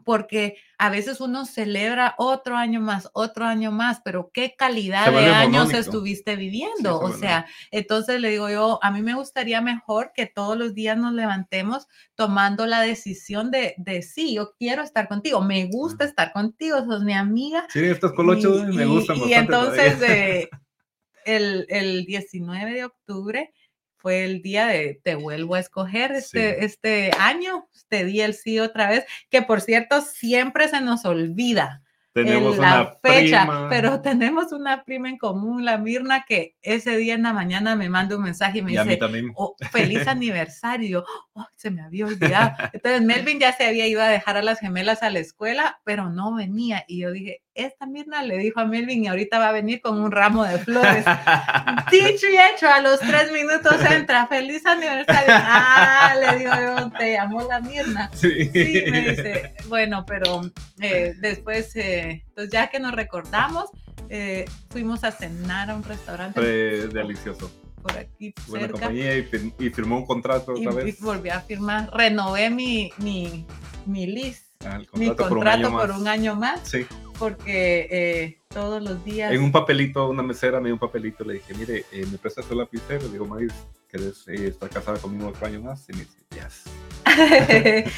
porque 0.06 0.56
a 0.78 0.88
veces 0.88 1.20
uno 1.20 1.44
celebra 1.46 2.14
otro 2.16 2.56
año 2.56 2.80
más, 2.80 3.10
otro 3.12 3.44
año 3.44 3.72
más, 3.72 4.00
pero 4.04 4.30
qué 4.32 4.54
calidad 4.56 5.10
de 5.10 5.18
años 5.26 5.64
monónico. 5.66 5.78
estuviste 5.78 6.36
viviendo. 6.36 7.00
se 7.00 7.04
o 7.04 7.12
sea, 7.18 7.46
entonces 7.72 8.20
le 8.20 8.28
digo 8.30 8.48
yo, 8.48 8.78
a 8.82 8.92
mí 8.92 9.02
me 9.02 9.14
gustaría 9.14 9.60
mejor 9.60 10.12
que 10.14 10.26
todos 10.26 10.56
los 10.56 10.74
días 10.74 10.96
nos 10.96 11.12
levantemos 11.12 11.88
tomando 12.14 12.66
la 12.66 12.82
decisión 12.82 13.50
de, 13.50 13.74
de 13.78 14.02
sí, 14.02 14.34
yo 14.36 14.54
quiero 14.56 14.84
estar 14.84 15.08
contigo, 15.08 15.42
me 15.42 15.66
gusta 15.66 16.04
Ajá. 16.04 16.10
estar 16.10 16.32
contigo, 16.32 16.84
sos 16.84 17.02
mi 17.02 17.12
amiga. 17.14 17.66
Sí, 17.68 17.80
estos 17.84 18.12
colochos 18.12 18.62
Y- 18.70 18.76
me 18.76 18.84
y- 18.84 18.86
gustan 18.86 19.16
Y 19.16 19.20
bastante 19.22 19.36
entonces 19.40 19.94
todavía. 19.98 20.16
eh, 20.36 20.48
el, 21.26 21.66
el 21.68 22.04
19 22.06 22.72
de 22.72 22.84
octubre 22.84 23.52
fue 23.98 24.24
el 24.24 24.42
día 24.42 24.66
de 24.66 25.00
te 25.02 25.14
vuelvo 25.14 25.54
a 25.56 25.60
escoger 25.60 26.12
este, 26.12 26.64
este 26.64 27.10
año, 27.18 27.68
te 27.88 28.04
di 28.04 28.20
el 28.20 28.34
sí 28.34 28.58
otra 28.60 28.88
vez, 28.90 29.04
que 29.30 29.42
por 29.42 29.60
cierto 29.60 30.00
siempre 30.02 30.68
se 30.68 30.80
nos 30.80 31.04
olvida 31.04 31.82
Tenemos 32.12 32.58
una 32.58 32.76
la 32.78 32.98
fecha, 33.02 33.40
prima. 33.42 33.68
pero 33.68 34.00
tenemos 34.00 34.52
una 34.52 34.84
prima 34.84 35.08
en 35.10 35.18
común, 35.18 35.64
la 35.66 35.76
Mirna, 35.78 36.24
que 36.26 36.56
ese 36.62 36.96
día 36.96 37.14
en 37.14 37.22
la 37.24 37.32
mañana 37.34 37.76
me 37.76 37.88
manda 37.90 38.16
un 38.16 38.22
mensaje 38.22 38.58
y 38.58 38.62
me 38.62 38.72
Y 38.72 38.76
dice. 38.78 38.98
"Oh, 39.34 39.54
feliz 39.70 40.06
aniversario. 40.08 41.04
"Oh, 41.34 41.46
se 41.56 41.70
me 41.70 41.82
había 41.82 42.06
olvidado. 42.06 42.52
Entonces 42.72 43.02
Melvin 43.02 43.38
ya 43.38 43.52
se 43.52 43.66
había 43.66 43.86
ido 43.86 44.00
a 44.02 44.08
dejar 44.08 44.36
a 44.38 44.42
las 44.42 44.60
gemelas 44.60 45.02
a 45.02 45.10
la 45.10 45.18
escuela, 45.18 45.80
pero 45.84 46.08
no 46.10 46.34
venía. 46.34 46.84
Y 46.88 47.00
yo 47.00 47.10
dije, 47.12 47.42
esta 47.56 47.86
Mirna 47.86 48.22
le 48.22 48.38
dijo 48.38 48.60
a 48.60 48.64
Melvin 48.66 49.04
y 49.04 49.08
ahorita 49.08 49.38
va 49.38 49.48
a 49.48 49.52
venir 49.52 49.80
con 49.80 49.98
un 50.00 50.10
ramo 50.12 50.44
de 50.44 50.58
flores. 50.58 51.04
Dicho 51.90 52.26
y 52.28 52.36
hecho, 52.36 52.68
a 52.68 52.80
los 52.80 53.00
tres 53.00 53.32
minutos 53.32 53.76
entra, 53.90 54.26
feliz 54.26 54.64
aniversario. 54.66 55.28
Ah, 55.34 56.14
le 56.20 56.38
digo 56.38 56.52
yo, 56.54 56.90
te 56.98 57.12
llamó 57.12 57.42
la 57.48 57.60
Mirna. 57.60 58.10
Sí. 58.14 58.50
Sí, 58.52 58.84
me 58.90 59.00
dice, 59.10 59.54
bueno, 59.68 60.04
pero 60.06 60.42
eh, 60.80 61.14
después, 61.20 61.74
eh, 61.76 62.24
pues 62.34 62.50
ya 62.50 62.68
que 62.68 62.78
nos 62.80 62.92
recordamos, 62.92 63.70
eh, 64.08 64.44
fuimos 64.70 65.04
a 65.04 65.10
cenar 65.12 65.70
a 65.70 65.74
un 65.76 65.82
restaurante 65.82 66.34
Fue 66.40 66.88
delicioso. 66.88 67.50
por 67.82 67.96
aquí 67.96 68.34
Buena 68.46 68.66
cerca 68.66 68.80
compañía 68.80 69.16
y, 69.16 69.22
fir- 69.24 69.52
y 69.58 69.70
firmó 69.70 69.96
un 69.98 70.06
contrato 70.06 70.54
y, 70.56 70.66
otra 70.66 70.82
y 70.82 70.84
vez. 70.86 71.00
volví 71.00 71.30
a 71.30 71.40
firmar, 71.40 71.90
renové 71.92 72.50
mi, 72.50 72.90
mi, 72.98 73.46
mi 73.86 74.06
list, 74.06 74.44
Ah, 74.64 74.76
el 74.76 74.88
mi 74.98 75.06
contrato 75.08 75.16
por 75.16 75.38
un 75.38 75.44
contrato 75.44 75.66
año 75.68 75.70
por 75.78 75.88
más. 75.88 75.98
un 76.00 76.08
año 76.08 76.34
más, 76.34 76.60
Sí. 76.64 76.86
Porque 77.18 77.88
eh, 77.90 78.38
todos 78.48 78.82
los 78.82 79.04
días... 79.04 79.32
En 79.32 79.42
un 79.42 79.52
papelito, 79.52 80.08
una 80.08 80.22
mesera 80.22 80.60
me 80.60 80.66
dio 80.66 80.74
un 80.74 80.80
papelito, 80.80 81.24
le 81.24 81.34
dije, 81.34 81.54
mire, 81.54 81.84
eh, 81.92 82.06
¿me 82.10 82.18
prestas 82.18 82.46
tu 82.46 82.54
lapicero? 82.54 83.02
Le 83.04 83.12
digo, 83.12 83.26
Maris, 83.26 83.52
¿querés 83.88 84.26
eh, 84.28 84.48
estar 84.48 84.68
casada 84.68 84.98
conmigo 84.98 85.28
otro 85.28 85.46
año 85.46 85.60
más? 85.60 85.88
Y 85.88 85.92
me 85.92 85.98
dice, 86.00 86.18
yes. 86.34 86.64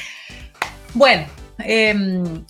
bueno, 0.93 1.27
em, 1.59 2.43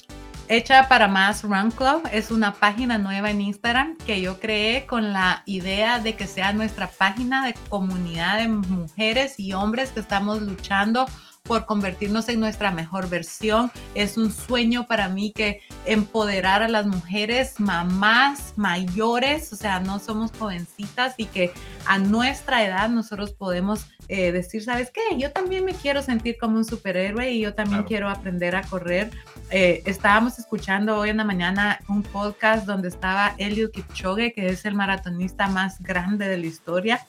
Hecha 0.51 0.88
para 0.88 1.07
Más 1.07 1.43
Run 1.43 1.70
Club 1.70 2.09
es 2.11 2.32
una 2.32 2.55
página 2.55 2.97
nueva 2.97 3.30
en 3.30 3.39
Instagram 3.39 3.97
que 3.97 4.20
yo 4.20 4.39
creé 4.39 4.88
con 4.88 5.13
la 5.13 5.43
idea 5.45 5.99
de 5.99 6.15
que 6.15 6.26
sea 6.26 6.53
nuestra 6.53 6.88
página 6.88 7.45
de 7.45 7.53
comunidad 7.70 8.39
de 8.39 8.47
mujeres 8.47 9.39
y 9.39 9.53
hombres 9.53 9.91
que 9.91 9.99
estamos 9.99 10.41
luchando 10.41 11.05
por 11.50 11.66
convertirnos 11.66 12.30
en 12.30 12.39
nuestra 12.39 12.70
mejor 12.70 13.10
versión. 13.10 13.72
Es 13.95 14.18
un 14.18 14.32
sueño 14.32 14.86
para 14.86 15.10
mí 15.10 15.34
que 15.36 15.62
empoderar 15.88 16.62
a 16.62 16.68
las 16.68 16.86
mujeres, 16.86 17.60
mamás 17.60 18.54
mayores, 18.56 19.52
o 19.52 19.56
sea, 19.56 19.80
no 19.80 19.97
somos 19.97 20.32
jovencitas 20.38 21.16
y 21.18 21.26
que 21.26 21.52
a 21.88 21.97
nuestra 21.97 22.64
edad 22.64 22.88
nosotros 22.89 23.34
podemos 23.34 23.88
eh, 24.10 24.32
decir, 24.32 24.64
¿sabes 24.64 24.91
qué? 24.91 25.02
Yo 25.18 25.32
también 25.32 25.66
me 25.66 25.74
quiero 25.74 26.04
sentir 26.04 26.38
como 26.39 26.58
un 26.58 26.66
superhéroe 26.66 27.32
y 27.32 27.41
yo 27.41 27.56
también 27.56 27.82
quiero 27.82 28.10
aprender 28.10 28.56
a 28.56 28.62
correr. 28.62 29.10
Eh, 29.50 29.82
estábamos 29.88 30.38
escuchando 30.38 30.97
hoy 30.97 31.10
en 31.10 31.18
la 31.18 31.24
mañana 31.24 31.80
un 31.88 32.04
podcast 32.04 32.68
donde 32.68 32.89
estaba 32.89 33.34
Eliud 33.39 33.72
Kipchoge, 33.72 34.34
que 34.34 34.50
es 34.50 34.66
el 34.66 34.76
maratonista 34.76 35.47
más 35.47 35.82
grande 35.82 36.28
de 36.28 36.38
la 36.38 36.45
historia, 36.45 37.08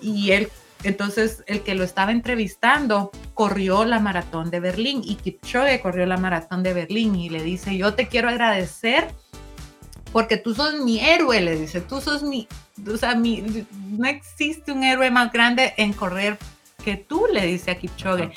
y 0.00 0.30
él 0.30 0.48
entonces, 0.82 1.44
el 1.46 1.62
que 1.62 1.74
lo 1.74 1.84
estaba 1.84 2.12
entrevistando 2.12 3.10
corrió 3.34 3.84
la 3.84 4.00
maratón 4.00 4.50
de 4.50 4.60
Berlín 4.60 5.02
y 5.04 5.16
Kipchoge 5.16 5.80
corrió 5.80 6.06
la 6.06 6.16
maratón 6.16 6.62
de 6.62 6.72
Berlín 6.72 7.14
y 7.14 7.28
le 7.28 7.42
dice, 7.42 7.76
yo 7.76 7.94
te 7.94 8.08
quiero 8.08 8.28
agradecer 8.28 9.08
porque 10.12 10.36
tú 10.36 10.54
sos 10.54 10.80
mi 10.80 11.00
héroe, 11.00 11.40
le 11.40 11.56
dice, 11.56 11.80
tú 11.80 12.00
sos 12.00 12.22
mi, 12.22 12.48
o 12.86 12.96
sea, 12.96 13.14
mi, 13.14 13.66
no 13.90 14.08
existe 14.08 14.72
un 14.72 14.82
héroe 14.82 15.10
más 15.10 15.32
grande 15.32 15.74
en 15.76 15.92
correr 15.92 16.38
que 16.84 16.96
tú, 16.96 17.26
le 17.32 17.46
dice 17.46 17.70
a 17.70 17.78
Kipchoge. 17.78 18.32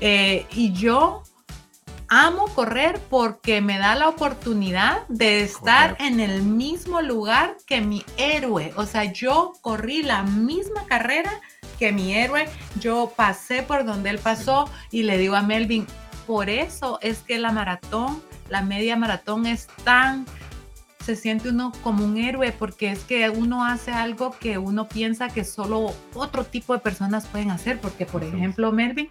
Eh, 0.00 0.46
y 0.52 0.72
yo 0.72 1.22
amo 2.08 2.46
correr 2.54 2.98
porque 3.10 3.60
me 3.60 3.78
da 3.78 3.94
la 3.94 4.08
oportunidad 4.08 5.06
de 5.08 5.42
estar 5.42 5.96
en 6.00 6.20
el 6.20 6.42
mismo 6.42 7.02
lugar 7.02 7.56
que 7.66 7.80
mi 7.80 8.04
héroe. 8.16 8.72
O 8.76 8.86
sea, 8.86 9.04
yo 9.12 9.52
corrí 9.60 10.02
la 10.02 10.22
misma 10.22 10.86
carrera 10.86 11.32
que 11.78 11.92
mi 11.92 12.14
héroe, 12.14 12.48
yo 12.80 13.12
pasé 13.14 13.62
por 13.62 13.84
donde 13.84 14.10
él 14.10 14.18
pasó 14.18 14.70
y 14.90 15.04
le 15.04 15.18
digo 15.18 15.36
a 15.36 15.42
Melvin, 15.42 15.86
por 16.26 16.50
eso 16.50 16.98
es 17.00 17.20
que 17.20 17.38
la 17.38 17.52
maratón, 17.52 18.22
la 18.48 18.62
media 18.62 18.96
maratón 18.96 19.46
es 19.46 19.66
tan 19.84 20.26
se 21.08 21.16
siente 21.16 21.48
uno 21.48 21.72
como 21.82 22.04
un 22.04 22.18
héroe 22.18 22.52
porque 22.52 22.90
es 22.90 23.02
que 23.02 23.30
uno 23.30 23.64
hace 23.64 23.92
algo 23.92 24.36
que 24.38 24.58
uno 24.58 24.88
piensa 24.88 25.30
que 25.30 25.42
solo 25.42 25.94
otro 26.12 26.44
tipo 26.44 26.74
de 26.74 26.80
personas 26.80 27.26
pueden 27.26 27.50
hacer, 27.50 27.80
porque 27.80 28.04
por 28.04 28.22
ejemplo, 28.22 28.72
Melvin, 28.72 29.08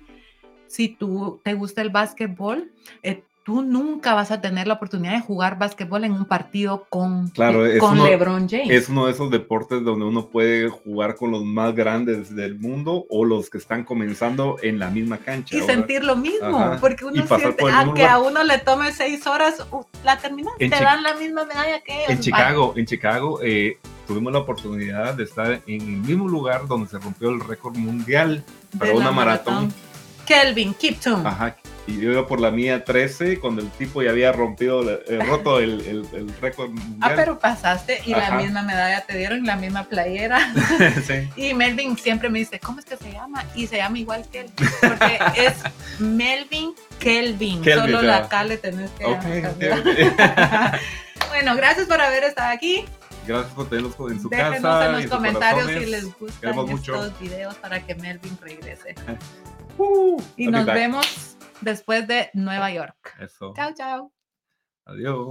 si 0.68 0.90
tú 0.90 1.42
te 1.44 1.56
gusta 1.56 1.82
el 1.82 1.90
básquetbol, 1.90 2.72
eh, 3.02 3.24
tú 3.48 3.62
nunca 3.62 4.14
vas 4.14 4.30
a 4.32 4.42
tener 4.42 4.68
la 4.68 4.74
oportunidad 4.74 5.14
de 5.14 5.22
jugar 5.22 5.58
básquetbol 5.58 6.04
en 6.04 6.12
un 6.12 6.26
partido 6.26 6.86
con, 6.90 7.30
claro, 7.30 7.64
con 7.80 8.04
LeBron 8.04 8.50
James. 8.50 8.70
Es 8.70 8.90
uno 8.90 9.06
de 9.06 9.14
esos 9.14 9.32
deportes 9.32 9.86
donde 9.86 10.04
uno 10.04 10.28
puede 10.28 10.68
jugar 10.68 11.16
con 11.16 11.32
los 11.32 11.46
más 11.46 11.74
grandes 11.74 12.36
del 12.36 12.60
mundo 12.60 13.06
o 13.10 13.24
los 13.24 13.50
que 13.50 13.58
están 13.58 13.86
comenzando 13.86 14.58
en 14.62 14.80
la 14.80 14.90
misma 14.90 15.20
cancha. 15.20 15.56
Y 15.56 15.62
sentir 15.62 16.04
lo 16.04 16.18
mismo, 16.18 16.76
porque 16.82 17.06
uno 17.06 17.26
siente, 17.26 17.64
aunque 17.72 18.06
a 18.06 18.20
uno 18.20 18.44
le 18.44 18.58
tome 18.58 18.92
seis 18.92 19.26
horas, 19.26 19.66
uh, 19.72 19.82
la 20.04 20.18
terminaste, 20.18 20.70
te 20.70 20.84
dan 20.84 21.02
la 21.02 21.14
misma 21.14 21.46
medalla 21.46 21.80
que 21.80 22.00
ellos. 22.00 22.10
En 22.10 22.20
Chicago, 22.20 22.74
en 22.76 22.86
Chicago 22.86 23.40
eh, 23.42 23.78
tuvimos 24.06 24.34
la 24.34 24.40
oportunidad 24.40 25.14
de 25.14 25.24
estar 25.24 25.62
en 25.66 25.82
el 25.82 26.02
mismo 26.02 26.28
lugar 26.28 26.68
donde 26.68 26.90
se 26.90 27.00
rompió 27.00 27.30
el 27.30 27.40
récord 27.40 27.78
mundial 27.78 28.44
para 28.78 28.94
una 28.94 29.12
maratón. 29.12 29.74
Kelvin 30.26 30.74
Kiptum. 30.74 31.26
Ajá, 31.26 31.56
y 31.88 32.02
yo 32.02 32.12
iba 32.12 32.28
por 32.28 32.42
la 32.42 32.52
mía 32.52 32.84
13 32.84 33.40
cuando 33.40 33.62
el 33.62 33.70
tipo 33.72 34.04
ya 34.04 34.10
había 34.10 34.34
rompido, 34.34 34.84
eh, 34.92 35.20
roto 35.26 35.60
el, 35.60 35.80
el, 35.82 36.34
récord 36.42 36.70
mundial. 36.70 37.00
Ah, 37.00 37.14
pero 37.16 37.40
pasaste 37.40 38.02
y 38.06 38.12
la 38.12 38.32
misma 38.32 38.62
medalla 38.62 39.06
te 39.06 39.18
dieron, 39.18 39.46
la 39.46 39.56
misma 39.56 39.86
playera. 39.86 40.54
sí. 41.08 41.30
Y 41.38 41.54
Melvin 41.54 41.98
siempre 41.98 42.30
me 42.30 42.40
dice, 42.40 42.60
¿cómo 42.60 42.80
es 42.80 42.86
que 42.86 42.98
se 42.98 43.14
llama? 43.14 43.46
Y 43.56 43.68
se 43.68 43.78
llama 43.78 44.00
igual 44.00 44.26
que 44.30 44.42
él, 44.42 44.52
porque 44.82 45.20
es 45.36 45.54
Melvin 46.00 46.74
Kelvin. 47.00 47.64
Solo 47.64 48.02
la 48.02 48.28
K 48.28 48.44
le 48.44 48.58
tenés 48.58 48.92
que 48.92 49.06
okay, 49.06 49.44
Bueno, 51.30 51.56
gracias 51.56 51.88
por 51.88 52.02
haber 52.02 52.26
estado 52.26 52.52
aquí. 52.52 52.84
Gracias 53.26 53.54
por 53.54 53.70
tenerlos 53.70 53.96
en 54.12 54.22
su 54.22 54.30
casa. 54.30 54.50
Déjenos 54.50 54.86
en 54.86 54.92
los 54.92 55.06
comentarios 55.06 55.68
si 55.68 55.86
les 55.86 56.20
gustan 56.20 56.50
estos 56.50 56.70
mucho. 56.70 57.14
videos 57.22 57.56
para 57.56 57.86
que 57.86 57.96
Melvin 57.96 58.38
regrese. 58.42 58.96
Uh, 59.78 60.22
y 60.36 60.48
nos 60.48 60.66
vemos 60.66 61.37
después 61.62 62.08
de 62.08 62.30
Nueva 62.34 62.72
York. 62.72 63.16
Eso. 63.20 63.54
Chao, 63.56 63.74
chao. 63.74 64.14
Adiós. 64.86 65.28